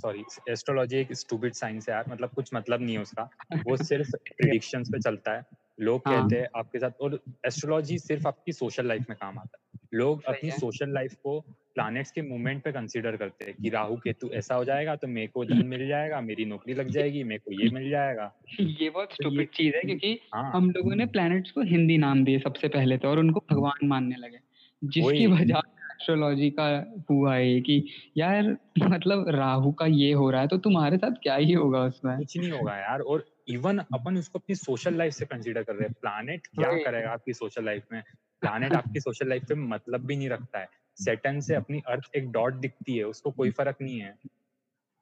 सॉरी 0.00 0.24
एस्ट्रोलॉजी 0.48 0.96
एक 0.96 1.12
स्टूपिड 1.12 1.52
साइंस 1.52 1.88
है 1.88 1.94
यार 1.94 2.04
मतलब 2.08 2.30
कुछ 2.30 2.50
मतलब 2.54 2.80
नहीं 2.80 2.94
है 2.96 3.02
उसका। 3.02 3.30
वो 3.66 3.76
सिर्फ़ 3.76 4.10
प्रिडिक्शंस 4.36 4.88
पे 4.88 4.98
चलता 4.98 5.32
है। 5.32 5.44
लोग 5.82 6.02
हाँ. 6.06 6.22
कहते 6.22 6.36
हैं 6.36 6.48
आपके 6.56 6.78
साथ 6.78 6.90
और 7.00 7.18
एस्ट्रोलॉजी 7.46 7.98
सिर्फ़ 7.98 8.26
आपकी 8.28 8.52
सोशल 8.52 8.86
लाइफ 8.86 9.06
में 9.08 9.16
काम 9.20 9.38
आता 9.38 9.58
है। 9.58 9.80
लोग 9.94 10.24
अपनी 10.24 10.50
सोशल 10.50 10.92
लाइफ 10.92 11.14
को 11.14 11.40
प्लैनेट्स 11.74 12.10
के 12.10 12.22
मूवमेंट 12.22 12.62
पे 12.62 12.72
कंसीडर 12.72 13.16
करते 13.16 13.44
हैं 13.44 13.54
कि 13.54 13.68
राहु 13.68 13.96
केतु 13.96 14.28
ऐसा 14.28 14.54
हो 14.54 14.64
जाएगा 14.64 14.96
तो 14.96 15.08
मेरे 15.08 15.26
को 15.26 15.44
धन 15.44 15.66
मिल 15.66 15.88
जाएगा 15.88 16.20
मेरी 16.20 16.44
नौकरी 16.44 16.74
लग 16.74 16.88
जाएगी 16.88 17.24
मेरे 17.24 17.38
को 17.38 17.62
ये 17.62 17.70
मिल 17.70 17.90
जाएगा। 17.90 18.32
ये 18.60 18.90
बहुत 18.90 19.12
स्टूपिड 19.12 19.46
तो 19.46 19.56
चीज़ 19.56 19.76
है 19.76 19.82
क्योंकि 19.82 20.18
हाँ. 20.34 20.52
हम 20.52 20.70
लोगों 20.70 20.94
ने 20.94 21.06
प्लैनेट्स 21.06 21.50
को 21.50 21.62
हिंदी 21.62 21.98
नाम 21.98 22.24
दिए 22.24 22.38
सबसे 22.38 22.68
पहले 22.68 22.98
तो 22.98 23.08
और 23.08 23.18
उनको 23.18 23.44
भगवान 23.50 23.86
मानने 23.88 24.16
लगे। 24.16 24.38
जिसकी 24.84 25.26
वजह 25.26 25.58
एस्ट्रोलॉजी 25.92 26.50
का 26.50 26.66
हुआ 27.10 27.34
है 27.34 27.60
कि 27.60 27.84
यार 28.16 28.56
मतलब 28.82 29.28
राहु 29.28 29.72
का 29.72 29.86
ये 29.86 30.12
हो 30.12 30.30
रहा 30.30 30.40
है 30.40 30.48
तो 30.48 30.58
तुम्हारे 30.58 30.96
साथ 30.96 31.10
क्या 31.22 31.34
ही 31.34 31.52
होगा 31.52 31.80
उसमें? 31.80 32.16
कुछ 32.16 32.36
नहीं 32.36 32.50
होगा 32.50 32.76
यार 32.76 33.00
और 33.00 33.24
इवन 33.48 33.78
अपन 33.78 34.16
उसको 34.16 34.38
अपनी 34.38 34.54
सोशल 34.54 34.94
लाइफ 34.94 35.12
से 35.12 35.26
कंसीडर 35.26 35.62
कर 35.62 35.74
रहे 35.74 35.88
हैं। 35.88 35.94
प्लानिट 36.00 36.46
क्या 36.46 36.70
करेगा 36.84 37.10
आपकी 37.10 37.32
सोशल 37.32 37.64
लाइफ 37.64 37.84
में? 37.92 38.02
प्लानिट 38.40 38.72
आपकी 38.72 39.00
सोशल 39.00 39.28
लाइफ 39.28 39.44
पे 39.48 39.54
मतलब 39.54 40.00
भी 40.00 40.16
नहीं 40.16 40.28
रखता 40.28 40.58
है। 40.58 40.68
सेटन 40.96 41.40
से 41.40 41.54
अपनी 41.54 41.82
अर्थ 41.86 42.16
एक 42.16 42.30
डॉट 42.30 42.54
दिखती 42.54 42.96
है 42.96 43.04
उसको 43.04 43.30
कोई 43.30 43.50
फ़र्क 43.50 43.76
नहीं 43.82 44.00
है। 44.00 44.18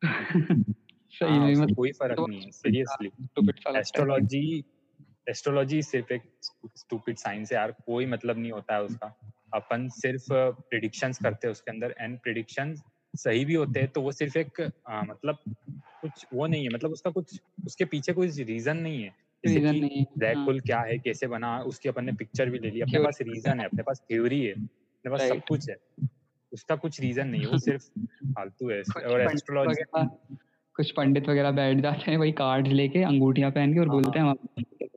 सही 0.03 1.39
हाँ, 1.39 1.51
मतलब 1.51 1.75
कोई 1.77 1.93
फ़र्क 1.93 2.17
तो 2.17 2.27
नहीं 2.27 2.45
है 2.45 2.51
सीरियसली 2.51 3.11
एस्ट्रोलॉजी 3.79 4.65
एस्ट्रोलॉजी 5.29 5.83
सिर्फ़ 5.83 6.13
एक 6.13 6.23
स्टूपिड 6.77 7.17
साइंस 7.17 7.53
है 7.53 7.59
यार 7.59 7.73
कोई 7.73 8.07
मतलब 8.07 8.39
नहीं 8.39 8.53
होता 8.53 8.75
है 8.75 8.83
उसका। 8.83 9.15
अपन 9.55 9.89
सिर्फ़ 9.89 10.33
प्रिडिक्शंस 10.71 11.19
करते 11.19 11.47
हैं 11.47 11.53
उसके 11.53 11.71
अंदर 11.71 11.95
एंड 11.99 12.19
प्रिडिक्शन 12.19 12.75
सही 13.17 13.45
भी 13.45 13.55
होते 13.55 13.81
हैं 13.81 13.89
तो 13.89 14.03
वो 14.03 14.13
सिर्फ़ 14.13 14.39
एक 14.39 14.73
आ, 14.89 15.03
मतलब 15.03 15.39
कुछ 16.03 16.27
वो 16.33 16.47
नहीं 16.47 16.65
है 16.65 16.69
मतलब 16.75 16.91
उसका 16.91 17.11
कुछ 17.11 17.41
उसके 17.67 17.85
पीछे 17.85 18.13
कोई 18.13 18.29
रीजन 18.29 18.77
नहीं 18.77 19.03
है। 19.03 19.15
ब्लैक 20.19 20.37
होल 20.37 20.55
हाँ। 20.55 20.61
क्या 20.61 20.81
है 20.81 20.99
कैसे 20.99 21.27
बना 21.27 21.59
उसकी 21.59 21.89
अपन 21.89 22.05
ने 22.05 22.13
पिक्चर 22.13 22.51
भी 22.51 22.59
ले 22.59 22.71
ली 22.71 22.81
अपने 22.81 22.99
पास 22.99 23.19
रीजन 23.23 23.61
है 23.61 23.67
अपने 23.67 23.83
पास 23.83 24.01
थ्योरी 24.13 24.45
है 24.45 24.53
अपने 24.53 25.11
पास 25.11 25.29
सब 25.29 25.41
कुछ 25.49 25.71
है। 25.71 25.77
उसका 26.53 26.77
कुछ 26.77 27.01
रीजन 27.01 27.29
नहीं 27.29 27.41
है 27.41 27.47
वो 27.47 27.59
सिर्फ़ 27.59 27.83
फालतू 28.27 28.71
है। 28.71 28.81
और 28.81 29.21
एस्ट्रोलॉजी 29.21 29.83
कुछ 30.75 30.91
पंडित 30.91 31.29
वगैरह 31.29 31.51
बैठ 31.51 31.79
जाते 31.79 32.11
हैं 32.11 32.19
वही 32.19 32.33
कार्ड 32.33 32.69
लेके 32.69 33.03
अंगूठियाँ 33.03 33.51
पहन 33.51 33.75
के 33.75 33.81
और 33.81 33.89
हाँ, 33.89 34.01
बोलते 34.01 34.19
हैं। 34.19 34.27
हाँ। 34.27 34.35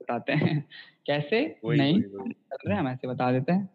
बताते 0.00 0.32
हैं। 0.32 0.64
कैसे? 1.06 1.56
नहीं 1.64 2.02
कर 2.02 2.56
रहे 2.66 2.74
हैं 2.74 2.80
हम 2.80 2.88
ऐसे 2.88 3.08
बता 3.08 3.32
देते 3.32 3.52
हैं। 3.52 3.68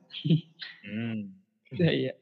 हम्म। 0.86 1.34
सही 1.74 2.04
है। 2.04 2.14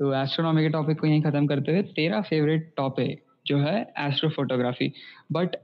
तो 0.00 0.12
एस्ट्रोनॉमी 0.14 0.62
के 0.62 0.68
टॉपिक 0.68 0.98
को 1.00 1.06
यहीं 1.06 1.22
खत्म 1.22 1.46
करते 1.46 1.72
हुए 1.72 1.82
तेरा 1.92 2.20
फेवरेट 2.20 2.72
टॉपिक 2.76 3.22
जो 3.46 3.58
है 3.58 3.80
एस्ट्रो 3.98 4.30
फोटोग्राफी 4.30 4.92
बट 5.32 5.56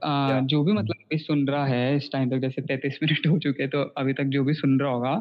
जो 0.45 0.63
भी 0.63 0.71
मतलब 0.71 0.95
अभी 0.95 1.17
सुन 1.17 1.47
रहा 1.47 1.65
है 1.65 1.95
इस 1.95 2.09
टाइम 2.11 2.29
तक 2.29 2.37
जैसे 2.37 2.61
तैतीस 2.61 2.99
मिनट 3.03 3.27
हो 3.27 3.37
चुके 3.39 3.67
तो 3.67 3.81
अभी 3.97 4.13
तक 4.13 4.23
जो 4.23 4.43
भी 4.43 4.53
सुन 4.53 4.79
रहा 4.79 4.91
होगा 4.91 5.13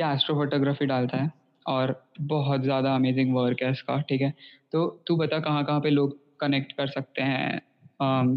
ये 0.00 0.12
एस्ट्रो 0.12 0.34
फोटोग्राफी 0.36 0.86
डालता 0.86 1.16
है 1.16 1.30
और 1.66 1.94
बहुत 2.20 2.62
ज़्यादा 2.62 2.94
अमेजिंग 2.94 3.34
वर्क 3.34 3.62
है 3.62 3.70
इसका 3.70 4.00
ठीक 4.00 4.20
है? 4.20 4.30
तो 4.72 4.86
तू 5.06 5.16
बता 5.16 5.38
कहाँ 5.40 5.64
कहाँ 5.64 5.80
पे 5.80 5.90
लोग 5.90 6.18
कनेक्ट 6.40 6.72
कर 6.72 6.86
सकते 6.86 7.22
हैं 7.22 7.60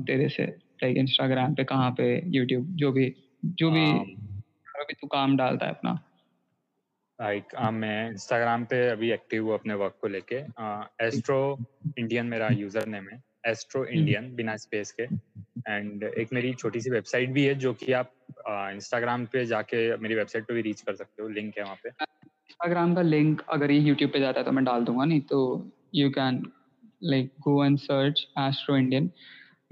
तेरे 0.05 0.27
से 0.29 0.43
लाइक 0.83 0.97
इंस्टाग्राम 0.97 1.53
पे 1.53 1.63
कहाँ 1.63 1.91
पे 1.91 2.07
यूट्यूब 2.37 2.65
जो 2.75 2.91
भी 2.91 3.13
जो 3.43 3.71
भी 3.71 3.85
अभी 4.79 4.93
तू 4.93 5.07
काम 5.07 5.35
डालता 5.37 5.65
है 5.65 5.71
अपना। 5.71 5.99
लाइक 7.21 7.51
uh, 7.63 7.71
मैं 7.71 8.09
इंस्टाग्राम 8.09 8.63
पे 8.65 8.77
अभी 8.89 9.11
एक्टिव 9.11 9.43
हूँ 9.45 9.53
अपने 9.53 9.73
वर्क 9.73 9.97
को 10.01 10.07
लेके। 10.07 10.35
एस्ट्रो 11.05 11.41
इंडियन 11.97 12.25
मेरा 12.25 12.47
यूज़र 12.51 12.85
नेम 12.87 13.07
है। 13.09 13.21
Astro 13.47 13.83
Indian 13.85 14.23
hmm. 14.23 14.35
बिना 14.35 14.55
स्पेस 14.57 14.91
के। 14.99 15.03
एंड 15.67 16.03
एक 16.03 16.33
मेरी 16.33 16.53
छोटी 16.53 16.81
सी 16.81 16.89
वेबसाइट 16.89 17.29
भी 17.31 17.43
है 17.45 17.53
जो 17.55 17.73
कि 17.73 17.91
आप 17.93 18.13
इंस्टाग्राम 18.47 19.25
पे 19.25 19.45
जाके 19.45 19.81
मेरी 19.97 20.15
वेबसाइट 20.15 20.45
पे 20.45 20.53
भी 20.53 20.61
रीच 20.61 20.81
कर 20.81 20.95
सकते 20.95 21.23
हो। 21.23 21.27
लिंक 21.29 21.57
है 21.57 21.63
वहाँ 21.63 21.75
पे। 21.83 21.89
इंस्टाग्राम 21.89 22.95
का 22.95 23.01
लिंक 23.01 23.41
अगर 23.49 23.71
ये 23.71 23.79
यूट्यूब 23.79 24.11
पे 24.11 24.19
जाता 24.19 24.39
है 24.39 24.45
तो 24.45 24.51
मैं 24.51 24.63
डाल 24.65 24.85
दूँगा 24.85 25.05
नहीं 25.05 25.21
तो 25.29 25.41
you 25.95 26.09
can 26.09 26.41
like 27.03 27.31
go 27.39 27.63
and 27.65 27.77
search 27.79 28.25
astro 28.39 28.77
Indian 28.77 29.09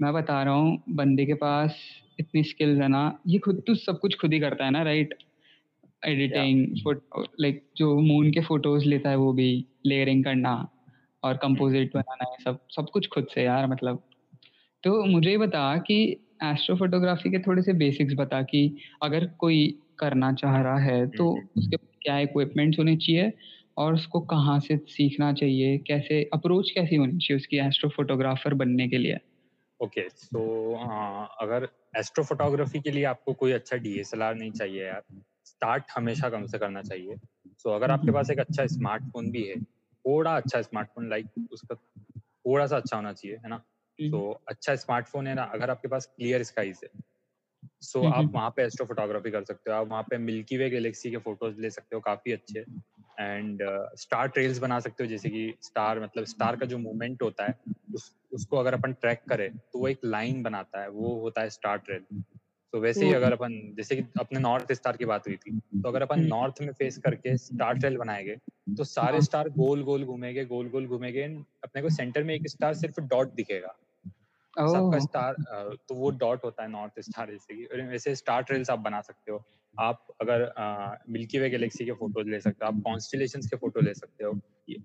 मैं 0.02 0.12
बता 0.12 0.42
रहा 0.42 0.54
हूँ 0.54 0.82
बंदे 0.88 1.26
के 1.26 1.34
पास 1.34 1.80
इतनी 2.20 2.42
स्किल्स 2.44 2.80
है 2.80 2.88
ना 2.88 3.02
ये 3.26 3.38
खुद 3.38 3.62
तो 3.66 3.74
सब 3.74 3.98
कुछ 3.98 4.16
खुद 4.20 4.32
ही 4.32 4.40
करता 4.40 4.64
है 4.64 4.70
ना 4.70 4.82
राइट 4.82 5.14
एडिटिंग 6.06 6.76
लाइक 7.40 7.66
जो 7.76 7.98
मून 7.98 8.30
के 8.30 8.40
फ़ोटोज़ 8.40 8.84
लेता 8.84 9.10
है 9.10 9.16
वो 9.16 9.32
भी 9.32 9.66
लेयरिंग 9.86 10.24
करना 10.24 10.68
और 11.24 11.36
कंपोजिट 11.36 11.90
बनाना 11.94 12.30
है 12.30 12.36
सब 12.44 12.58
सब 12.70 12.90
कुछ 12.90 13.08
खुद 13.08 13.26
से 13.34 13.42
यार 13.42 13.66
मतलब। 13.66 14.02
तो 14.82 15.04
मुझे 15.04 15.38
बता 15.38 15.76
कि 15.76 16.16
एस्ट्रो 16.42 16.76
फोटोग्राफी 16.76 17.30
के 17.30 17.38
थोड़े 17.38 17.62
से 17.62 17.72
बेसिक्स 17.72 18.14
बता 18.14 18.42
कि 18.42 18.76
अगर 19.02 19.26
कोई 19.26 19.78
करना 19.98 20.32
चाह 20.32 20.62
रहा 20.62 20.78
है 20.78 21.06
तो 21.06 21.30
mm-hmm. 21.30 21.50
उसके 21.56 21.76
क्या 21.76 22.18
इक्विपमेंट्स 22.18 22.78
होने 22.78 22.96
चाहिए 22.96 23.32
और 23.76 23.94
उसको 23.94 24.20
कहाँ 24.20 24.60
से 24.60 24.76
सीखना 24.76 25.32
चाहिए 25.32 25.78
कैसे 25.78 26.30
अप्रोच 26.34 26.70
कैसी 26.70 26.96
होनी 26.96 27.12
चाहिए 27.12 27.36
उसकी 27.36 27.56
एस्ट्रो 27.56 27.90
फोटोग्राफर 27.90 28.54
बनने 28.54 28.88
के 28.88 28.98
लिए? 28.98 29.18
Okay 29.80 30.00
okay, 30.00 30.16
so 30.16 30.38
so, 30.38 30.82
uh, 30.82 31.26
अगर 31.40 31.68
एस्ट्रो 31.96 32.24
फोटोग्राफी 32.24 32.80
के 32.80 32.90
लिए 32.90 33.04
आपको 33.04 33.32
कोई 33.32 33.52
अच्छा 33.52 33.76
डीएसएलआर 33.76 34.34
नहीं 34.34 34.50
चाहिए 34.50 34.84
यार 34.84 35.02
स्टार्ट 35.60 35.84
हमेशा 35.96 36.28
कम 36.30 36.46
से 36.46 36.58
करना 36.58 36.82
चाहिए। 36.82 37.16
सो 37.16 37.68
so, 37.70 37.76
अगर 37.76 37.90
आपके 37.90 38.12
पास 38.12 38.30
एक 38.30 38.38
अच्छा 38.38 38.66
स्मार्टफ़ोन 38.66 39.30
भी 39.30 39.42
है 39.44 39.60
थोड़ा 39.60 40.36
अच्छा 40.36 40.62
स्मार्टफ़ोन 40.62 41.10
लाइक 41.10 41.48
उसका 41.52 41.74
थोड़ा 42.18 42.66
सा 42.66 42.76
अच्छा 42.76 42.96
होना 42.96 43.12
चाहिए 43.12 43.36
है 43.36 43.48
ना? 43.48 43.56
तो 43.98 44.32
so, 44.32 44.44
अच्छा 44.48 44.76
स्मार्टफ़ोन 44.76 45.26
है 45.26 45.34
ना 45.34 45.42
अगर 45.42 45.70
आपके 45.70 45.88
पास 45.88 46.06
क्लियर 46.06 46.42
स्काईज 46.42 46.80
है। 46.84 46.90
सो 47.80 48.00
so, 48.00 48.12
आप 48.12 48.30
वहाँ 48.34 48.50
पे 48.50 48.62
एस्ट्रो 48.62 48.86
फोटोग्राफी 48.86 49.30
कर 49.30 49.44
सकते 49.44 49.70
हो 49.70 49.76
आप 49.76 49.88
वहाँ 49.88 50.02
पे 50.02 50.18
मिल्की 50.18 50.56
वे 50.56 50.70
गैलेक्सी 50.70 51.10
के 51.10 51.16
फ़ोटोज़ 51.16 51.60
ले 51.60 51.70
सकते 51.70 51.96
हो 51.96 52.00
काफ़ी 52.00 52.32
अच्छे। 52.32 52.64
एंड 53.20 53.58
स्टार 53.96 54.28
ट्रेल्स 54.28 54.58
बना 54.58 54.80
सकते 54.80 55.04
हो 55.04 55.10
जैसे 55.10 55.28
कि 55.28 55.54
स्टार 55.62 56.00
मतलब 56.00 56.24
स्टार 56.24 56.56
का 56.56 56.66
जो 56.66 56.78
मूवमेंट 56.78 57.22
होता 57.22 57.46
है 57.46 57.58
उस 57.94 58.16
उसको 58.32 58.56
अगर 58.56 58.74
अपन 58.74 58.92
ट्रैक 58.92 59.22
करें 59.28 59.58
तो 59.58 59.78
वो 59.78 59.88
एक 59.88 60.00
लाइन 60.04 60.42
बनाता 60.42 60.82
है 60.82 60.88
वो 60.90 61.20
होता 61.20 61.40
है 61.40 61.50
स्टार 61.50 61.78
ट्रेल 61.78 62.22
तो 62.72 62.80
वैसे 62.80 63.06
ही 63.06 63.12
अगर 63.12 63.32
अपन 63.32 63.52
जैसे 63.76 63.96
कि 63.96 64.02
अपने 64.20 64.40
नॉर्थ 64.40 64.72
स्टार 64.72 64.96
की 64.96 65.04
बात 65.06 65.26
हुई 65.26 65.36
थी 65.36 65.50
तो 65.50 65.88
अगर 65.88 66.02
अपन 66.02 66.20
नॉर्थ 66.26 66.60
में 66.60 66.72
फेस 66.74 66.98
करके 66.98 67.36
स्टार 67.38 67.74
ट्रेल 67.76 67.96
बनाएँगे 67.98 68.36
तो 68.76 68.84
सारे 68.84 69.20
स्टार 69.22 69.48
गोल 69.54 69.82
गोल 69.84 70.04
घूमेंगे 70.06 70.44
गोल 70.46 70.68
गोल 70.70 70.86
घूमेंगे 70.88 71.24
अपने 71.64 71.82
को 71.82 71.90
सेंटर 71.90 72.24
में 72.24 72.34
एक 72.34 72.48
स्टार 72.48 72.74
सिर्फ़ 72.74 73.00
डॉट 73.02 73.34
दिखेगा। 73.34 73.76
सबका 74.66 74.98
स्टार 75.00 75.36
तो 75.88 75.94
वो 75.94 76.10
डॉट 76.18 76.44
होता 76.44 76.62
है 76.62 76.70
नॉर्थ 76.70 77.00
स्टार 77.02 77.30
जैसे 77.30 77.54
कि 77.56 77.82
वैसे 77.84 78.14
स्टार 78.16 78.42
ट्रेल्स 78.44 78.70
आप 78.70 78.78
बना 78.80 79.00
सकते 79.02 79.32
हो। 79.32 79.44
आप 79.74 80.06
अगर 80.22 80.42
मिल्की 81.10 81.38
वे 81.38 81.50
गैलेक्सी 81.50 81.84
के 81.84 81.92
फ़ोटोज़ 81.94 82.28
ले 82.28 82.40
सकते 82.40 82.64
हो 82.66 82.72
आप 82.72 82.80
कॉन्स्टिलेशन 82.84 83.40
के 83.42 83.56
फ़ोटो 83.56 83.80
ले 83.80 83.94
सकते 83.94 84.24
हो। 84.24 84.32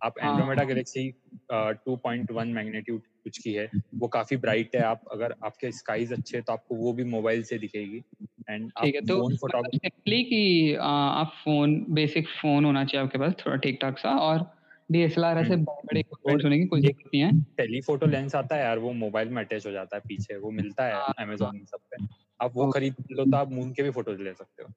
आप 0.04 0.15
Andromeda 0.19 0.63
galaxy 0.63 1.10
two 1.52 1.95
point 1.98 2.32
one 2.32 2.48
magnitude 2.54 3.02
कुछ 3.24 3.38
की 3.39 3.54
है। 3.54 3.69
वो 4.00 4.08
काफ़ी 4.10 4.38
ब्राइट 4.38 4.76
है। 4.76 4.82
आप 4.84 5.02
अगर 5.12 5.36
आपके 5.45 5.71
स्काईज 5.74 6.13
अच्छे 6.13 6.41
तो 6.41 6.54
आपको 6.54 6.76
वो 6.78 6.93
भी 6.93 7.04
मोबाइल 7.12 7.43
से 7.45 7.58
दिखेगी। 7.60 8.04
एंड 8.50 8.71
ठीक 8.74 8.95
है 8.95 9.02
तो 9.04 9.15
फोटोग्राफी 9.36 9.80
कि 10.24 10.76
आप 10.82 11.32
फ़ोन 11.43 11.76
बेसिक 11.91 12.28
फ़ोन 12.32 12.66
होना 12.66 12.84
चाहिए 12.86 13.05
आपके 13.05 13.18
पास 13.20 13.34
थोड़ा 13.45 13.55
ठीक 13.57 13.78
ठाक 13.82 13.97
सा 13.99 14.10
और 14.20 14.45
डीएसएलआर 14.89 15.38
ऐसे 15.38 15.55
हम्म। 15.55 15.66
बड़े 15.86 16.01
होने 16.43 16.57
की 16.60 16.66
कोई 16.68 16.82
ज़रूरत 16.82 17.10
नहीं 17.14 17.22
है। 17.24 17.32
टेलीफोटो 17.57 18.07
लेंस 18.07 18.36
आता 18.36 18.55
है 18.55 18.62
यार 18.64 18.80
वो 18.80 18.91
मोबाइल 18.95 19.30
में 19.30 19.43
अटैच 19.43 19.66
हो 19.66 19.72
जाता 19.72 19.95
है 19.95 20.01
पीछे 20.07 20.38
वो 20.38 20.51
मिलता 20.53 20.86
है 20.86 21.01
अमेज़न 21.20 21.64
सब 21.66 21.80
पे। 21.91 21.97
आप 22.40 22.52
वो 22.56 22.68
खरीद 22.68 22.96
लो 23.12 23.26
तो 23.26 23.38
आप 23.38 23.52
मून 23.52 23.72
के 23.74 23.84
भी 23.84 23.92
फ़ोटोज़ 23.92 24.22
ले 24.22 24.34
सकते 24.34 24.64
हो। 24.64 24.70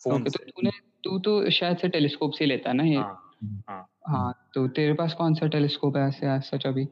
फ़ोन 0.00 0.24
तो 0.24 0.30
तूने 0.50 0.70
तू 1.04 1.18
तो 1.20 1.50
शायद 1.52 1.78
से 1.78 1.88
टेलीस्कोप 1.90 2.32
से 2.34 2.46
लेता 2.46 2.72
ना 2.72 2.84
ये? 2.84 2.98
हाँ 2.98 3.14
हाँ। 3.68 3.86
हाँ 4.08 4.32
तो 4.54 4.66
तेरे 4.70 4.94
पास 4.94 5.14
कौन 5.14 5.34
सा 5.34 5.46
टेलीस्कोप 5.48 5.96
है 5.96 6.08
ऐसे 6.08 6.26
आज 6.28 6.42
सच 6.44 6.66
अभी? 6.66 6.86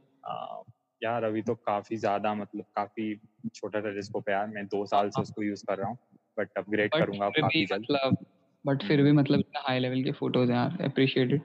यार 1.03 1.25
अभी 1.25 1.43
तो 1.43 1.55
काफ़ी 1.57 1.97
ज़्यादा 1.97 2.35
मतलब 2.35 2.65
काफ़ी 2.77 3.15
छोटा 3.55 3.81
टेलीस्कोप 3.81 4.29
है 4.29 4.35
यार 4.35 4.47
मैं 4.49 4.67
दो 4.67 4.85
साल 4.87 5.11
से 5.11 5.17
हाँ। 5.19 5.23
उसको 5.23 5.43
यूज़ 5.43 5.65
कर 5.65 5.79
रहा 5.79 5.89
हूँ 5.89 5.99
बट 6.39 6.59
अपग्रेड 6.59 6.95
करूँगा 6.95 7.29
काफ़ी 7.31 7.67
जल्द। 7.67 7.87
मतलब 7.87 8.17
बट 8.65 8.83
फिर 8.83 9.03
भी 9.03 9.13
मतलब 9.13 9.39
इतना 9.41 9.61
हाई 9.69 9.79
लेवल 9.79 10.03
के 10.05 10.13
फ़ोटोज़ 10.13 10.51
हैं 10.53 10.57
यार 10.59 10.83
अप्रिशिएटेड 10.85 11.43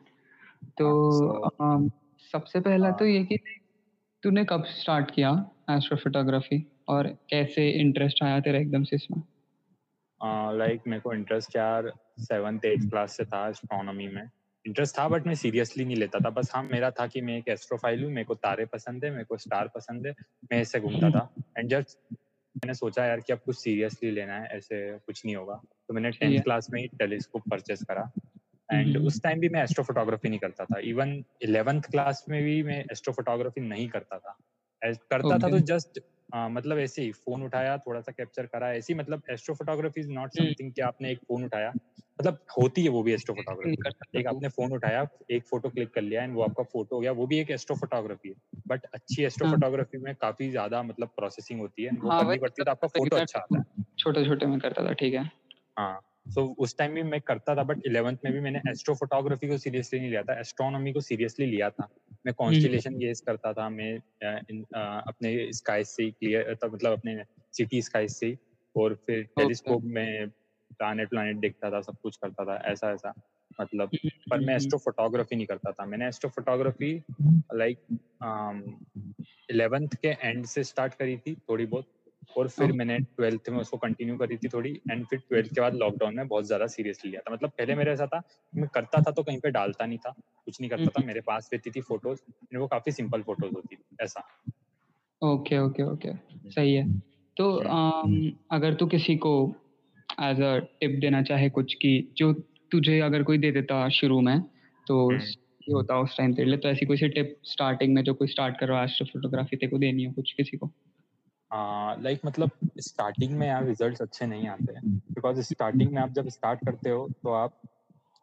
तो 0.78 0.90
हाँ, 1.62 1.90
सबसे 2.34 2.60
पहला 2.62 2.92
तो। 2.92 3.06
ये 3.06 3.24
कि 3.26 3.38
तूने 4.24 4.46
कब 4.46 4.66
स्टार्ट 4.72 5.12
किया 5.12 5.32
एस्ट्रोफोटोग्राफी 5.72 6.58
और 6.88 7.08
कैसे 7.30 7.70
इंटरेस्ट 7.72 8.24
आया 8.24 8.40
तेरा 8.40 8.60
एकदम 8.60 8.84
से 8.84 8.96
इसमें? 8.96 9.22
लाइक 10.58 10.82
मेरे 10.88 11.02
को 11.02 11.14
इंटरेस्ट 11.14 11.56
यार 11.56 11.92
सेवन्थ 12.20 12.66
एट्थ 12.66 12.90
क्लास 12.90 13.18
से 13.18 13.26
था 13.26 13.48
एस्ट्रोनॉमी 13.50 14.08
में। 14.08 14.30
इंटरेस्ट 14.66 14.98
था 15.00 15.08
बट 15.08 15.26
मैं 15.28 15.36
सीरियसली 15.36 15.86
नहीं 15.86 15.96
लेता 15.96 16.20
था। 16.20 16.30
बस 16.30 16.52
हाँ 16.56 16.64
मेरा 16.64 16.90
था 16.92 17.08
कि 17.08 17.22
मैं 17.22 17.38
एक 17.38 17.48
एस्ट्रोफाइल 17.50 18.04
हूँ 18.04 18.12
मेरे 18.12 18.26
को 18.26 18.36
तारे 18.36 18.66
पसंद 18.66 19.06
है 19.06 19.12
मेरे 19.12 19.24
को 19.24 19.38
स्टार 19.38 19.68
पसंद 19.76 20.08
है 20.08 20.14
मैं 20.52 20.60
ऐसे 20.62 20.80
घूमता 20.80 21.10
था। 21.10 21.30
एंड 21.58 21.70
जस्ट 21.70 21.98
मैंने 22.56 22.74
सोचा 22.74 23.06
यार 23.06 23.20
कि 23.20 23.34
अब 23.34 23.40
कुछ 23.46 23.58
सीरियसली 23.58 24.12
लेना 24.12 24.38
है 24.40 24.48
ऐसे 24.48 24.78
कुछ 24.98 25.26
नहीं 25.26 25.36
होगा। 25.36 25.62
तो 25.88 25.94
मैंने 25.94 26.12
टेंथ 26.12 26.42
क्लास 26.44 26.70
में 26.72 26.82
ही 26.82 26.88
टेलीस्कोप 27.00 27.50
परचेस 27.50 27.84
करा। 27.84 28.10
एंड 28.70 28.98
उस 28.98 29.22
टाइम 29.24 29.40
भी 29.40 29.50
मैं 29.50 29.64
एस्ट्रोफोटोग्राफी 29.64 30.30
नहीं 30.30 30.40
करता 30.40 30.66
था। 30.66 30.80
इवन 30.86 31.24
इलेवेंथ 31.42 31.82
क्लास 31.82 32.26
में 32.30 32.44
भी 32.44 32.62
मैं 32.64 32.84
एस्ट्रोफोटोग्राफी 32.92 33.62
नहीं 33.62 33.88
करता 33.90 34.18
था। 34.18 34.38
करता 34.82 35.38
था 35.38 35.50
तो 35.50 35.60
जस्ट 35.68 36.00
मतलब 36.30 36.78
ऐसे 36.78 37.02
ही 37.02 37.12
फ़ोन 37.14 37.44
उठाया 37.44 37.78
थोड़ा 37.78 38.02
सा 38.02 38.12
कैप्चर 38.12 38.46
करा 38.46 38.72
ऐसे 38.74 38.94
ही 38.94 39.00
मतलब 39.00 39.22
एस्ट्रोफोटोग्राफी 39.32 40.00
इज़ 40.02 40.10
नॉट 40.10 40.34
समथिंग 40.34 40.72
कि 40.74 40.82
आपने 40.82 41.12
एक 41.12 41.20
फ़ोन 41.20 41.44
उठाया। 41.44 41.70
मतलब 42.20 42.40
होती 42.58 42.84
है 42.84 42.90
वो 42.90 43.02
भी 43.04 43.14
एस्ट्रो 43.14 43.36
एस्ट्रोफोटोग्राफी 43.36 44.20
एक 44.20 44.28
आपने 44.28 44.50
फ़ोन 44.50 44.74
उठाया 44.74 45.06
एक 45.32 45.48
फ़ोटो 45.48 45.70
क्लिक 45.70 45.94
कर 45.94 46.02
लिया 46.02 46.24
एंड 46.24 46.36
वो 46.36 46.42
आपका 46.42 46.64
फ़ोटो 46.64 46.96
हो 46.96 47.02
गया 47.02 47.12
वो 47.12 47.28
भी 47.28 47.40
एक 47.40 47.52
एस्ट्रोफोटोग्राफी 47.52 48.30
है। 48.30 48.36
बट 48.68 48.86
अच्छी 48.94 49.24
एस्ट्रोफोटोग्राफी 49.24 49.98
में 49.98 50.14
काफ़ी 50.16 50.50
ज़्यादा 50.52 50.84
मतलब 50.84 51.08
प्रोसेसिंग 51.18 51.60
होती 51.60 51.84
है 51.84 51.92
वो 51.94 52.12
हाँ, 52.12 52.20
करनी 52.20 52.38
पड़ती 52.38 52.62
है 52.62 52.66
तो 52.66 52.72
आपका 52.72 52.88
फ़ोटो 52.90 53.16
अच्छा 53.16 53.40
आता 53.40 53.60
है। 53.60 53.84
छोटे 53.98 54.26
छोटे 54.26 54.46
में 54.46 54.60
करता 54.60 54.86
था 54.86 54.94
ठीक 54.94 55.14
है। 55.14 55.30
हाँ 55.78 56.00
सो 56.28 56.42
so, 56.42 56.56
उस 56.58 56.78
टाइम 56.78 56.94
भी 56.94 57.04
मैं 57.04 57.20
करता 57.22 57.56
था 57.56 57.64
बट 57.64 57.82
इलेवेंथ 57.86 58.18
में 58.24 58.32
भी 58.34 58.40
मैंने 58.40 58.62
एस्ट्रोफोटोग्राफी 58.68 59.48
को 59.48 59.58
सीरियसली 59.58 60.00
नहीं 60.00 60.10
लिया 60.10 60.24
था 60.24 60.40
एस्ट्रोनॉमी 60.40 60.94
को 60.94 61.02
सीरियसली 61.02 61.46
लिया 61.46 61.70
था। 61.70 61.88
मैं 62.26 62.34
कॉन्स्टिलेशन 62.34 62.98
गेज 62.98 63.22
करता 63.22 63.54
था 63.54 63.70
मैं 63.70 63.96
अपने 65.08 65.52
स्काई 65.54 65.84
से 65.84 66.10
क्लियर 66.12 66.58
मतलब 66.66 66.92
अपने 66.92 67.24
सिटी 67.54 67.82
स्काई 67.82 68.08
से 68.08 68.38
और 68.76 68.96
फिर 69.06 69.24
टेलीस्कोप 69.38 69.84
में 69.84 70.30
प्लानट 70.78 71.10
प्लानट 71.10 71.40
देखता 71.40 71.72
था 71.72 71.82
सब 71.82 71.98
कुछ 72.04 72.18
करता 72.18 72.46
था 72.46 72.56
ऐसा 72.72 72.92
ऐसा 72.92 73.14
मतलब। 73.62 73.90
पर 74.30 74.40
मैं 74.40 74.56
एस्ट्रो 74.56 74.80
फोटोग्राफी 74.80 75.36
नहीं 75.36 75.46
करता 75.46 75.72
था 75.72 75.86
मैंने 75.86 76.08
एस्ट्रो 76.08 76.30
फोटोग्राफी 76.30 76.94
लाइक 77.56 77.78
इलेवेंथ 79.52 79.96
के 79.96 80.08
एंड 80.08 80.46
से 80.46 80.64
स्टार्ट 80.64 80.94
करी 80.94 81.18
थी 81.18 81.36
थोड़ी 81.50 81.66
बहुत। 81.66 81.92
और 82.38 82.48
फिर। 82.48 82.72
मैंने 82.72 82.98
ट्वेल्थ 83.00 83.50
में 83.50 83.60
उसको 83.60 83.78
कंटिन्यू 83.78 84.18
करी 84.18 84.38
थी 84.38 84.48
थोड़ी 84.48 84.72
एंड 84.92 85.06
फिर 85.06 85.20
ट्वेल्थ 85.20 85.54
के 85.56 85.62
बाद 85.62 85.76
लॉकडाउन 85.76 86.16
में 86.16 86.28
बहुत 86.28 86.46
ज़्यादा 86.46 86.68
सीरियसली 86.68 87.12
लिया 87.12 87.22
था। 87.22 87.34
मतलब 87.34 87.50
पहले 87.50 87.76
मेरे 87.76 87.92
ऐसा 87.92 88.08
था 88.08 88.22
मैं 88.56 88.68
करता 88.74 89.02
था 89.02 89.12
तो 89.12 89.24
कहीं 89.24 89.40
पे 89.40 89.52
डालता 89.52 89.86
नहीं 89.86 89.98
था 89.98 90.16
कुछ 90.46 90.62
नहीं 90.62 90.70
करता 90.70 90.86
था 90.86 90.92
हम्म। 90.98 91.08
मेरे 91.08 91.22
पास 91.22 91.50
रहती 91.54 91.72
थी 91.72 91.82
फ़ोटोज़ 91.82 92.58
वो 92.58 92.68
काफ़ी 92.68 92.92
सिंपल 92.92 93.22
फ़ोटोज़ 93.22 93.54
होती 93.54 93.76
थी 93.76 93.84
ऐसा। 94.02 94.28
ओके 95.22 95.58
ओके 95.58 95.84
ओके 95.84 96.16
सही 96.50 96.74
है। 96.74 97.00
तो 97.38 97.52
um, 97.60 98.32
अगर 98.52 98.74
तू 98.74 98.86
किसी 98.86 99.16
को 99.16 99.56
एज 100.22 100.42
अ 100.42 100.58
टिप 100.58 101.00
देना 101.00 101.22
चाहे 101.22 101.50
कुछ 101.50 101.74
की 101.74 102.14
जो 102.18 102.34
तुझे 102.72 103.00
अगर 103.00 103.24
कोई 103.24 103.38
दे 103.38 103.52
देता 103.52 103.90
शुरू 103.90 104.22
में 104.22 104.42
तो 104.88 105.10
हम्म। 105.12 105.22
ये 105.68 105.74
होता 105.74 106.00
उस 106.00 106.18
टाइम 106.18 106.34
तेरे 106.34 106.50
लिए 106.50 106.58
तो 106.58 106.70
ऐसी 106.70 106.86
कोई 106.86 106.98
सी 106.98 107.08
टिप 107.08 107.38
स्टार्टिंग 107.44 107.94
में 107.94 108.04
जो 108.04 108.14
कोई 108.14 108.28
स्टार्ट 108.28 108.60
कर 108.60 108.68
रहा 108.68 108.82
है 108.82 108.88
फोटोग्राफी 108.88 109.56
तेरे 109.56 109.70
को 109.70 109.78
देनी 109.78 110.04
हो 110.04 110.14
कुछ 110.14 110.34
किसी 110.34 110.58
को? 110.58 110.72
लाइक 112.02 112.20
uh, 112.20 112.26
मतलब 112.26 112.52
स्टार्टिंग 112.80 113.32
में 113.32 113.48
यार 113.48 113.66
रिजल्ट्स 113.66 114.02
अच्छे 114.02 114.26
नहीं 114.26 114.48
आते 114.48 114.74
हैं। 114.74 114.82
बिकॉज़ 115.12 115.42
स्टार्टिंग 115.42 115.92
में 115.92 116.02
आप 116.02 116.10
जब 116.10 116.30
स्टार्ट 116.30 116.66
करते 116.66 116.90
हो 116.90 117.08
तो 117.24 117.30
आप 117.30 117.62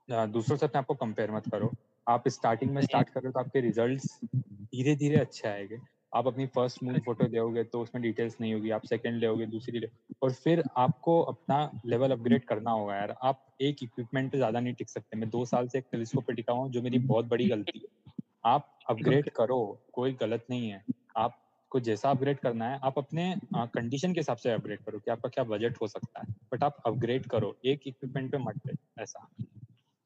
दूसरों 0.08 0.56
से 0.56 0.66
अपने 0.66 0.78
आपको 0.78 0.94
कंपेयर 0.94 1.30
मत 1.30 1.48
करो। 1.48 1.72
आप 2.06 2.28
स्टार्टिंग 2.28 2.70
में 2.70 2.82
स्टार्ट 2.82 3.08
कर 3.08 3.20
रहे 3.20 3.28
हो 3.28 3.32
तो 3.32 3.40
आपके 3.40 3.60
रिजल्ट्स 3.60 4.18
धीरे 4.24 4.94
धीरे 4.96 5.16
अच्छे 5.16 5.48
आएँगे। 5.48 5.78
आप 6.14 6.26
अपनी 6.26 6.46
फ़र्स्ट 6.46 6.82
मूवी 6.82 7.00
फ़ोटो 7.00 7.26
दोगे 7.28 7.64
तो 7.64 7.80
उसमें 7.82 8.02
डिटेल्स 8.02 8.36
नहीं 8.40 8.54
होगी। 8.54 8.70
आप 8.70 8.82
सेकंड 8.84 9.22
लोगे 9.24 9.46
दूसरी 9.46 9.78
ले 9.78 9.88
और 10.22 10.32
फिर 10.32 10.62
आपको 10.76 11.20
अपना 11.22 11.80
लेवल 11.86 12.10
अपग्रेड 12.10 12.44
करना 12.44 12.70
होगा 12.70 12.96
यार। 12.96 13.16
आप 13.22 13.46
एक 13.60 13.82
इक्विपमेंट 13.82 14.32
पे 14.32 14.38
ज़्यादा 14.38 14.60
नहीं 14.60 14.74
टिक 14.74 14.90
सकते। 14.90 15.16
मैं 15.16 15.30
दो 15.30 15.44
साल 15.44 15.68
से 15.68 15.78
एक 15.78 15.86
टेलीस्कोप 15.92 16.26
पे 16.26 16.32
टिका 16.32 16.52
हूँ 16.52 16.70
जो 16.70 16.82
मेरी 16.82 16.98
बहुत 16.98 17.24
बड़ी 17.24 17.48
गलती 17.48 17.78
है। 17.78 18.12
आप 18.44 18.78
अपग्रेड 18.88 19.30
करो 19.30 19.60
कोई 19.92 20.12
गलत 20.12 20.46
नहीं 20.50 20.70
है। 20.70 20.84
आप 21.16 21.41
को 21.72 21.80
जैसा 21.80 22.10
अपग्रेड 22.10 22.38
करना 22.38 22.64
है 22.64 22.78
आप 22.84 22.98
अपने 22.98 23.34
कंडीशन 23.56 24.12
के 24.12 24.20
हिसाब 24.20 24.36
से 24.36 24.52
अपग्रेड 24.52 24.80
करो 24.80 24.98
कि 24.98 25.10
आपका 25.10 25.28
क्या 25.28 25.44
बजट 25.46 25.80
हो 25.82 25.86
सकता 25.88 26.20
है। 26.20 26.34
बट 26.52 26.64
आप 26.64 26.82
अपग्रेड 26.86 27.26
करो 27.26 27.56
एक 27.64 27.86
इक्विपमेंट 27.86 28.30
पे 28.32 28.38
मत 28.40 28.76
ऐसा। 29.00 29.28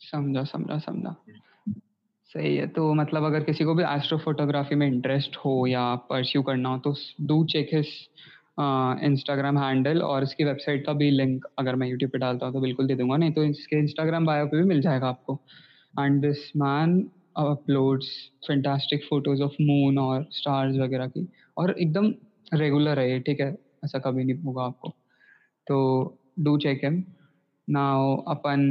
समझा 0.00 0.44
समझा 0.46 0.78
समझा। 0.80 1.14
सही 2.30 2.56
है 2.56 2.66
तो 2.68 2.92
मतलब 2.94 3.24
अगर 3.24 3.42
किसी 3.42 3.64
को 3.64 3.74
भी 3.74 3.82
एस्ट्रो 3.84 4.18
फोटोग्राफी 4.18 4.74
में 4.74 4.86
इंटरेस्ट 4.86 5.36
हो 5.36 5.66
या 5.66 5.94
परस्यू 6.10 6.42
करना 6.42 6.68
हो 6.68 6.78
तो 6.78 6.94
do 7.26 7.44
check 7.46 7.70
his 7.74 7.92
Instagram 9.04 9.58
handle 9.58 10.02
और 10.02 10.22
इसकी 10.22 10.44
वेबसाइट 10.44 10.84
का 10.86 10.92
भी 10.92 11.10
लिंक 11.10 11.44
अगर 11.58 11.76
मैं 11.76 11.88
यूट्यूब 11.88 12.10
पे 12.10 12.18
डालता 12.18 12.46
हूँ 12.46 12.54
तो 12.54 12.60
बिल्कुल 12.60 12.86
दे 12.86 12.94
दूँगा। 12.94 13.16
नहीं 13.16 13.32
तो 13.32 13.44
इसके 13.44 13.78
इंस्टाग्राम 13.78 14.26
बायो 14.26 14.46
पे 14.46 14.56
भी 14.56 14.64
मिल 14.64 14.80
जाएगा 14.80 15.08
आपको। 15.08 15.38
And 15.94 16.20
this 16.20 16.50
man 16.56 16.98
uploads 17.36 18.06
fantastic 18.46 19.04
photos 19.04 19.42
of 19.42 19.52
moon 19.62 19.98
और 19.98 20.26
स्टार्स 20.32 20.76
वगैरह 20.76 21.06
की 21.06 21.26
और 21.56 21.74
एकदम 21.80 22.12
रेगुलर 22.54 22.98
है 22.98 23.10
ये 23.10 23.18
ठीक 23.20 23.40
है? 23.40 23.56
ऐसा 23.84 23.98
कभी 23.98 24.24
नहीं 24.24 24.42
होगा 24.42 24.62
आपको। 24.64 24.88
तो 25.66 26.18
डू 26.38 26.56
चेक 26.58 26.80
हिम 26.84 27.02
नाउ 27.68 28.16
अपन 28.28 28.62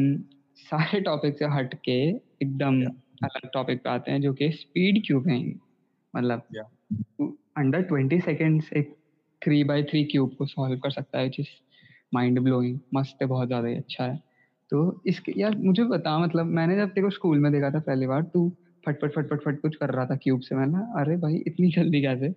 सारे 0.57 1.01
टॉपिक 1.01 1.37
से 1.39 1.45
हट 1.45 1.73
के 1.85 1.99
एकदम 2.09 2.81
अलग 3.23 3.49
टॉपिक 3.53 3.83
पे 3.83 3.89
आते 3.89 4.11
हैं 4.11 4.21
जो 4.21 4.33
कि 4.33 4.51
स्पीड 4.51 5.01
क्यूबिंग 5.07 5.51
मतलब 6.13 6.41
अंडर 7.57 7.81
ट्वेंटी 7.81 8.19
सेकेंड्स 8.19 8.73
एक 8.73 8.95
थ्री 9.41 9.63
बाई 9.63 9.83
थ्री 9.83 10.03
क्यूब 10.03 10.35
को 10.37 10.45
सॉल्व 10.45 10.77
कर 10.79 10.91
सकता 10.91 11.19
है 11.19 11.29
जिस 11.29 11.47
माइंड 12.13 12.39
ब्लोइंग 12.39 12.79
मस्त 12.93 13.21
है 13.21 13.27
बहुत 13.27 13.47
ज़्यादा 13.47 13.67
ही 13.67 13.75
अच्छा 13.75 14.03
है। 14.03 14.19
तो 14.69 15.01
इसके 15.05 15.33
यार 15.37 15.57
मुझे 15.57 15.83
बता 15.83 16.19
मतलब 16.19 16.45
मैंने 16.45 16.75
जब 16.75 16.89
तेरे 16.89 17.01
को 17.01 17.09
स्कूल 17.09 17.39
में 17.39 17.51
देखा 17.51 17.71
था 17.71 17.79
पहली 17.79 18.07
बार 18.07 18.23
तू 18.23 18.51
फट 18.87 19.15
फट 19.15 19.43
फट 19.43 19.61
कुछ 19.61 19.75
कर 19.75 19.89
रहा 19.89 20.05
था 20.05 20.15
क्यूब 20.15 20.39
से। 20.39 20.55
मैंने 20.55 20.77
अरे 20.77 21.17
भाई 21.17 21.35
इतनी 21.35 21.71
जल्दी 21.71 22.01
कैसे? 22.01 22.29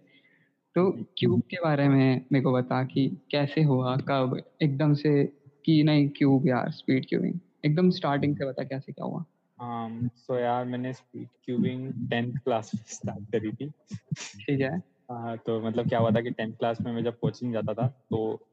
तो 0.74 1.05
क्यूब 1.18 1.41
के 1.41 1.57
बारे 1.57 1.89
में 1.89 2.26
मेरे 2.33 2.43
को 2.43 2.53
बता 2.53 2.85
कि 2.85 3.18
कैसे 3.31 3.62
हुआ 3.62 3.97
कब 3.97 4.43
एकदम 4.62 4.95
से 4.95 5.24
कि 5.64 5.83
नहीं 5.83 6.09
क्यूब 6.09 6.49
यार 6.49 6.70
स्पीड 6.70 7.07
क्यूबिंग 7.09 7.35
एकदम 7.64 7.91
स्टार्टिंग 7.91 8.37
से 8.37 8.45
बता 8.45 8.64
कैसे 8.64 8.93
क्या 8.93 9.05
हुआ। 9.05 9.24
Um 9.62 10.05
so 10.05 10.39
यार 10.39 10.64
मैंने 10.64 10.93
स्पीड 10.93 11.29
क्यूबिंग 11.45 11.93
10th 11.93 12.39
क्लास 12.39 12.70
में 12.74 12.83
स्टार्ट 12.87 13.33
करी 13.33 13.53
थी। 13.53 13.68
ठीक 14.16 14.61
है। 14.61 14.97
हाँ 15.11 15.36
तो 15.36 15.61
मतलब 15.61 15.88
क्या 15.88 15.98
हुआ 15.98 16.11
था 16.11 16.20
कि 16.20 16.30
टेंथ 16.30 16.52
क्लास 16.52 16.80
में 16.80 16.92
मैं 16.92 17.04
जब 17.04 17.18
कोचिंग 17.18 17.52
जाता 17.52 17.74
था 17.74 17.86
तो 18.11 18.48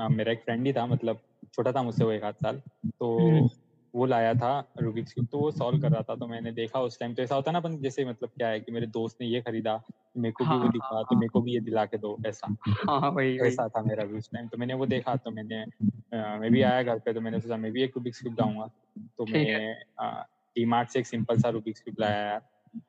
आ, 0.00 0.08
मेरा 0.08 0.32
एक 0.32 0.42
फ्रेंड 0.42 0.66
ही 0.66 0.72
था 0.72 0.86
मतलब 0.86 1.20
छोटा 1.54 1.72
था 1.72 1.82
मुझसे 1.82 2.04
वो 2.04 2.10
एक 2.10 2.24
आध 2.24 2.34
साल 2.34 2.60
तो 3.00 3.18
हम्म। 3.18 3.48
वो 3.94 4.06
लाया 4.06 4.34
था 4.34 4.72
रूबिक्स 4.80 5.12
क्यूब 5.12 5.26
तो 5.32 5.38
वो 5.38 5.50
सॉल्व 5.50 5.80
कर 5.82 5.90
रहा 5.90 6.02
था 6.02 6.14
तो 6.16 6.26
मैंने 6.26 6.52
देखा 6.52 6.80
उस 6.80 6.98
टाइम 7.00 7.14
तो 7.14 7.22
ऐसा 7.22 7.34
होता 7.34 7.50
ना 7.50 7.58
अपन 7.58 7.76
जैसे 7.78 8.04
मतलब 8.04 8.28
क्या 8.28 8.48
है 8.48 8.60
कि 8.60 8.72
मेरे 8.72 8.86
दोस्त 8.86 9.16
ने 9.20 9.26
ये 9.26 9.40
खरीदा 9.40 9.82
मेरे 10.16 10.32
को 10.32 10.44
भी 10.44 10.50
वो 10.50 10.60
हाँ, 10.60 10.70
दिखा 10.72 11.02
तो 11.02 11.16
मेरे 11.16 11.28
को 11.28 11.40
भी 11.40 11.52
ये 11.52 11.60
दिला 11.60 11.84
के 11.84 11.98
दो 11.98 12.16
ऐसा। 12.26 12.56
हाँ 12.68 13.10
वही 13.10 13.38
ऐसा 13.38 13.68
था 13.68 13.82
मेरा 13.82 14.04
भी 14.04 14.18
उस 14.18 14.30
टाइम 14.32 14.48
तो 14.48 14.58
मैंने 14.58 14.74
वो 14.74 14.86
देखा 14.86 15.16
तो 15.16 15.30
मैंने 15.30 15.64
मैं 16.14 16.50
भी 16.52 16.62
आया 16.62 16.82
घर 16.82 16.98
पे 16.98 17.12
तो 17.12 17.20
मैंने 17.20 17.40
सोचा 17.40 17.56
मैं 17.56 17.72
भी 17.72 17.82
एक 17.82 17.92
रूबिक्स 17.96 18.20
क्यूब 18.20 18.36
लाऊँगा। 18.40 18.70
तो 19.18 19.26
मैं 19.26 19.76
डी 20.56 20.64
मार्ट 20.64 20.88
से 20.88 20.98
एक 20.98 21.06
सिंपल 21.06 21.38
सा 21.38 21.48
रूबिक्स 21.48 21.80
क्यूब 21.80 21.96
लाया 22.00 22.26
यार 22.26 22.40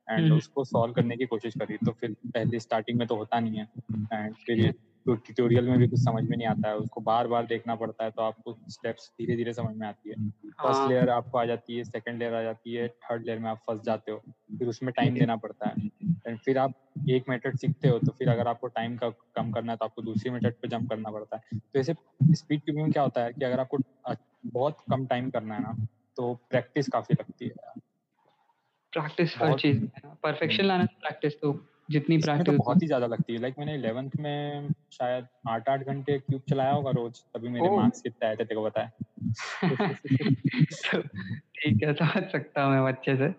एंड 0.10 0.20
हम्म। 0.20 0.38
उसको 0.38 0.64
सॉल्व 0.64 0.94
करने 0.94 1.18
की 1.18 1.26
कोशिश 1.26 1.54
करी 1.60 1.78
तो 1.78 1.92
फिर 1.92 2.16
पहले 2.26 2.60
स्टार्टिंग 2.60 2.98
में 3.00 3.08
तो 3.08 3.16
होता 3.16 3.40
नहीं 3.40 3.58
है। 3.58 3.68
एंड 4.14 4.36
फिर 4.36 4.74
तो 5.06 5.14
ट्यूटोरियल 5.16 5.68
में 5.70 5.78
भी 5.80 5.88
कुछ 5.88 6.00
समझ 6.00 6.24
में 6.24 6.36
नहीं 6.38 6.48
आता 6.48 6.70
है 6.70 6.76
उसको 6.76 7.02
बार 7.02 7.28
बार 7.28 7.46
देखना 7.46 7.74
पड़ता 7.76 8.04
है 8.04 8.12
तो 8.12 8.22
आपको 8.22 8.56
स्टेप्स 8.70 9.10
धीरे 9.20 9.36
धीरे 9.36 9.54
समझ 9.54 9.76
में 9.76 9.88
आती 9.88 10.10
है। 10.10 10.16
फ़र्स्ट 10.16 10.80
हाँ। 10.80 10.88
लेयर 10.90 11.10
आपको 11.10 11.38
आ 11.38 11.44
जाती 11.46 11.78
है 11.78 11.84
सेकंड 11.84 12.20
लेयर 12.20 12.34
आ 12.34 12.42
जाती 12.44 12.74
है 12.74 12.88
थर्ड 12.88 13.26
लेयर 13.26 13.40
में 13.40 13.50
आप 13.50 13.60
फंस 13.68 13.82
जाते 13.86 14.12
हो 14.12 14.18
फिर 14.58 14.68
उसमें 14.68 14.92
टाइम 14.94 15.14
देना 15.14 15.36
पड़ता 15.36 15.70
है। 15.70 15.90
एंड 16.28 16.38
फिर 16.38 16.58
आप 16.58 16.74
एक 17.10 17.30
मेथड 17.30 17.58
सीखते 17.58 17.88
हो 17.88 18.00
तो 18.00 18.12
फिर 18.12 18.30
अगर 18.30 18.48
आपको 18.48 18.68
टाइम 18.70 18.98
का 18.98 19.10
कम 19.36 19.52
करना 19.52 19.72
है 19.72 19.78
तो 19.78 19.86
आपको 19.86 20.02
दूसरी 20.02 20.32
मेथड 20.32 20.54
पे 20.62 20.68
जंप 20.68 20.90
करना 20.90 21.12
पड़ता 21.12 21.36
है। 21.36 21.60
तो 21.60 21.80
ऐसे 21.80 21.96
स्पीड 22.34 22.62
क्यूबिंग 22.62 22.84
में 22.84 22.92
क्या 22.94 23.04
होता 23.04 23.24
है 23.24 23.34
कि 23.34 23.46
अगर 23.46 23.60
आपको 23.60 23.78
बहुत 24.46 24.78
कम 24.92 25.06
टाइम 25.06 25.30
करना 25.30 25.56
है 25.56 25.62
ना 25.62 25.76
तो 26.18 26.34
प्रैक्टिस 26.50 26.90
काफ़ी 26.90 27.16
लगती 27.16 27.46
है। 27.46 27.75
प्रैक्टिस 28.96 29.38
हर 29.38 29.60
चीज़ 29.60 29.86
परफेक्शन 30.24 30.66
लाना 30.66 30.86
प्रैक्टिस 30.86 31.34
तो 31.34 31.68
जितनी 31.92 32.18
प्रैक्टिस 32.18 32.46
तो 32.46 32.64
बहुत 32.64 32.82
ही 32.82 32.88
ज़्यादा 32.88 33.08
लगती 33.08 33.34
है। 33.34 33.40
लाइक 33.40 33.56
मैंने 33.60 33.76
इलेवेंथ 33.76 34.10
में 34.20 34.70
शायद 34.92 35.28
आठ 35.48 35.70
आठ 35.70 35.80
घंटे 35.80 36.20
क्यूब 36.20 36.42
चलाया 36.50 36.72
होगा 36.72 36.92
रोज 36.92 37.20
तभी 37.20 37.50
मेरे 37.50 37.70
मार्क्स 37.70 38.02
कितने 38.02 38.28
आए 38.28 38.36
थे 38.36 38.46
तेरे 38.46 38.56
को 38.56 38.70
ठीक 41.56 41.84
है 41.84 41.94
समझ 41.94 42.32
सकता 42.32 42.64
हूँ 42.64 42.74
मैं 42.74 42.94
अच्छे 42.94 43.16
से। 43.16 43.34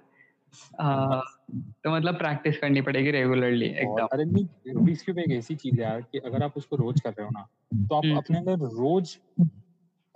हाँ, 0.82 1.22
तो 1.84 1.90
मतलब 1.90 2.18
प्रैक्टिस 2.18 2.58
करनी 2.58 2.80
पड़ेगी 2.80 3.10
रेगुलरली 3.10 3.66
एकदम। 3.66 4.08
अरे 4.12 4.24
नहीं 4.24 4.46
क्यूब 4.46 5.18
एक 5.18 5.30
ऐसी 5.30 5.54
चीज़ 5.54 5.74
है 5.74 5.82
यार 5.82 6.00
कि 6.00 6.18
अगर 6.18 6.42
आप 6.42 6.52
उसको 6.56 6.76
रोज 6.76 7.00
कर 7.00 7.10
रहे 7.10 7.24
हो 7.24 7.30
ना 7.30 7.48
तो 7.88 7.94
आप 7.94 8.04
हम्म। 8.04 8.16
अपने 8.16 8.38
अंदर 8.38 8.58
रोज 8.58 9.18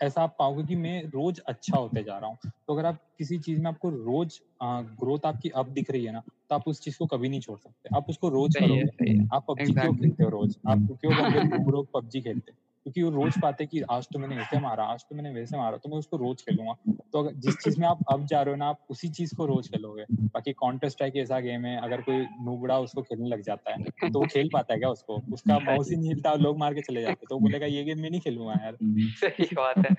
ऐसा 0.01 0.23
आप 0.23 0.37
पाओगे 0.39 0.65
कि 0.65 0.75
मैं 0.77 1.03
रोज 1.05 1.41
अच्छा 1.49 1.79
होते 1.79 2.03
जा 2.03 2.19
रहा 2.19 2.31
हूँ। 2.31 2.39
तो 2.69 2.75
अगर 2.75 2.87
आप 2.87 2.99
किसी 3.19 3.39
चीज़ 3.39 3.61
में 3.61 3.69
आपको 3.71 3.91
रोज 3.91 4.41
ग्रोथ 4.63 5.27
आपकी 5.27 5.49
अब 5.57 5.73
दिख 5.73 5.91
रही 5.91 6.05
है 6.05 6.13
ना 6.13 6.23
तो 6.51 6.55
आप 6.55 6.69
उस 6.69 6.81
चीज़ 6.81 6.99
को 6.99 7.07
कभी 7.07 7.29
नहीं 7.29 7.41
छोड़ 7.41 7.59
सकते। 7.59 7.89
आप 7.95 8.07
उसको 8.09 8.29
रोज 8.29 8.57
करोगे। 8.57 8.91
आप 9.35 9.45
पबजी 9.49 9.75
क्यों 9.75 9.95
खेलते 9.95 10.25
हो 10.25 10.31
रोज? 10.31 10.59
आप 10.67 10.87
क्यों 11.01 11.15
पबजी 11.95 12.21
खेलते? 12.21 12.53
क्योंकि 12.87 13.03
वो 13.03 13.11
रोज 13.11 13.41
पाते 13.43 13.67
कि 13.67 13.81
आज 13.91 14.07
तो 14.13 14.19
मैंने 14.19 14.37
ऐसे 14.37 14.59
मारा 14.59 14.85
आज 14.85 15.01
तो 15.01 15.17
मैंने 15.17 15.31
वैसे 15.31 15.57
मारा 15.57 15.77
तो 15.77 15.89
मैं 15.89 15.99
उसको 15.99 16.17
रोज 16.17 16.43
खेलूँगा। 16.43 16.75
तो 17.13 17.19
अगर 17.19 17.35
जिस 17.35 17.59
चीज़ 17.59 17.81
में 17.81 17.87
आप 17.89 18.01
अब 18.09 18.27
जा 18.27 18.43
रहे 18.43 18.55
हो 18.55 18.59
ना 18.59 18.67
आप 18.67 18.87
उसी 18.91 19.09
चीज़ 19.09 19.35
को 19.35 19.47
रोज 19.47 19.69
खेलोगे। 19.69 20.03
बाकी 20.35 20.53
कॉन्टेस्ट 20.53 20.97
स्ट्राइक 20.97 21.17
ऐसा 21.17 21.41
गेम 21.41 21.65
है 21.65 21.77
अगर 21.81 22.01
कोई 22.01 22.27
नूबड़ा 22.41 22.79
उसको 22.79 23.03
खेलने 23.03 23.29
लग 23.29 23.43
जाता 23.43 23.73
है 23.73 23.79
तो 24.13 24.21
वो 24.21 24.27
खेल 24.27 24.49
पाता 24.53 24.75
है 24.75 24.79
क्या 24.81 24.91
उसको? 24.91 25.21
उसका 25.33 25.59
माउस 25.61 25.91
ही 25.91 25.97
नहीं 25.97 26.09
हिलता 26.09 26.35
लोग 26.35 26.59
मार 26.59 26.75
के 26.75 26.81
चले 26.81 27.03
जाते 27.03 27.27
तो 27.27 27.39
बोलेगा 27.39 27.67
ये 27.67 27.85
गेम 27.85 27.99
मैं 27.99 28.11
नहीं 28.11 28.21
खेलूँगा 28.21 28.53
यार। 28.53 28.77
सही 29.17 29.55
बात 29.55 29.79
है। 29.79 29.95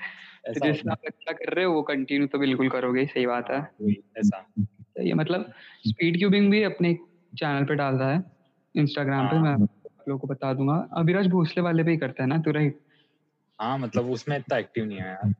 अच्छा 0.46 1.32
कर 1.32 1.54
रहे 1.54 1.66
हो 1.66 1.74
वो 1.74 1.82
कंटिन्यू 1.82 2.28
तो 2.28 2.40
बिल्कुल 2.40 2.70
करोगे 2.70 3.06
सही 3.06 3.26
बात 3.26 3.50
है। 3.52 3.60
हाँ, 3.60 3.70
ऐसा। 4.18 4.42
सही 4.62 5.14
मतलब 5.14 5.52
स्पीड 5.88 6.18
क्यूबिंग 6.18 6.52
भी 6.52 6.64
अपने 6.64 6.94
चैनल 7.38 7.66
पे 7.66 7.76
डाल 7.76 7.96
रहा 7.96 8.12
है 8.12 8.24
इंस्टाग्राम 8.76 9.28
पे 9.28 9.36
हाँ। 9.36 9.44
मैं 9.44 9.56
लोगों 10.10 10.20
को 10.20 10.28
बता 10.28 10.54
दूँगा। 10.54 10.76
अभिराज 10.98 11.28
भोसले 11.28 11.64
वाले 11.64 11.84
पे 11.84 11.92
ही 11.92 11.98
करता 11.98 12.24
है 12.24 12.30
ना 12.30 12.38
तू 12.38 12.52
राइट 12.52 12.80
हाँ 13.60 13.78
मतलब 13.80 14.10
उसमें 14.12 14.38
इतना 14.38 14.58
एक्टिव 14.58 14.86
नहीं 14.86 14.98
है 14.98 15.08
यार। 15.08 15.34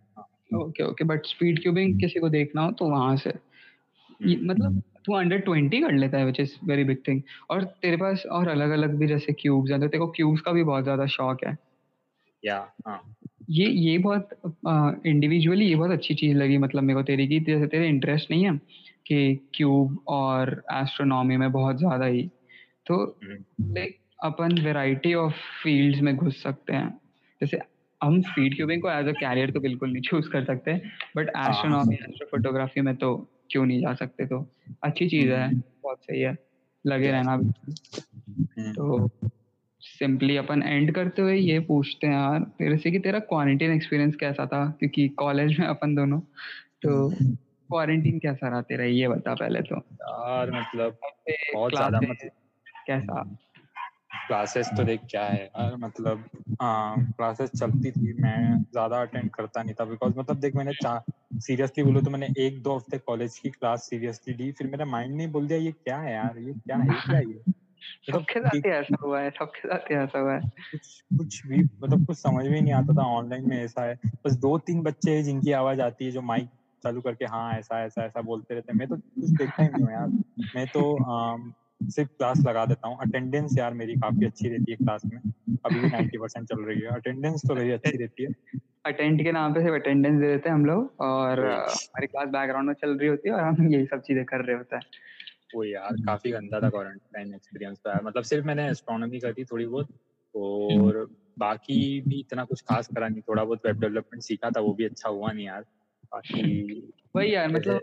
Okay 0.56 0.84
okay 0.84 1.04
but 1.04 1.26
speed 1.26 1.62
cubing 1.62 2.00
किसी 2.00 2.20
को 2.20 2.30
देखना 2.30 2.62
हो 2.62 2.72
तो 2.72 2.90
वहाँ 2.90 3.16
से। 3.18 3.30
हम्म। 3.30 4.36
मतलब 4.48 4.82
तू 5.06 5.14
अंडर 5.14 5.38
ट्वेंटी 5.40 5.80
कर 5.82 5.92
लेता 5.94 6.18
है 6.18 6.26
which 6.26 6.40
is 6.40 6.56
very 6.66 6.84
big 6.84 6.98
thing 7.08 7.22
और 7.50 7.64
तेरे 7.82 7.98
पास 7.98 8.26
और 8.32 8.48
अलग 8.48 8.70
अलग 8.70 8.96
भी 8.96 9.08
जैसे 9.08 9.34
क्यूब्स 9.34 9.72
हैं 9.72 9.80
तो 9.82 9.88
तेरे 9.88 10.00
को 10.00 10.08
क्यूब्स 10.12 10.42
का 10.42 10.52
भी 10.52 10.64
बहुत 10.64 10.84
ज़्यादा 10.84 11.06
शौक 11.08 11.44
है। 11.46 11.58
या 12.44 12.58
हाँ। 12.88 13.02
ये 13.50 13.66
ये 13.68 13.98
बहुत 13.98 14.30
इंडिविजुअली 15.06 15.66
ये 15.66 15.76
बहुत 15.76 15.92
अच्छी 15.92 16.14
चीज़ 16.16 16.38
लगी 16.38 16.58
मतलब 16.58 16.84
मेरे 16.84 17.00
को 17.00 17.04
तेरी 17.04 17.28
की। 17.28 17.40
जैसे 17.42 17.68
तेरे 17.68 17.88
इंटरेस्ट 17.88 18.32
नहीं 18.32 18.46
है 18.46 18.58
कि 19.06 19.50
क्यूब 19.56 20.00
और 20.08 20.52
एस्ट्रोनॉमी 20.74 21.38
में 21.38 21.52
बहुत 21.52 21.78
ज़्यादा 21.78 22.06
ही। 22.06 22.24
तो 22.88 23.04
लाइक 23.62 23.98
अपन 24.22 24.58
वेराइटी 24.64 25.14
ऑफ़ 25.14 25.34
फील्ड्स 25.64 26.02
में 26.02 26.16
घुस 26.16 26.42
सकते 26.44 26.74
हैं। 26.74 26.90
जैसे 27.42 27.60
हम 28.02 28.22
स्पीड 28.22 28.56
क्यूबिंग 28.56 28.82
को 28.82 28.90
एज 28.92 29.08
अ 29.08 29.12
कैरियर 29.12 29.52
तो 29.52 29.60
बिल्कुल 29.60 29.92
नहीं 29.92 30.02
चूज़ 30.02 30.30
कर 30.30 30.44
सकते 30.46 30.74
बट 31.18 31.30
एस्ट्रोनॉमी 31.30 31.96
एस्ट्रोफोटोग्राफी 31.96 32.82
में 32.82 32.96
तो 32.96 33.16
क्यों 33.52 33.66
नहीं 33.66 33.82
जा 33.82 33.94
सकते? 33.94 34.26
तो 34.26 34.48
अच्छी 34.84 35.08
चीज़ 35.10 35.32
है 35.32 35.46
हम्म। 35.48 35.62
बहुत 35.84 36.04
सही 36.04 36.22
है 36.22 36.38
लगे 36.86 37.12
रहना 37.12 37.38
भी 37.38 38.72
तो 38.74 39.10
सिंपली 39.82 40.36
अपन 40.38 40.64
एंड 40.64 40.94
करते 40.96 41.22
हुए 41.22 41.36
ये 41.36 41.60
पूछते 41.60 42.08
हैं 42.08 42.14
यार 42.14 42.40
तेरे 42.60 42.78
से 42.78 42.92
कि 42.92 43.00
तेरा 43.00 43.20
क्वारंटीन 43.20 43.72
एक्सपीरियंस 43.72 44.16
कैसा 44.16 44.46
था? 44.46 44.66
क्योंकि 44.80 45.08
कॉलेज 45.20 45.60
में 45.60 45.66
अपन 45.68 45.96
दोनों 45.96 46.20
तो 46.84 47.10
क्वारंटीन 47.70 48.20
कैसा 48.20 48.50
रहा 48.50 48.62
तेरा? 48.62 48.86
ये 48.86 49.08
बता 49.08 49.34
पहले 49.34 49.62
तो। 49.62 49.76
यार 49.76 50.52
मतलब 50.52 50.98
बहुत 51.54 51.76
ज़्यादा 51.76 52.00
मतलब 52.02 52.32
कैसा? 52.88 53.22
क्लासेस 54.32 54.70
तो 54.78 54.84
देख 54.84 55.02
क्या 55.10 55.24
है? 55.26 55.44
यार 55.46 55.76
मतलब 55.76 56.24
क्लासेस 56.62 57.50
चलती 57.50 57.92
थी 57.92 58.14
मैं 58.14 58.58
ज़्यादा 58.64 59.02
अटेंड 59.02 59.30
करता 59.32 59.64
नहीं 59.64 59.74
था 59.74 59.86
बिकॉज़ 59.86 60.14
मतलब 60.18 60.40
देख 60.40 60.56
मैंने 60.56 60.74
सीरियसली 61.40 61.84
बोलो 61.84 62.02
तो 62.02 62.10
मैंने 62.10 62.28
एक 62.40 62.62
दो 62.64 62.76
हफ़्ते 62.76 62.98
कॉलेज 62.98 63.38
की 63.40 63.50
क्लास 63.50 63.88
सीरियसली 63.90 64.34
ली 64.34 64.52
फिर 64.52 64.68
मेरा 64.68 64.86
माइंड 64.86 65.16
ने 65.16 65.28
बोल 65.28 65.48
दिया 65.48 65.60
ये 65.60 65.72
क्या 65.72 65.98
है 65.98 66.14
यार? 66.14 66.38
ये 66.40 66.54
क्या 66.54 66.78
है? 66.78 67.00
क्या 67.02 67.20
ये 67.20 67.44
मतलब 68.10 68.14
सबके 68.14 68.40
साथ 68.40 68.66
ऐसा 68.68 68.98
हुआ 69.04 69.20
है 69.22 69.30
सबके 69.30 69.68
साथ 69.68 69.92
ऐसा 69.92 70.20
हुआ 70.20 70.34
है। 70.34 70.50
कुछ 70.72 71.02
कुछ 71.18 71.46
भी 71.48 71.64
मतलब 71.64 72.06
कुछ 72.06 72.18
समझ 72.18 72.46
में 72.48 72.62
नहीं 72.62 72.74
आता 72.74 72.94
था 72.94 73.06
ऑनलाइन 73.08 73.50
में 73.50 73.58
ऐसा 73.58 73.86
है। 73.86 73.96
बस 74.26 74.34
दो 74.40 74.58
तीन 74.58 74.82
बच्चे 74.84 75.16
हैं 75.16 75.24
जिनकी 75.24 75.52
आवाज़ 75.52 75.82
आती 75.82 76.06
है 76.06 76.12
जो 76.12 76.22
माइक 76.22 76.50
चालू 76.84 77.02
करके 77.02 77.26
हाँ 77.26 77.54
ऐसा 77.54 77.84
ऐसा 77.84 78.06
ऐसा 78.06 78.22
बोलते 78.22 78.54
रहते 78.54 78.72
हैं। 78.72 78.80
मैं 78.80 78.88
तो 78.88 78.96
कुछ 78.96 79.30
देखता 79.32 79.64
ही 79.64 79.70
नहीं 79.70 79.84
हूँ 79.84 79.92
यार। 79.92 80.08
मैं 80.56 80.68
तो 80.68 80.84
सिर्फ़ 81.90 82.10
क्लास 82.10 82.40
लगा 82.46 82.66
देता 82.66 82.88
हूँ। 82.88 82.98
अटेंडेंस 83.02 83.58
यार 83.58 83.74
मेरी 83.74 83.96
काफ़ी 83.96 84.26
अच्छी 84.26 84.50
रहती 84.50 84.72
है 84.72 84.78
क्लास 84.78 85.02
में। 85.06 85.20
अभी 85.66 85.80
भी 85.80 85.90
नाइन्टी 85.90 86.18
परसेंट 86.18 86.48
चल 86.48 86.64
रही 86.66 86.80
है। 86.82 86.88
अटेंडेंस 86.88 87.42
तो 87.48 87.56
मेरी 87.56 87.72
अच्छी 87.72 87.98
रहती 87.98 88.24
है। 88.24 88.60
अटेंड 88.86 89.24
के 89.24 89.32
नाम 89.32 89.54
पे 89.54 89.62
सिर्फ़ 89.62 89.76
अटेंडेंस 89.76 90.20
दे 90.22 90.28
देते 90.28 90.50
हैं 90.50 90.56
हम 90.56 90.66
लोग 90.66 91.02
और 91.02 91.40
हमारी 91.40 92.08
क्लास 92.08 92.28
बैकग्राउंड 92.28 92.68
में 92.68 92.74
चल 92.74 92.98
रही 92.98 93.10
होती 93.10 93.30
है 93.30 93.36
और 93.36 93.42
हम 93.42 93.74
यही 93.74 93.86
सब 93.86 94.02
चीज़ें 94.02 94.26
कर 94.26 94.46
रहे 94.46 94.56
होते 94.56 94.76
हैं। 94.76 94.84
वो 95.56 95.64
यार 95.64 95.96
काफ़ी 96.06 96.32
गंदा 96.32 96.60
था 96.62 96.70
क्वारंटाइन 96.70 97.34
एक्सपीरियंस 97.34 97.82
यार। 97.88 98.04
मतलब 98.04 98.24
सिर्फ़ 98.24 98.46
मैंने 98.46 98.70
एस्ट्रोनॉमी 98.70 99.20
करी 99.20 99.44
थोड़ी 99.46 99.66
बहुत 99.66 99.88
और 100.36 101.08
बाकी 101.40 102.02
भी 102.02 102.20
इतना 102.20 102.44
कुछ 102.46 102.62
खास 102.62 102.88
करा 102.88 103.08
नहीं। 103.08 103.22
थोड़ा 103.22 103.44
बहुत 103.44 103.66
वेब 103.66 103.80
डेवलपमेंट 103.80 104.24
सीखा 104.24 104.50
था 104.50 104.60
वो 104.60 104.74
भी 104.74 104.86
अच्छा 104.86 105.10
हुआ 105.10 105.32
नहीं 105.32 105.46
यार। 105.46 105.62
बाकी 106.14 106.82
वही 107.16 107.36
यार 107.36 107.50
मतलब 107.50 107.82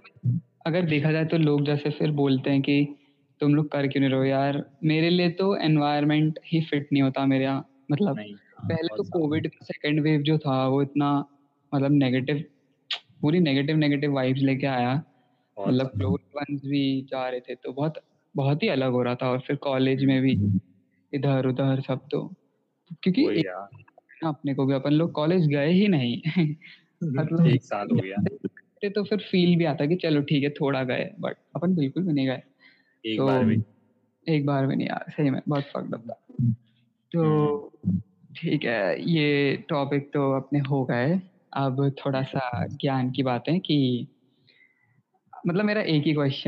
अगर 0.66 0.82
देखा 0.82 1.12
जाए 1.12 1.24
तो 1.24 1.38
लोग 1.38 1.64
जैसे 1.64 1.90
फिर 1.90 2.10
बोलते 2.10 2.50
हैं 2.50 2.62
कि 2.62 2.94
तुम 3.40 3.54
लोग 3.54 3.70
कर 3.72 3.86
क्यों 3.86 4.00
नहीं 4.00 4.10
रहो 4.10 4.24
यार? 4.24 4.70
मेरे 4.84 5.10
लिए 5.10 5.30
तो 5.30 5.56
एनवायरमेंट 5.56 6.38
ही 6.46 6.60
फिट 6.60 6.88
नहीं 6.92 7.02
होता 7.02 7.26
मेरे 7.26 7.44
यहाँ। 7.44 7.68
मतलब 7.92 8.08
हाँ, 8.08 8.24
पहले 8.68 8.96
तो 8.96 9.02
कोविड 9.02 9.48
का 9.48 9.64
सेकेंड 9.64 10.00
वेव 10.00 10.22
जो 10.22 10.38
था 10.38 10.68
वो 10.68 10.82
इतना 10.82 11.24
मतलब 11.74 11.92
नेगेटिव 11.92 12.44
पूरी 13.20 13.40
नेगेटिव 13.40 13.76
नेगेटिव 13.76 14.12
वाइब्स 14.12 14.40
लेके 14.40 14.66
आया। 14.66 15.04
मतलब 15.68 15.86
क्लोज 15.86 16.20
वंस 16.36 16.60
भी 16.64 17.02
जा 17.02 17.28
रहे 17.28 17.40
थे 17.40 17.54
तो 17.54 17.72
बहुत 17.72 17.94
बहुत 18.36 18.62
ही 18.62 18.68
अलग 18.68 18.90
हो 18.92 19.02
रहा 19.02 19.14
था। 19.14 19.30
और 19.30 19.38
फिर 19.38 19.56
कॉलेज 19.56 20.04
में 20.04 20.22
भी 20.22 20.32
इधर 21.14 21.46
उधर 21.46 21.80
सब 21.80 22.00
तो 22.10 22.34
क्योंकि 23.02 23.24
अपने 24.24 24.54
को 24.54 24.66
भी 24.66 24.74
अपन 24.74 24.92
लोग 24.92 25.12
कॉलेज 25.12 25.46
गए 25.46 25.70
ही 25.70 25.88
नहीं। 25.88 26.22
मतलब 27.04 27.46
एक 27.46 27.62
साल 27.62 27.88
हो 27.92 27.96
गया। 27.96 28.16
तो 28.88 29.04
फिर 29.04 29.18
फील 29.18 29.58
भी 29.58 29.64
आता 29.64 29.86
कि 29.86 29.96
चलो 29.96 30.20
ठीक 30.20 30.44
है 30.44 30.50
थोड़ा 30.50 30.84
गए 30.84 31.10
बट 31.20 31.36
अपन 31.56 31.74
बिल्कुल 31.74 32.02
भी 32.02 32.12
नहीं 32.12 32.26
गए। 32.26 32.42
एक 33.06 33.18
तो, 33.18 33.26
बार 33.26 33.44
भी। 33.44 33.62
एक 34.28 34.46
बार 34.46 34.66
भी 34.66 34.76
नहीं 34.76 34.88
यार 34.88 35.10
सही 35.10 35.30
में 35.30 35.42
बहुत 35.48 35.64
फक्ड 35.64 35.94
अप 35.94 36.04
था। 36.10 36.26
तो 37.12 37.58
ठीक 38.36 38.64
है 38.64 39.10
ये 39.10 39.56
टॉपिक 39.68 40.10
तो 40.14 40.32
अपने 40.32 40.58
हो 40.58 40.84
गए। 40.84 41.20
अब 41.52 41.92
थोड़ा 42.06 42.22
सा 42.22 42.66
ज्ञान 42.66 43.10
की 43.10 43.22
बातें 43.22 43.52
है 43.52 43.58
कि 43.58 44.06
मतलब 45.46 45.64
मेरा 45.64 45.80
एक 45.80 46.02
ही 46.02 46.12
क्वेश्चन 46.12 46.46